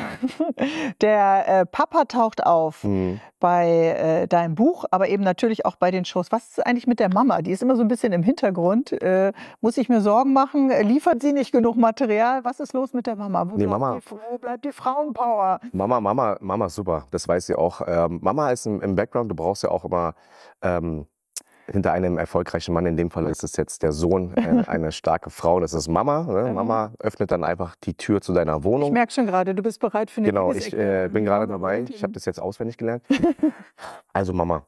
Der 1.00 1.60
äh, 1.62 1.66
Papa 1.66 2.04
taucht 2.04 2.46
auf 2.46 2.84
Mhm. 2.84 3.20
bei 3.40 3.68
äh, 4.22 4.28
deinem 4.28 4.54
Buch, 4.60 4.84
aber 4.90 5.08
eben 5.08 5.24
natürlich 5.24 5.64
auch 5.64 5.76
bei 5.76 5.90
den 5.90 6.04
Shows. 6.04 6.30
Was 6.30 6.48
ist 6.50 6.66
eigentlich 6.66 6.86
mit 6.86 7.00
der 7.00 7.08
Mama? 7.12 7.40
Die 7.40 7.50
ist 7.50 7.62
immer 7.62 7.76
so 7.76 7.82
ein 7.82 7.88
bisschen 7.88 8.12
im 8.12 8.22
Hintergrund. 8.22 8.92
Äh, 9.02 9.32
muss 9.62 9.78
ich 9.78 9.88
mir 9.88 10.02
Sorgen 10.02 10.34
machen? 10.34 10.70
Äh, 10.70 10.82
Liefert 10.82 11.22
sie 11.22 11.32
nicht 11.32 11.50
genug 11.50 11.76
Material? 11.76 12.44
Was 12.44 12.60
ist 12.60 12.74
los 12.74 12.92
mit 12.92 13.06
der 13.06 13.16
Mama? 13.16 13.46
Wo, 13.50 13.56
Nee, 13.56 13.64
bleibt, 13.66 13.70
Mama- 13.80 13.98
Die, 13.98 14.10
wo 14.32 14.38
bleibt 14.38 14.64
die 14.66 14.72
Frauenpower? 14.72 15.60
Mama, 15.72 16.00
Mama, 16.00 16.36
Mama 16.40 16.68
super. 16.68 17.06
Das 17.10 17.26
weiß 17.26 17.46
sie 17.46 17.54
auch. 17.54 17.80
Ähm, 17.86 18.18
Mama 18.22 18.50
ist 18.50 18.66
im, 18.66 18.80
im 18.82 18.94
Background. 18.94 19.30
Du 19.30 19.34
brauchst 19.34 19.62
ja 19.62 19.70
auch 19.70 19.84
immer 19.86 20.14
ähm, 20.62 21.06
hinter 21.70 21.92
einem 21.92 22.18
erfolgreichen 22.18 22.74
Mann, 22.74 22.86
in 22.86 22.96
dem 22.96 23.10
Fall 23.10 23.26
ist 23.26 23.44
es 23.44 23.56
jetzt 23.56 23.82
der 23.82 23.92
Sohn, 23.92 24.34
äh, 24.36 24.64
eine 24.66 24.92
starke 24.92 25.30
Frau. 25.30 25.60
Das 25.60 25.72
ist 25.72 25.88
Mama. 25.88 26.22
Ne? 26.24 26.48
Mhm. 26.48 26.54
Mama 26.54 26.92
öffnet 26.98 27.30
dann 27.30 27.44
einfach 27.44 27.76
die 27.84 27.94
Tür 27.94 28.20
zu 28.20 28.32
deiner 28.32 28.58
Ich 28.58 28.64
Wohnung. 28.64 28.92
merke 28.92 29.12
schon 29.12 29.26
gerade, 29.26 29.54
du 29.54 29.62
bist 29.62 29.80
bereit 29.80 30.10
für 30.10 30.20
eine 30.20 30.28
Genau, 30.28 30.52
ich 30.52 30.72
äh, 30.72 31.08
bin 31.12 31.24
gerade 31.24 31.46
dabei. 31.46 31.84
Ich 31.88 32.02
habe 32.02 32.12
das 32.12 32.24
jetzt 32.24 32.40
auswendig 32.40 32.76
gelernt. 32.76 33.02
Also 34.12 34.32
Mama. 34.32 34.66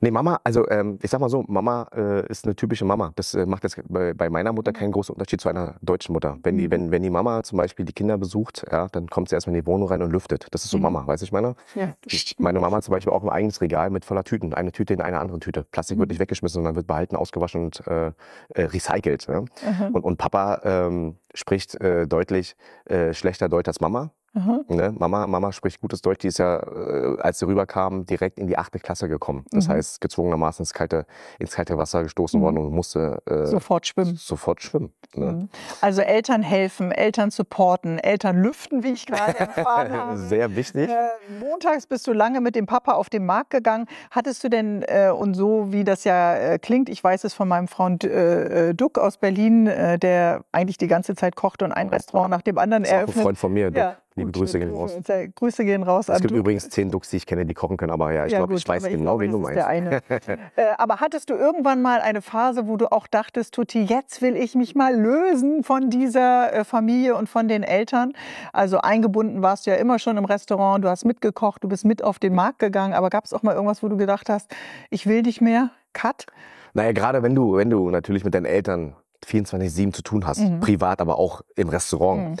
Nee, 0.00 0.12
Mama, 0.12 0.38
also 0.44 0.68
ähm, 0.68 0.98
ich 1.02 1.10
sag 1.10 1.20
mal 1.20 1.28
so, 1.28 1.44
Mama 1.48 1.88
äh, 1.92 2.24
ist 2.28 2.44
eine 2.44 2.54
typische 2.54 2.84
Mama. 2.84 3.12
Das 3.16 3.34
äh, 3.34 3.46
macht 3.46 3.64
jetzt 3.64 3.80
bei, 3.88 4.14
bei 4.14 4.30
meiner 4.30 4.52
Mutter 4.52 4.72
keinen 4.72 4.92
großen 4.92 5.12
Unterschied 5.12 5.40
zu 5.40 5.48
einer 5.48 5.74
deutschen 5.82 6.12
Mutter. 6.12 6.38
Wenn, 6.44 6.56
die, 6.56 6.66
Mhm. 6.68 6.70
wenn, 6.70 6.90
wenn 6.92 7.02
die 7.02 7.10
Mama 7.10 7.42
zum 7.42 7.58
Beispiel 7.58 7.84
die 7.84 7.92
Kinder 7.92 8.16
besucht, 8.16 8.64
ja, 8.70 8.86
dann 8.92 9.08
kommt 9.08 9.28
sie 9.28 9.34
erstmal 9.34 9.56
in 9.56 9.62
die 9.62 9.66
Wohnung 9.66 9.88
rein 9.88 10.00
und 10.02 10.12
lüftet. 10.12 10.46
Das 10.52 10.64
ist 10.64 10.70
so 10.70 10.76
Mhm. 10.76 10.84
Mama, 10.84 11.06
weißt 11.08 11.22
du, 11.22 11.24
ich 11.24 11.32
meine? 11.32 11.54
Ja. 11.74 11.94
Meine 12.38 12.60
Mama 12.60 12.76
hat 12.76 12.84
zum 12.84 12.92
Beispiel 12.92 13.12
auch 13.12 13.24
ein 13.24 13.28
eigenes 13.28 13.60
Regal 13.60 13.90
mit 13.90 14.04
voller 14.04 14.22
Tüten. 14.22 14.54
Eine 14.54 14.70
Tüte 14.70 14.94
in 14.94 15.00
einer 15.00 15.18
anderen 15.20 15.40
Tüte. 15.40 15.64
Plastik 15.64 15.98
wird 15.98 16.08
Mhm. 16.08 16.12
nicht 16.12 16.20
weggeschmissen, 16.20 16.54
sondern 16.58 16.76
wird 16.76 16.86
behalten, 16.86 17.16
ausgewaschen 17.16 17.64
und 17.64 17.84
äh, 17.88 18.06
äh, 18.08 18.12
recycelt. 18.56 19.26
Ja? 19.26 19.42
Aha, 19.66 19.90
Und, 19.92 20.04
und 20.04 20.16
Papa 20.16 20.60
ähm, 20.62 21.16
spricht 21.34 21.74
äh, 21.80 22.06
deutlich 22.06 22.54
äh, 22.84 23.12
schlechter 23.14 23.48
Deutsch 23.48 23.66
als 23.68 23.80
Mama. 23.80 24.12
Aha. 24.34 24.60
Ne? 24.68 24.94
Mama, 24.98 25.26
Mama 25.26 25.52
spricht 25.52 25.80
gutes 25.80 26.02
Deutsch. 26.02 26.20
Die 26.20 26.28
ist 26.28 26.38
ja, 26.38 26.58
äh, 26.60 27.16
als 27.20 27.38
sie 27.38 27.46
rüberkam, 27.46 28.06
direkt 28.06 28.38
in 28.38 28.46
die 28.46 28.58
achte 28.58 28.78
Klasse 28.78 29.08
gekommen. 29.08 29.44
Das 29.50 29.68
Mhm. 29.68 29.72
heißt, 29.72 30.00
gezwungenermaßen 30.00 30.62
ins 30.62 30.72
kalte, 30.72 31.06
ins 31.38 31.54
kalte 31.54 31.76
Wasser 31.78 32.02
gestoßen 32.02 32.38
Mhm. 32.40 32.44
worden 32.44 32.58
und 32.58 32.72
musste 32.72 33.22
äh, 33.26 33.46
Sofort 33.46 33.86
schwimmen. 33.86 34.16
sofort 34.16 34.62
schwimmen. 34.62 34.92
Ne? 35.14 35.26
Mhm. 35.32 35.48
Also 35.80 36.02
Eltern 36.02 36.42
helfen, 36.42 36.92
Eltern 36.92 37.30
supporten, 37.30 37.98
Eltern 37.98 38.42
lüften, 38.42 38.82
wie 38.82 38.92
ich 38.92 39.06
gerade 39.06 39.38
erfahren 39.38 39.92
habe. 39.92 40.16
Sehr 40.18 40.54
wichtig. 40.56 40.90
Äh, 40.90 40.94
montags 41.40 41.86
bist 41.86 42.06
du 42.06 42.12
lange 42.12 42.40
mit 42.40 42.54
dem 42.54 42.66
Papa 42.66 42.92
auf 42.92 43.08
den 43.10 43.24
Markt 43.26 43.50
gegangen. 43.50 43.86
Hattest 44.10 44.44
du 44.44 44.48
denn, 44.50 44.82
äh, 44.86 45.10
und 45.10 45.34
so 45.34 45.72
wie 45.72 45.84
das 45.84 46.04
ja 46.04 46.34
äh, 46.36 46.58
klingt, 46.58 46.88
ich 46.88 47.02
weiß 47.02 47.24
es 47.24 47.34
von 47.34 47.48
meinem 47.48 47.68
Freund 47.68 48.04
äh, 48.04 48.74
Duck 48.74 48.98
aus 48.98 49.16
Berlin, 49.18 49.64
der 49.66 50.44
eigentlich 50.52 50.78
die 50.78 50.86
ganze 50.88 51.14
Zeit 51.14 51.36
kochte 51.36 51.64
und 51.64 51.72
ein 51.72 51.88
Restaurant 51.88 52.30
nach 52.30 52.42
dem 52.42 52.58
anderen 52.58 52.84
auch 52.84 52.88
ein 52.88 52.94
eröffnet. 52.94 53.22
Freund 53.22 53.38
von 53.38 53.52
mir. 53.52 53.70
Ja, 53.72 53.96
Liebe 54.18 54.32
gut, 54.32 54.40
Grüße 54.42 54.58
gehen 54.58 54.74
raus. 54.74 54.92
Grüße 55.36 55.64
gehen 55.64 55.82
raus 55.82 56.08
Es 56.08 56.20
gibt 56.20 56.30
Duck. 56.32 56.38
übrigens 56.38 56.68
zehn 56.68 56.90
Ducks, 56.90 57.10
die 57.10 57.16
ich 57.16 57.26
kenne, 57.26 57.46
die 57.46 57.54
kochen 57.54 57.76
können, 57.76 57.92
aber 57.92 58.12
ja, 58.12 58.26
ich 58.26 58.32
Ja, 58.32 58.38
glaube, 58.38 58.54
ich 58.54 58.68
weiß 58.68 58.84
genau, 58.84 59.18
wen 59.20 59.30
du 59.30 59.38
meinst. 59.38 59.64
äh, 59.68 60.38
aber 60.76 61.00
hattest 61.00 61.30
du 61.30 61.34
irgendwann 61.34 61.82
mal 61.82 62.00
eine 62.00 62.22
Phase, 62.22 62.68
wo 62.68 62.76
du 62.76 62.90
auch 62.92 63.06
dachtest, 63.06 63.54
Tutti, 63.54 63.82
jetzt 63.82 64.20
will 64.22 64.36
ich 64.36 64.54
mich 64.54 64.74
mal 64.74 64.94
lösen 64.94 65.62
von 65.64 65.90
dieser 65.90 66.52
äh, 66.52 66.64
Familie 66.64 67.14
und 67.16 67.28
von 67.28 67.48
den 67.48 67.62
Eltern? 67.62 68.12
Also 68.52 68.78
eingebunden 68.80 69.42
warst 69.42 69.66
du 69.66 69.70
ja 69.70 69.76
immer 69.76 69.98
schon 69.98 70.16
im 70.16 70.24
Restaurant, 70.24 70.84
du 70.84 70.88
hast 70.88 71.04
mitgekocht, 71.04 71.64
du 71.64 71.68
bist 71.68 71.84
mit 71.84 72.02
auf 72.04 72.18
den 72.18 72.34
Markt 72.34 72.58
gegangen, 72.58 72.92
aber 72.94 73.10
gab 73.10 73.24
es 73.24 73.32
auch 73.32 73.42
mal 73.42 73.54
irgendwas, 73.54 73.82
wo 73.82 73.88
du 73.88 73.96
gedacht 73.96 74.28
hast, 74.28 74.50
ich 74.90 75.06
will 75.06 75.22
nicht 75.22 75.40
mehr? 75.40 75.70
Cut? 75.92 76.26
Naja, 76.74 76.92
gerade 76.92 77.22
wenn 77.22 77.34
du, 77.34 77.56
wenn 77.56 77.70
du 77.70 77.90
natürlich 77.90 78.24
mit 78.24 78.34
deinen 78.34 78.44
Eltern 78.44 78.94
24-7 79.26 79.92
zu 79.92 80.02
tun 80.02 80.26
hast, 80.26 80.40
Mhm. 80.40 80.60
privat, 80.60 81.00
aber 81.00 81.18
auch 81.18 81.42
im 81.56 81.68
Restaurant. 81.68 82.30
Mhm. 82.30 82.36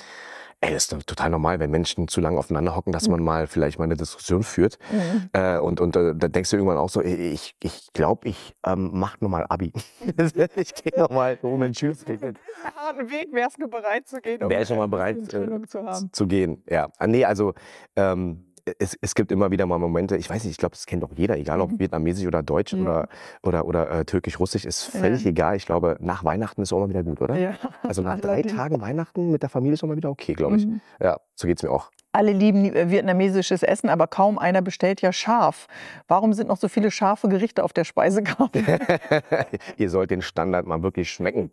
Ey, 0.60 0.72
das 0.72 0.90
ist 0.90 1.06
total 1.06 1.30
normal, 1.30 1.60
wenn 1.60 1.70
Menschen 1.70 2.08
zu 2.08 2.20
lange 2.20 2.36
aufeinander 2.36 2.74
hocken, 2.74 2.92
dass 2.92 3.04
Mhm. 3.06 3.12
man 3.12 3.22
mal 3.22 3.46
vielleicht 3.46 3.78
mal 3.78 3.84
eine 3.84 3.96
Diskussion 3.96 4.42
führt. 4.42 4.76
Mhm. 4.90 5.30
Äh, 5.32 5.58
und 5.58 5.80
und 5.80 5.94
äh, 5.94 6.14
da 6.16 6.26
denkst 6.26 6.50
du 6.50 6.56
irgendwann 6.56 6.78
auch 6.78 6.88
so, 6.88 7.00
ich 7.00 7.54
glaube, 7.60 7.68
ich, 7.68 7.92
glaub, 7.92 8.24
ich 8.24 8.56
ähm, 8.66 8.90
mach 8.92 9.20
nur 9.20 9.30
mal 9.30 9.46
Abi. 9.48 9.72
ich 10.56 10.74
gehe 10.74 10.92
noch 10.98 11.10
mal 11.10 11.38
um 11.42 11.60
den 11.60 11.74
Schulweg 11.74 12.34
harten 12.74 13.08
Weg 13.10 13.28
wärst 13.32 13.60
du 13.62 13.68
bereit 13.68 14.08
zu 14.08 14.20
gehen, 14.20 14.42
um 14.42 14.50
Wäre 14.50 14.62
ich 14.62 14.68
schon 14.68 14.78
mal 14.78 14.84
eine 14.84 14.90
bereit, 14.90 15.32
äh, 15.32 15.66
zu 15.68 15.84
haben. 15.84 16.10
zu 16.12 16.26
gehen. 16.26 16.62
Ja, 16.68 16.88
Ah, 16.98 17.06
nee, 17.06 17.24
also 17.24 17.54
ähm, 17.94 18.44
es, 18.78 18.96
es 19.00 19.14
gibt 19.14 19.32
immer 19.32 19.50
wieder 19.50 19.66
mal 19.66 19.78
Momente, 19.78 20.16
ich 20.16 20.28
weiß 20.28 20.44
nicht, 20.44 20.52
ich 20.52 20.56
glaube, 20.58 20.74
das 20.74 20.86
kennt 20.86 21.04
auch 21.04 21.10
jeder, 21.16 21.36
egal 21.36 21.60
ob 21.60 21.72
Mhm. 21.72 21.78
vietnamesisch 21.78 22.26
oder 22.26 22.42
deutsch 22.42 22.72
Ja. 22.72 22.80
oder, 22.80 23.08
oder, 23.42 23.64
oder 23.66 23.90
äh, 23.90 24.04
türkisch-russisch, 24.04 24.64
ist 24.64 24.84
völlig 24.84 25.24
Ja. 25.24 25.30
egal. 25.30 25.56
Ich 25.56 25.66
glaube, 25.66 25.96
nach 26.00 26.24
Weihnachten 26.24 26.62
ist 26.62 26.72
auch 26.72 26.80
mal 26.80 26.88
wieder 26.88 27.02
gut, 27.02 27.20
oder? 27.20 27.36
Ja. 27.36 27.54
Also 27.82 28.02
nach 28.02 28.20
drei. 28.20 28.42
Tagen 28.42 28.80
Weihnachten 28.80 29.30
mit 29.30 29.42
der 29.42 29.48
Familie 29.50 29.74
ist 29.74 29.84
auch 29.84 29.88
mal 29.88 29.96
wieder 29.96 30.10
okay, 30.10 30.34
glaube 30.34 30.56
ich. 30.56 30.66
Mhm. 30.66 30.80
Ja, 31.00 31.18
so 31.34 31.46
geht's 31.46 31.62
mir 31.62 31.70
auch. 31.70 31.90
Alle 32.12 32.32
lieben 32.32 32.74
äh, 32.74 32.90
vietnamesisches 32.90 33.62
Essen, 33.62 33.90
aber 33.90 34.06
kaum 34.06 34.38
einer 34.38 34.62
bestellt 34.62 35.02
ja 35.02 35.12
scharf. 35.12 35.66
Warum 36.08 36.32
sind 36.32 36.48
noch 36.48 36.56
so 36.56 36.68
viele 36.68 36.90
scharfe 36.90 37.28
Gerichte 37.28 37.62
auf 37.62 37.72
der 37.72 37.84
Speisekarte? 37.84 38.62
Ihr 39.76 39.90
sollt 39.90 40.10
den 40.10 40.22
Standard 40.22 40.66
mal 40.66 40.82
wirklich 40.82 41.10
schmecken. 41.10 41.50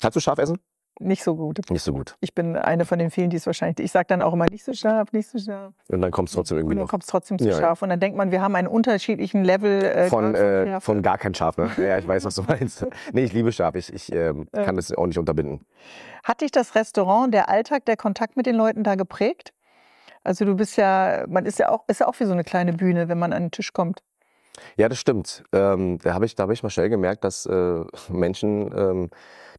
Kannst 0.00 0.16
du 0.16 0.20
scharf 0.20 0.38
essen? 0.38 0.58
Nicht 1.00 1.22
so 1.22 1.36
gut. 1.36 1.60
Nicht 1.70 1.82
so 1.82 1.92
gut. 1.92 2.16
Ich 2.20 2.34
bin 2.34 2.56
eine 2.56 2.84
von 2.84 2.98
den 2.98 3.10
vielen, 3.10 3.30
die 3.30 3.36
es 3.36 3.46
wahrscheinlich. 3.46 3.78
Ich 3.84 3.92
sage 3.92 4.06
dann 4.08 4.20
auch 4.22 4.32
immer 4.32 4.46
nicht 4.50 4.64
so 4.64 4.72
scharf, 4.72 5.12
nicht 5.12 5.28
so 5.28 5.38
scharf. 5.38 5.72
Und 5.88 6.00
dann 6.00 6.10
kommt 6.10 6.28
es 6.28 6.34
trotzdem 6.34 6.56
Und 6.56 6.60
irgendwie 6.62 6.74
dann 6.76 6.84
noch. 6.84 6.90
kommt 6.90 7.04
es 7.04 7.08
trotzdem 7.08 7.38
zu 7.38 7.48
Ja, 7.48 7.56
scharf. 7.56 7.82
Und 7.82 7.90
dann 7.90 8.00
denkt 8.00 8.16
man, 8.16 8.30
wir 8.32 8.42
haben 8.42 8.54
einen 8.56 8.68
unterschiedlichen 8.68 9.44
Level 9.44 9.84
äh, 9.84 10.08
Von, 10.08 10.34
äh, 10.34 10.80
von 10.80 11.02
gar 11.02 11.18
kein 11.18 11.34
Schaf, 11.34 11.56
ne? 11.56 11.70
Ja, 11.78 11.98
ich 11.98 12.08
weiß, 12.08 12.24
was 12.24 12.34
du 12.34 12.42
meinst. 12.42 12.84
Nee, 13.12 13.24
ich 13.24 13.32
liebe 13.32 13.52
scharf. 13.52 13.74
Ich, 13.76 13.92
ich 13.92 14.08
Ja. 14.08 14.32
kann 14.52 14.76
das 14.76 14.92
auch 14.92 15.06
nicht 15.06 15.18
unterbinden. 15.18 15.64
Hat 16.24 16.40
dich 16.40 16.50
das 16.50 16.74
Restaurant, 16.74 17.32
der 17.32 17.48
Alltag, 17.48 17.84
der 17.84 17.96
Kontakt 17.96 18.36
mit 18.36 18.46
den 18.46 18.54
Leuten 18.56 18.82
da 18.82 18.94
geprägt? 18.96 19.52
Also 20.24 20.44
du 20.44 20.56
bist 20.56 20.76
ja, 20.76 21.24
man 21.28 21.46
ist 21.46 21.58
ja 21.58 21.70
auch, 21.70 21.84
ist 21.86 22.00
ja 22.00 22.08
auch 22.08 22.18
wie 22.18 22.24
so 22.24 22.32
eine 22.32 22.44
kleine 22.44 22.72
Bühne, 22.72 23.08
wenn 23.08 23.18
man 23.18 23.32
an 23.32 23.44
den 23.44 23.50
Tisch 23.50 23.72
kommt. 23.72 24.02
Ja, 24.76 24.88
das 24.88 24.98
stimmt. 24.98 25.44
Ähm, 25.52 25.98
da 26.02 26.14
habe 26.14 26.26
ich, 26.26 26.34
da 26.34 26.42
hab 26.42 26.50
ich 26.50 26.62
mal 26.64 26.70
schnell 26.70 26.88
gemerkt, 26.88 27.22
dass 27.22 27.46
äh, 27.46 27.84
Menschen 28.08 28.72
ähm, 28.76 29.10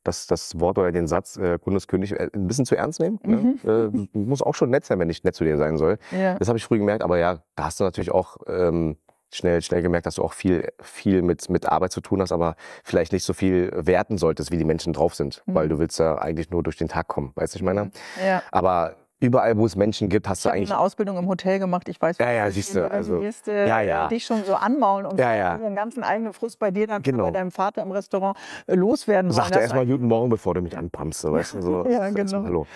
das, 0.04 0.28
das 0.28 0.60
Wort 0.60 0.78
oder 0.78 0.92
den 0.92 1.08
Satz 1.08 1.38
äh, 1.38 1.58
Bundeskönig 1.58 2.12
äh, 2.14 2.30
ein 2.34 2.48
bisschen 2.48 2.66
zu 2.66 2.76
ernst 2.76 3.00
nehmen. 3.00 3.20
Mhm. 3.24 3.60
Ne? 3.64 4.10
Äh, 4.14 4.18
muss 4.18 4.42
auch 4.42 4.56
schon 4.56 4.70
nett 4.70 4.86
sein, 4.86 5.00
wenn 5.00 5.10
ich 5.10 5.24
nett 5.24 5.36
zu 5.36 5.44
dir 5.44 5.58
sein 5.58 5.78
soll. 5.78 5.98
Ja. 6.12 6.36
Das 6.38 6.48
habe 6.48 6.58
ich 6.58 6.64
früh 6.66 6.78
gemerkt, 6.78 7.04
aber 7.04 7.18
ja, 7.18 7.40
da 7.56 7.66
hast 7.66 7.80
du 7.80 7.84
natürlich 7.84 8.12
auch 8.12 8.38
ähm, 8.48 8.98
schnell, 9.32 9.62
schnell 9.62 9.82
gemerkt, 9.82 10.06
dass 10.08 10.16
du 10.16 10.24
auch 10.24 10.34
viel, 10.34 10.70
viel 10.82 11.22
mit, 11.22 11.50
mit 11.50 11.68
Arbeit 11.68 11.92
zu 11.92 12.02
tun 12.02 12.22
hast, 12.22 12.32
aber 12.32 12.56
vielleicht 12.84 13.14
nicht 13.14 13.24
so 13.24 13.34
viel 13.34 13.72
werten 13.76 14.18
solltest, 14.18 14.52
wie 14.52 14.58
die 14.58 14.66
Menschen 14.66 14.94
drauf 14.94 15.14
sind, 15.16 15.44
Mhm. 15.46 15.54
weil 15.56 15.70
du 15.70 15.78
willst 15.80 16.00
ja 16.00 16.18
eigentlich 16.18 16.50
nur 16.50 16.64
durch 16.64 16.78
den 16.78 16.88
Tag 16.88 17.08
kommen, 17.08 17.32
weißt 17.36 17.54
du, 17.54 17.58
ich 17.60 17.64
meine? 17.64 17.92
ja. 18.26 18.42
Aber 18.52 18.96
überall, 19.20 19.58
wo 19.58 19.66
es 19.66 19.76
Menschen 19.76 20.10
gibt, 20.10 20.28
hast 20.28 20.40
Ich 20.40 20.44
du 20.44 20.50
habe 20.50 20.58
eigentlich... 20.58 20.72
eine 20.72 20.80
Ausbildung 20.80 21.18
im 21.18 21.28
Hotel 21.28 21.60
gemacht. 21.60 21.90
Ich 21.90 22.02
weiß, 22.02 22.18
Ja, 22.20 22.32
ja, 22.32 22.50
siehst 22.52 22.76
du, 22.76 22.90
also- 22.90 23.20
Gäste 23.20 23.52
ja, 23.52 23.82
ja. 23.82 24.08
dich 24.08 24.26
schon 24.26 24.44
so 24.46 24.56
anmaulen 24.56 25.06
und 25.06 25.20
Ja, 25.20 25.34
ja. 25.36 25.58
ihren 25.58 25.76
ganzen 25.76 26.04
eigenen 26.04 26.34
Frust 26.34 26.60
bei 26.60 26.72
dir 26.72 26.88
dann 26.88 27.02
Genau. 27.02 27.26
bei 27.26 27.32
deinem 27.32 27.52
Vater 27.52 27.82
im 27.82 27.92
Restaurant 27.92 28.38
äh, 28.68 28.76
loswerden 28.76 29.32
Sag 29.32 29.52
dir 29.52 29.60
erstmal 29.60 29.86
guten 29.86 30.08
Morgen, 30.08 30.30
bevor 30.30 30.54
du 30.54 30.62
mich 30.62 30.78
anpumpst, 30.78 31.22
so, 31.22 31.32
weißt 31.34 31.56
du, 31.56 31.62
so. 31.62 31.86
Ja, 31.90 32.10
genau. 32.10 32.44
Hallo. 32.44 32.68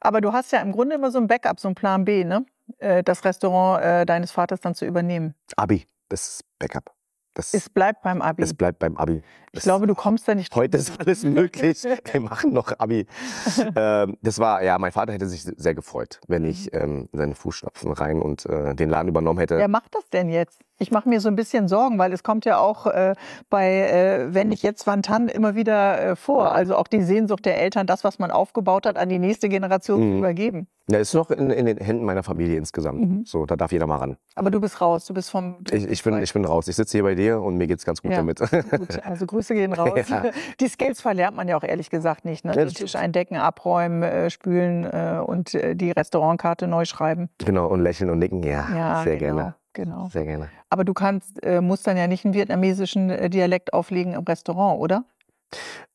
Aber 0.00 0.20
du 0.20 0.32
hast 0.32 0.52
ja 0.52 0.60
im 0.60 0.72
Grunde 0.72 0.96
immer 0.96 1.10
so 1.10 1.18
ein 1.18 1.26
Backup, 1.26 1.60
so 1.60 1.68
ein 1.68 1.74
Plan 1.74 2.04
B, 2.04 2.24
ne? 2.24 2.44
Äh, 2.78 3.02
Das 3.02 3.24
Restaurant 3.24 3.82
äh, 3.84 4.06
deines 4.06 4.30
Vaters 4.32 4.60
dann 4.60 4.74
zu 4.74 4.86
übernehmen. 4.86 5.34
Abi, 5.56 5.86
das 6.08 6.28
ist 6.28 6.44
Backup. 6.58 6.92
Das, 7.34 7.52
Es 7.52 7.68
bleibt 7.68 8.02
beim 8.02 8.22
Abi. 8.22 8.42
es 8.42 8.54
bleibt 8.54 8.78
beim 8.78 8.96
Abi. 8.96 9.22
Ich 9.54 9.62
glaube, 9.62 9.86
du 9.86 9.94
kommst 9.94 10.28
da 10.28 10.34
nicht 10.34 10.54
Heute 10.54 10.76
ist 10.78 10.98
alles 11.00 11.24
möglich. 11.24 11.82
Wir 12.12 12.20
machen 12.20 12.52
noch 12.52 12.72
Abi. 12.78 13.06
ähm, 13.76 14.16
das 14.22 14.38
war, 14.38 14.62
ja, 14.62 14.78
mein 14.78 14.92
Vater 14.92 15.12
hätte 15.12 15.26
sich 15.26 15.42
sehr 15.42 15.74
gefreut, 15.74 16.20
wenn 16.28 16.44
ich 16.44 16.72
ähm, 16.74 17.08
in 17.12 17.18
seine 17.18 17.34
Fußstapfen 17.34 17.92
rein 17.92 18.20
und 18.20 18.46
äh, 18.46 18.74
den 18.74 18.90
Laden 18.90 19.08
übernommen 19.08 19.38
hätte. 19.38 19.56
Wer 19.58 19.68
macht 19.68 19.94
das 19.94 20.08
denn 20.10 20.28
jetzt? 20.28 20.60
Ich 20.78 20.90
mache 20.90 21.08
mir 21.08 21.20
so 21.20 21.28
ein 21.28 21.36
bisschen 21.36 21.68
Sorgen, 21.68 21.98
weil 21.98 22.12
es 22.12 22.22
kommt 22.24 22.44
ja 22.44 22.58
auch 22.58 22.86
äh, 22.86 23.14
bei 23.48 23.80
äh, 23.88 24.34
Wenn 24.34 24.50
ich 24.50 24.62
jetzt 24.62 24.86
wann 24.88 25.02
dann 25.02 25.28
immer 25.28 25.54
wieder 25.54 26.00
äh, 26.02 26.16
vor. 26.16 26.52
Also 26.52 26.74
auch 26.76 26.88
die 26.88 27.02
Sehnsucht 27.02 27.44
der 27.44 27.60
Eltern, 27.60 27.86
das, 27.86 28.02
was 28.02 28.18
man 28.18 28.30
aufgebaut 28.32 28.84
hat, 28.86 28.96
an 28.96 29.08
die 29.08 29.18
nächste 29.20 29.48
Generation 29.48 30.00
zu 30.00 30.04
Mhm. 30.04 30.18
übergeben. 30.18 30.66
Ja, 30.90 30.98
ist 30.98 31.14
noch 31.14 31.30
in, 31.30 31.48
in 31.50 31.64
den 31.64 31.78
Händen 31.78 32.04
meiner 32.04 32.22
Familie 32.22 32.58
insgesamt. 32.58 33.00
Mhm. 33.00 33.24
So, 33.24 33.46
da 33.46 33.56
darf 33.56 33.72
jeder 33.72 33.86
mal 33.86 33.96
ran. 33.96 34.16
Aber 34.34 34.50
du 34.50 34.60
bist 34.60 34.82
raus, 34.82 35.06
du 35.06 35.14
bist 35.14 35.30
vom. 35.30 35.56
Ich, 35.70 35.86
ich, 35.86 36.02
bin, 36.02 36.20
ich 36.22 36.32
bin 36.34 36.44
raus. 36.44 36.68
Ich 36.68 36.76
sitze 36.76 36.98
hier 36.98 37.04
bei 37.04 37.14
dir 37.14 37.40
und 37.40 37.56
mir 37.56 37.66
geht's 37.66 37.86
ganz 37.86 38.02
gut 38.02 38.10
Ja. 38.10 38.18
damit. 38.18 38.40
Gut, 38.40 39.02
also 39.02 39.24
Grüße 39.44 39.54
gehen 39.54 39.72
raus. 39.74 40.08
Ja. 40.08 40.30
Die 40.60 40.68
Skills 40.68 41.00
verlernt 41.00 41.36
man 41.36 41.48
ja 41.48 41.56
auch 41.56 41.62
ehrlich 41.62 41.90
gesagt 41.90 42.24
nicht. 42.24 42.44
Ne? 42.44 42.54
Ja, 42.56 42.66
Tisch 42.66 42.96
eindecken, 42.96 43.36
abräumen, 43.36 44.02
äh, 44.02 44.30
spülen 44.30 44.84
äh, 44.84 45.20
und 45.24 45.54
äh, 45.54 45.74
die 45.76 45.90
Restaurantkarte 45.90 46.66
neu 46.66 46.84
schreiben. 46.84 47.28
genau, 47.38 47.66
und 47.66 47.80
lächeln 47.82 48.10
und 48.10 48.18
nicken. 48.18 48.42
Ja, 48.42 48.68
Ja, 48.74 49.02
sehr 49.02 49.16
genau, 49.18 49.34
gerne. 49.34 49.54
Genau. 49.74 50.08
Sehr 50.08 50.24
gerne. 50.24 50.50
Aber 50.70 50.84
du 50.84 50.94
kannst, 50.94 51.42
äh, 51.42 51.60
musst 51.60 51.86
dann 51.86 51.96
ja 51.96 52.06
nicht 52.06 52.24
einen 52.24 52.32
vietnamesischen 52.34 53.10
äh, 53.10 53.28
Dialekt 53.28 53.72
auflegen 53.72 54.14
im 54.14 54.22
Restaurant, 54.22 54.80
oder? 54.80 55.04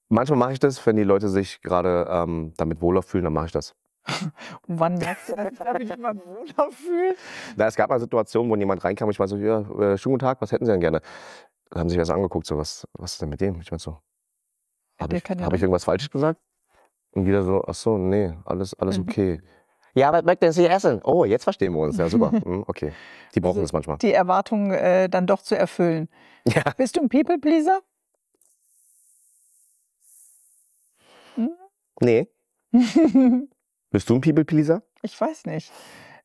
Manchmal 0.09 0.37
mache 0.37 0.53
ich 0.53 0.59
das, 0.59 0.85
wenn 0.85 0.97
die 0.97 1.03
Leute 1.03 1.29
sich 1.29 1.61
gerade 1.61 2.07
ähm, 2.09 2.53
damit 2.57 2.81
wohler 2.81 3.01
fühlen, 3.01 3.23
dann 3.23 3.33
mache 3.33 3.45
ich 3.47 3.51
das. 3.51 3.73
Und 4.07 4.31
wann 4.79 4.97
merkst 4.97 5.29
du, 5.29 5.35
dass 5.35 5.51
ich 5.53 5.79
mich 5.79 5.91
immer 5.91 6.15
wohler 6.15 6.71
fühle? 6.71 7.15
Na, 7.55 7.67
es 7.67 7.75
gab 7.75 7.89
mal 7.89 7.99
Situationen, 7.99 8.51
wo 8.51 8.55
jemand 8.55 8.83
reinkam 8.83 9.07
und 9.07 9.11
ich 9.11 9.19
meinte 9.19 9.37
so, 9.37 9.41
ja, 9.41 9.59
äh, 9.61 9.97
schönen 9.97 10.13
guten 10.13 10.19
Tag, 10.25 10.41
was 10.41 10.51
hätten 10.51 10.65
Sie 10.65 10.71
denn 10.71 10.81
gerne? 10.81 11.01
Dann 11.69 11.81
haben 11.81 11.89
sie 11.89 11.93
sich 11.93 12.01
das 12.01 12.09
angeguckt, 12.09 12.47
so, 12.47 12.57
was, 12.57 12.87
was 12.93 13.13
ist 13.13 13.21
denn 13.21 13.29
mit 13.29 13.41
dem? 13.41 13.59
Ich 13.61 13.71
meinte 13.71 13.83
so, 13.83 13.99
habe 14.99 15.15
ich, 15.17 15.27
ja 15.27 15.39
hab 15.39 15.53
ich 15.53 15.61
irgendwas 15.61 15.83
Falsches 15.83 16.09
gesagt? 16.09 16.41
Und 17.11 17.25
wieder 17.25 17.43
so, 17.43 17.63
ach 17.65 17.73
so, 17.73 17.97
nee, 17.97 18.33
alles, 18.45 18.73
alles 18.75 18.97
Mhm. 18.97 19.03
okay. 19.03 19.41
Ja, 19.95 20.13
was 20.13 20.23
möchten 20.23 20.51
Sie 20.51 20.65
essen? 20.67 21.01
Oh, 21.03 21.25
jetzt 21.25 21.43
verstehen 21.43 21.73
wir 21.73 21.79
uns. 21.81 21.97
Ja, 21.97 22.07
super. 22.09 22.31
Hm, 22.43 22.63
okay. 22.67 22.93
Die 23.33 23.39
brauchen 23.39 23.57
Also 23.57 23.61
das 23.63 23.73
manchmal. 23.73 23.97
Die 23.97 24.13
Erwartungen 24.13 24.71
äh, 24.71 25.09
dann 25.09 25.25
doch 25.27 25.41
zu 25.41 25.57
erfüllen. 25.57 26.09
Ja. 26.45 26.63
Bist 26.77 26.95
du 26.95 27.01
ein 27.01 27.09
People-Pleaser? 27.09 27.81
Nee. 32.01 32.29
Bist 33.91 34.09
du 34.09 34.15
ein 34.15 34.21
People-Pleaser? 34.21 34.81
Ich 35.01 35.19
weiß 35.19 35.45
nicht. 35.45 35.71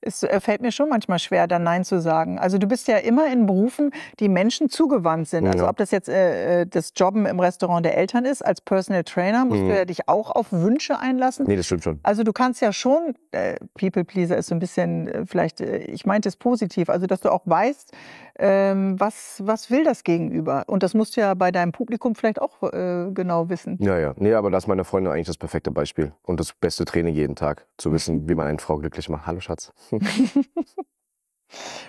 Es 0.06 0.22
äh, 0.22 0.40
fällt 0.40 0.60
mir 0.62 0.70
schon 0.72 0.88
manchmal 0.88 1.18
schwer, 1.18 1.46
dann 1.46 1.62
Nein 1.62 1.84
zu 1.84 2.00
sagen. 2.00 2.38
Also 2.38 2.58
du 2.58 2.66
bist 2.66 2.88
ja 2.88 2.98
immer 2.98 3.26
in 3.32 3.46
Berufen, 3.46 3.90
die 4.20 4.28
Menschen 4.28 4.68
zugewandt 4.68 5.28
sind. 5.28 5.46
Also 5.46 5.64
Ja. 5.64 5.70
ob 5.70 5.76
das 5.78 5.90
jetzt 5.90 6.08
äh, 6.08 6.62
äh, 6.62 6.66
das 6.66 6.92
Jobben 6.96 7.26
im 7.26 7.40
Restaurant 7.40 7.84
der 7.86 7.96
Eltern 7.96 8.24
ist, 8.24 8.44
als 8.44 8.60
Personal 8.60 9.04
Trainer, 9.04 9.44
musst 9.44 9.62
Mhm. 9.62 9.68
du 9.68 9.76
ja 9.76 9.84
dich 9.84 10.08
auch 10.08 10.30
auf 10.30 10.52
Wünsche 10.52 10.98
einlassen. 10.98 11.46
Nee, 11.48 11.56
das 11.56 11.66
stimmt 11.66 11.84
schon. 11.84 12.00
Also 12.02 12.22
du 12.22 12.32
kannst 12.32 12.60
ja 12.60 12.72
schon, 12.72 13.14
äh, 13.32 13.56
People 13.78 14.04
Pleaser 14.04 14.36
ist 14.36 14.48
so 14.48 14.54
ein 14.54 14.58
bisschen, 14.58 15.08
äh, 15.08 15.26
vielleicht, 15.26 15.60
äh, 15.60 15.78
ich 15.78 16.04
meinte 16.06 16.28
es 16.28 16.36
positiv, 16.36 16.88
also 16.90 17.06
dass 17.06 17.20
du 17.20 17.30
auch 17.30 17.42
weißt, 17.46 17.92
ähm, 18.38 18.98
was, 18.98 19.42
was 19.44 19.70
will 19.70 19.84
das 19.84 20.02
Gegenüber. 20.04 20.64
Und 20.66 20.82
das 20.82 20.94
musst 20.94 21.16
du 21.16 21.20
ja 21.20 21.34
bei 21.34 21.50
deinem 21.50 21.72
Publikum 21.72 22.14
vielleicht 22.14 22.40
auch 22.40 22.62
äh, 22.62 23.10
genau 23.12 23.48
wissen. 23.48 23.78
Ja, 23.80 23.98
ja. 23.98 24.14
Nee, 24.16 24.34
aber 24.34 24.50
da 24.50 24.58
ist 24.58 24.66
meine 24.66 24.84
Freundin 24.84 25.12
eigentlich 25.12 25.26
das 25.26 25.36
perfekte 25.36 25.70
Beispiel. 25.70 26.12
Und 26.22 26.40
das 26.40 26.52
beste 26.52 26.84
Training 26.84 27.14
jeden 27.14 27.36
Tag. 27.36 27.66
Zu 27.76 27.92
wissen, 27.92 28.28
wie 28.28 28.34
man 28.34 28.46
eine 28.46 28.58
Frau 28.58 28.78
glücklich 28.78 29.08
macht. 29.08 29.26
Hallo, 29.26 29.40
Schatz. 29.40 29.72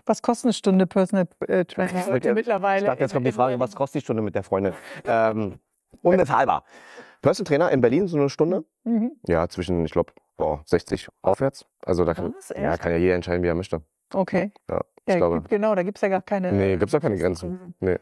Was 0.05 0.21
kostet 0.21 0.45
eine 0.45 0.53
Stunde 0.53 0.85
Personal 0.85 1.27
äh, 1.47 1.65
Trainer 1.65 2.05
heute 2.05 2.33
mittlerweile? 2.35 2.81
Ich 2.81 2.85
dachte, 2.85 3.01
jetzt 3.01 3.13
kommt 3.13 3.25
die 3.25 3.31
Frage, 3.31 3.59
was 3.59 3.75
kostet 3.75 4.01
die 4.01 4.03
Stunde 4.03 4.21
mit 4.21 4.35
der 4.35 4.43
Freundin? 4.43 4.73
Ähm, 5.05 5.57
unbezahlbar. 6.03 6.65
Personal 7.23 7.47
Trainer 7.47 7.71
in 7.71 7.81
Berlin, 7.81 8.07
so 8.07 8.17
eine 8.17 8.29
Stunde? 8.29 8.65
Mhm. 8.83 9.13
Ja, 9.25 9.47
zwischen, 9.49 9.83
ich 9.83 9.91
glaube, 9.91 10.13
60 10.65 11.07
aufwärts. 11.23 11.65
Also 11.83 12.05
da 12.05 12.13
kann, 12.13 12.35
ja, 12.55 12.77
kann 12.77 12.91
ja 12.91 12.97
jeder 12.99 13.15
entscheiden, 13.15 13.41
wie 13.41 13.47
er 13.47 13.55
möchte. 13.55 13.81
Okay. 14.13 14.51
Ja, 14.69 14.81
Ja, 15.07 15.17
glaube. 15.17 15.37
gibt, 15.37 15.49
genau, 15.49 15.75
da 15.75 15.83
gibt 15.83 15.97
es 15.97 16.01
ja 16.01 16.07
gar 16.09 16.21
keine. 16.21 16.51
Nee, 16.51 16.77
gibt's 16.77 16.91
doch 16.93 17.01
keine 17.01 17.17
Grenzen. 17.17 17.75
Nee. 17.79 17.97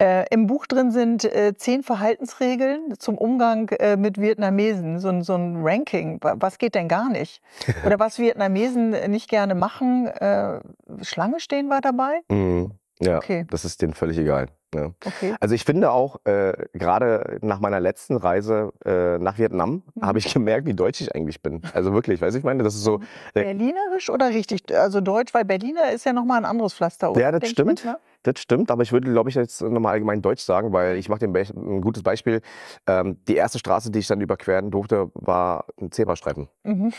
Äh, 0.00 0.24
Im 0.30 0.48
Buch 0.48 0.66
drin 0.66 0.90
sind 0.90 1.24
äh, 1.24 1.54
zehn 1.56 1.84
Verhaltensregeln 1.84 2.94
zum 2.98 3.16
Umgang 3.16 3.68
äh, 3.78 3.96
mit 3.96 4.20
Vietnamesen, 4.20 4.98
so, 4.98 5.08
ein- 5.08 5.22
so 5.22 5.36
ein 5.36 5.58
Ranking. 5.64 6.18
Wa- 6.20 6.34
Was 6.38 6.58
geht 6.58 6.74
denn 6.74 6.88
gar 6.88 7.08
nicht? 7.10 7.40
Oder 7.86 8.00
was 8.00 8.18
Vietnamesen 8.18 8.90
nicht 9.10 9.30
gerne 9.30 9.54
machen. 9.54 10.08
Äh, 10.08 10.58
Schlange 11.02 11.38
stehen 11.38 11.70
war 11.70 11.80
dabei? 11.80 12.20
Mhm. 12.28 12.72
Ja, 13.00 13.18
Okay. 13.18 13.46
das 13.50 13.64
ist 13.64 13.82
denen 13.82 13.94
völlig 13.94 14.18
egal. 14.18 14.46
Ja. 14.74 14.90
Okay. 15.04 15.34
Also 15.40 15.54
ich 15.54 15.64
finde 15.64 15.90
auch, 15.90 16.20
äh, 16.24 16.52
gerade 16.72 17.38
nach 17.42 17.60
meiner 17.60 17.80
letzten 17.80 18.16
Reise 18.16 18.72
äh, 18.84 19.18
nach 19.18 19.38
Vietnam, 19.38 19.82
Mhm. 19.94 20.02
habe 20.06 20.18
ich 20.18 20.32
gemerkt, 20.34 20.66
wie 20.66 20.74
deutsch 20.74 21.00
ich 21.00 21.14
eigentlich 21.14 21.40
bin. 21.42 21.62
Also 21.72 21.92
wirklich, 21.92 22.20
weiß 22.20 22.34
ich 22.34 22.42
meine, 22.44 22.62
das 22.62 22.74
ist 22.74 22.82
so, 22.82 23.00
der- 23.34 23.44
Berlinerisch 23.44 24.10
oder 24.10 24.28
richtig? 24.30 24.62
Also 24.74 25.00
Deutsch, 25.00 25.32
weil 25.32 25.44
Berliner 25.44 25.92
ist 25.92 26.04
ja 26.04 26.12
nochmal 26.12 26.38
ein 26.38 26.44
anderes 26.44 26.74
Pflaster. 26.74 27.10
oder? 27.12 27.20
Ja, 27.20 27.30
das 27.32 27.40
Denk 27.40 27.50
ich 27.74 27.80
stimmt. 27.80 27.98
Das 28.24 28.40
stimmt, 28.40 28.70
aber 28.70 28.82
ich 28.82 28.90
würde, 28.92 29.10
glaube 29.12 29.28
ich, 29.28 29.34
jetzt 29.36 29.60
nochmal 29.60 29.92
allgemein 29.92 30.22
Deutsch 30.22 30.42
sagen, 30.42 30.72
weil 30.72 30.96
ich 30.96 31.10
mache 31.10 31.28
dir 31.28 31.28
ein 31.28 31.80
gutes 31.82 32.02
Beispiel. 32.02 32.40
Ähm, 32.86 33.18
die 33.28 33.36
erste 33.36 33.58
Straße, 33.58 33.90
die 33.90 33.98
ich 33.98 34.06
dann 34.06 34.20
überqueren 34.22 34.70
durfte, 34.70 35.10
war 35.14 35.66
ein 35.80 35.92
Zebrastreifen. 35.92 36.48
Mhm. 36.62 36.92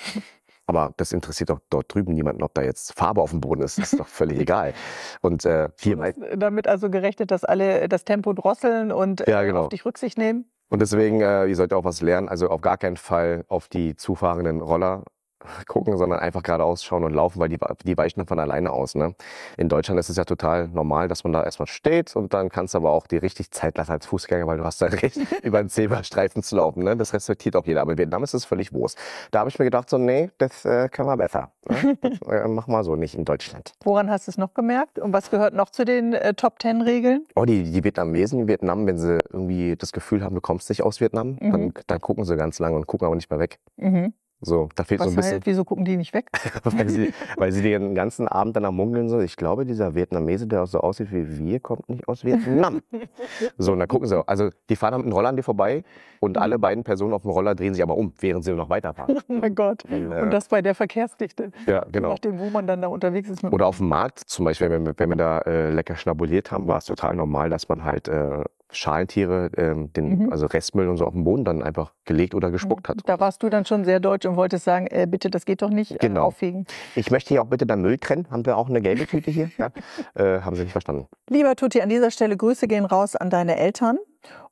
Aber 0.67 0.93
das 0.97 1.11
interessiert 1.11 1.49
doch 1.49 1.59
dort 1.69 1.93
drüben 1.93 2.13
niemanden, 2.13 2.43
ob 2.43 2.53
da 2.53 2.61
jetzt 2.63 2.93
Farbe 2.97 3.21
auf 3.21 3.31
dem 3.31 3.41
Boden 3.41 3.61
ist. 3.61 3.77
Das 3.77 3.93
ist 3.93 3.99
doch 3.99 4.07
völlig 4.07 4.39
egal. 4.41 4.73
Und 5.21 5.45
äh, 5.45 5.69
hier, 5.79 5.97
hast 5.99 6.17
damit 6.35 6.67
also 6.67 6.89
gerechnet, 6.89 7.31
dass 7.31 7.43
alle 7.43 7.87
das 7.87 8.03
Tempo 8.03 8.33
drosseln 8.33 8.91
und 8.91 9.21
Ja, 9.27 9.41
äh, 9.41 9.45
genau. 9.45 9.63
auf 9.63 9.69
dich 9.69 9.85
Rücksicht 9.85 10.17
nehmen. 10.17 10.45
Und 10.69 10.81
deswegen, 10.81 11.21
äh, 11.21 11.45
ihr 11.45 11.55
solltet 11.55 11.77
auch 11.77 11.83
was 11.83 12.01
lernen. 12.01 12.27
Also 12.27 12.49
auf 12.49 12.61
gar 12.61 12.77
keinen 12.77 12.97
Fall 12.97 13.45
auf 13.47 13.67
die 13.67 13.95
zufahrenden 13.95 14.61
Roller 14.61 15.03
gucken, 15.67 15.97
sondern 15.97 16.19
einfach 16.19 16.43
geradeaus 16.43 16.83
schauen 16.83 17.03
und 17.03 17.13
laufen, 17.13 17.39
weil 17.39 17.49
die, 17.49 17.57
die 17.83 17.97
weichen 17.97 18.19
dann 18.19 18.27
von 18.27 18.39
alleine 18.39 18.71
aus. 18.71 18.95
Ne? 18.95 19.15
In 19.57 19.69
Deutschland 19.69 19.99
ist 19.99 20.09
es 20.09 20.17
ja 20.17 20.25
total 20.25 20.67
normal, 20.69 21.07
dass 21.07 21.23
man 21.23 21.33
da 21.33 21.43
erstmal 21.43 21.67
steht 21.67 22.15
und 22.15 22.33
dann 22.33 22.49
kannst 22.49 22.73
du 22.73 22.77
aber 22.79 22.91
auch 22.91 23.07
dir 23.07 23.21
richtig 23.21 23.51
Zeit 23.51 23.77
lassen 23.77 23.91
als 23.91 24.05
Fußgänger, 24.05 24.47
weil 24.47 24.57
du 24.57 24.63
hast 24.63 24.81
da 24.81 24.85
recht, 24.87 25.17
über 25.43 25.61
den 25.61 25.69
Zebrastreifen 25.69 26.43
zu 26.43 26.55
laufen. 26.57 26.83
Ne? 26.83 26.95
Das 26.97 27.13
respektiert 27.13 27.55
auch 27.55 27.65
jeder. 27.65 27.81
Aber 27.81 27.91
in 27.93 27.97
Vietnam 27.97 28.23
ist 28.23 28.33
es 28.33 28.45
völlig 28.45 28.73
Wurst. 28.73 28.97
Da 29.31 29.39
habe 29.39 29.49
ich 29.49 29.59
mir 29.59 29.65
gedacht, 29.65 29.89
so, 29.89 29.97
nee, 29.97 30.29
das 30.37 30.65
äh, 30.65 30.89
können 30.89 31.07
wir 31.09 31.17
besser. 31.17 31.51
Ne? 31.69 31.97
Das, 32.01 32.21
äh, 32.29 32.47
mach 32.47 32.67
mal 32.67 32.83
so 32.83 32.95
nicht 32.95 33.15
in 33.15 33.25
Deutschland. 33.25 33.73
Woran 33.83 34.09
hast 34.09 34.27
du 34.27 34.31
es 34.31 34.37
noch 34.37 34.53
gemerkt? 34.53 34.99
Und 34.99 35.13
was 35.13 35.31
gehört 35.31 35.53
noch 35.53 35.69
zu 35.69 35.85
den 35.85 36.13
äh, 36.13 36.33
Top 36.33 36.59
Ten 36.59 36.81
Regeln? 36.81 37.25
Oh, 37.35 37.45
die, 37.45 37.63
die 37.63 37.83
Vietnamesen 37.83 38.41
in 38.41 38.47
Vietnam, 38.47 38.85
wenn 38.87 38.97
sie 38.97 39.17
irgendwie 39.31 39.75
das 39.75 39.91
Gefühl 39.91 40.23
haben, 40.23 40.35
du 40.35 40.41
kommst 40.41 40.69
nicht 40.69 40.83
aus 40.83 41.01
Vietnam, 41.01 41.37
Mhm. 41.39 41.51
dann, 41.51 41.73
dann 41.87 42.01
gucken 42.01 42.23
sie 42.25 42.35
ganz 42.37 42.59
lange 42.59 42.75
und 42.75 42.87
gucken 42.87 43.05
aber 43.07 43.15
nicht 43.15 43.29
mehr 43.29 43.39
weg. 43.39 43.59
Mhm. 43.77 44.13
So, 44.45 44.69
da 44.75 44.83
fehlt 44.83 45.01
so 45.01 45.07
Was 45.07 45.13
ein 45.13 45.15
bisschen, 45.15 45.31
halt, 45.33 45.45
wieso 45.47 45.65
gucken 45.65 45.85
die 45.85 45.97
nicht 45.97 46.13
weg? 46.13 46.29
weil, 46.63 46.87
sie, 46.87 47.13
weil 47.35 47.51
sie 47.51 47.63
den 47.63 47.95
ganzen 47.95 48.27
Abend 48.27 48.55
dann 48.55 48.65
am 48.65 48.75
Munkeln 48.75 49.09
so, 49.09 49.19
ich 49.19 49.37
glaube, 49.37 49.65
dieser 49.65 49.95
Vietnamese, 49.95 50.45
der 50.45 50.63
auch 50.63 50.67
so 50.67 50.79
aussieht 50.81 51.11
wie 51.11 51.39
wir, 51.39 51.59
kommt 51.59 51.89
nicht 51.89 52.07
aus 52.07 52.23
Vietnam. 52.23 52.81
so, 53.57 53.71
und 53.71 53.79
dann 53.79 53.87
gucken 53.87 54.07
sie, 54.07 54.27
also 54.27 54.49
die 54.69 54.75
fahren 54.75 54.97
mit 54.97 55.05
einem 55.05 55.13
Roller 55.13 55.29
an 55.29 55.35
dir 55.35 55.43
vorbei 55.43 55.83
und 56.19 56.37
alle 56.37 56.59
beiden 56.59 56.83
Personen 56.83 57.13
auf 57.13 57.23
dem 57.23 57.31
Roller 57.31 57.55
drehen 57.55 57.73
sich 57.73 57.81
aber 57.81 57.97
um, 57.97 58.13
während 58.19 58.43
sie 58.43 58.53
noch 58.53 58.69
weiterfahren. 58.69 59.17
Oh 59.27 59.33
mein 59.33 59.55
Gott. 59.55 59.83
Und, 59.85 60.11
äh, 60.11 60.21
Und 60.21 60.31
das 60.31 60.47
bei 60.47 60.61
der 60.61 60.75
Verkehrsdichte. 60.75 61.51
ja, 61.65 61.83
Je 61.85 61.91
genau. 61.91 62.09
nachdem, 62.09 62.37
wo 62.39 62.49
man 62.51 62.67
dann 62.67 62.81
da 62.81 62.87
unterwegs 62.87 63.29
ist. 63.29 63.43
Oder 63.43 63.65
auf 63.65 63.77
dem 63.77 63.89
Markt 63.89 64.19
zum 64.19 64.45
Beispiel, 64.45 64.69
wenn 64.69 64.85
wir, 64.85 64.93
wenn 64.97 65.09
wir 65.09 65.15
da 65.15 65.39
äh, 65.39 65.71
lecker 65.71 65.95
schnabuliert 65.95 66.51
haben, 66.51 66.67
war 66.67 66.77
es 66.77 66.85
total 66.85 67.15
normal, 67.15 67.49
dass 67.49 67.67
man 67.67 67.83
halt 67.83 68.07
äh, 68.07 68.43
Schalentiere, 68.71 69.49
ähm, 69.57 69.91
den, 69.93 70.19
Mhm. 70.25 70.31
also 70.31 70.45
Restmüll 70.47 70.87
und 70.89 70.97
so 70.97 71.05
auf 71.05 71.13
dem 71.13 71.23
Boden 71.23 71.45
dann 71.45 71.61
einfach 71.63 71.93
gelegt 72.05 72.35
oder 72.35 72.51
gespuckt 72.51 72.89
hat. 72.89 72.97
Da 73.05 73.19
warst 73.19 73.43
du 73.43 73.49
dann 73.49 73.65
schon 73.65 73.85
sehr 73.85 73.99
deutsch 73.99 74.25
und 74.25 74.35
wolltest 74.35 74.65
sagen, 74.65 74.87
äh, 74.87 75.07
bitte, 75.09 75.29
das 75.29 75.45
geht 75.45 75.61
doch 75.61 75.69
nicht, 75.69 75.91
äh, 75.91 75.97
Genau. 75.99 76.33
Ich 76.95 77.11
möchte 77.11 77.29
hier 77.29 77.41
auch 77.41 77.47
bitte 77.47 77.65
den 77.65 77.81
Müll 77.81 77.97
trennen. 77.97 78.27
Haben 78.31 78.45
wir 78.45 78.57
auch 78.57 78.69
eine 78.69 78.81
gelbe 78.81 79.05
Tüte 79.07 79.31
hier? 79.31 79.49
Ja? 79.57 79.69
äh, 80.15 80.41
haben 80.41 80.55
Sie 80.55 80.63
nicht 80.63 80.71
verstanden. 80.71 81.07
Lieber 81.29 81.55
Tutti, 81.55 81.81
an 81.81 81.89
dieser 81.89 82.11
Stelle 82.11 82.37
Grüße 82.37 82.67
gehen 82.67 82.85
raus 82.85 83.15
an 83.15 83.29
deine 83.29 83.55
Eltern 83.57 83.97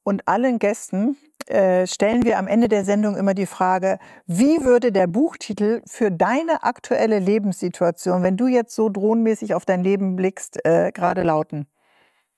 und 0.03 0.27
allen 0.27 0.59
Gästen 0.59 1.17
äh, 1.47 1.87
stellen 1.87 2.23
wir 2.23 2.37
am 2.37 2.47
Ende 2.47 2.69
der 2.69 2.85
Sendung 2.85 3.15
immer 3.17 3.33
die 3.33 3.45
Frage, 3.45 3.99
wie 4.27 4.63
würde 4.63 4.91
der 4.91 5.07
Buchtitel 5.07 5.81
für 5.85 6.09
deine 6.11 6.63
aktuelle 6.63 7.19
Lebenssituation, 7.19 8.23
wenn 8.23 8.37
du 8.37 8.47
jetzt 8.47 8.75
so 8.75 8.89
drohnenmäßig 8.89 9.53
auf 9.55 9.65
dein 9.65 9.83
Leben 9.83 10.15
blickst, 10.15 10.65
äh, 10.65 10.91
gerade 10.93 11.23
lauten? 11.23 11.67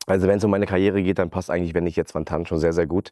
Also 0.07 0.27
wenn 0.27 0.37
es 0.37 0.43
um 0.43 0.51
meine 0.51 0.67
Karriere 0.67 1.01
geht, 1.01 1.17
dann 1.17 1.29
passt 1.29 1.49
eigentlich, 1.49 1.73
wenn 1.73 1.87
ich 1.87 1.95
jetzt 1.95 2.13
Van 2.13 2.25
Tan 2.25 2.45
schon 2.45 2.59
sehr, 2.59 2.73
sehr 2.73 2.85
gut. 2.85 3.11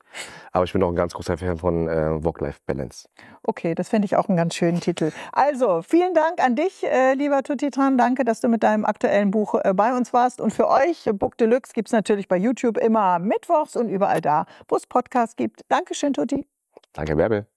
Aber 0.52 0.64
ich 0.64 0.74
bin 0.74 0.84
auch 0.84 0.90
ein 0.90 0.96
ganz 0.96 1.14
großer 1.14 1.38
Fan 1.38 1.58
von 1.58 1.88
äh, 1.88 2.24
Work-Life-Balance. 2.24 3.08
Okay, 3.42 3.74
das 3.74 3.90
fände 3.90 4.06
ich 4.06 4.16
auch 4.16 4.30
einen 4.30 4.38
ganz 4.38 4.56
schönen 4.56 4.80
Titel. 4.80 5.12
Also, 5.32 5.82
vielen 5.82 6.14
Dank 6.14 6.44
an 6.44 6.56
dich, 6.56 6.84
äh, 6.84 7.14
lieber 7.14 7.42
Tutitran. 7.42 7.98
Danke, 7.98 8.24
dass 8.26 8.42
du 8.42 8.48
mit 8.48 8.62
deinem 8.64 8.86
aktuellen 8.86 9.32
Buch 9.32 9.56
äh, 9.64 9.74
bei 9.74 9.96
uns 9.96 10.14
warst. 10.14 10.40
Und 10.40 10.54
für 10.54 10.70
euch, 10.70 11.10
Book 11.14 11.38
Deluxe, 11.38 11.74
gibt 11.74 11.90
es 11.90 11.94
natürlich 11.94 12.28
bei 12.28 12.38
YouTube 12.38 12.78
immer 12.78 13.18
mittwochs 13.18 13.76
und 13.76 13.90
überall 13.90 14.22
da, 14.22 14.46
wo 14.68 14.76
es 14.76 14.86
Podcasts 14.86 15.36
gibt. 15.36 15.62
Dankeschön, 15.70 16.14
Tutti. 16.14 16.46
Danke, 16.94 17.16
Bärbel. 17.16 17.48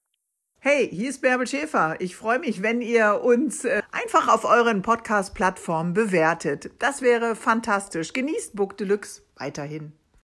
Hey, 0.60 0.88
hier 0.88 1.10
ist 1.10 1.20
Bärbel 1.20 1.46
Schäfer. 1.46 1.96
Ich 2.00 2.16
freue 2.16 2.38
mich, 2.38 2.62
wenn 2.62 2.80
ihr 2.80 3.20
uns 3.22 3.64
äh, 3.64 3.82
einfach 3.92 4.32
auf 4.32 4.44
euren 4.44 4.80
Podcast-Plattformen 4.82 5.92
bewertet. 5.92 6.70
Das 6.78 7.02
wäre 7.02 7.36
fantastisch. 7.36 8.14
Genießt 8.14 8.56
Book 8.56 8.76
Deluxe 8.76 9.25
weiterhin. 9.38 9.92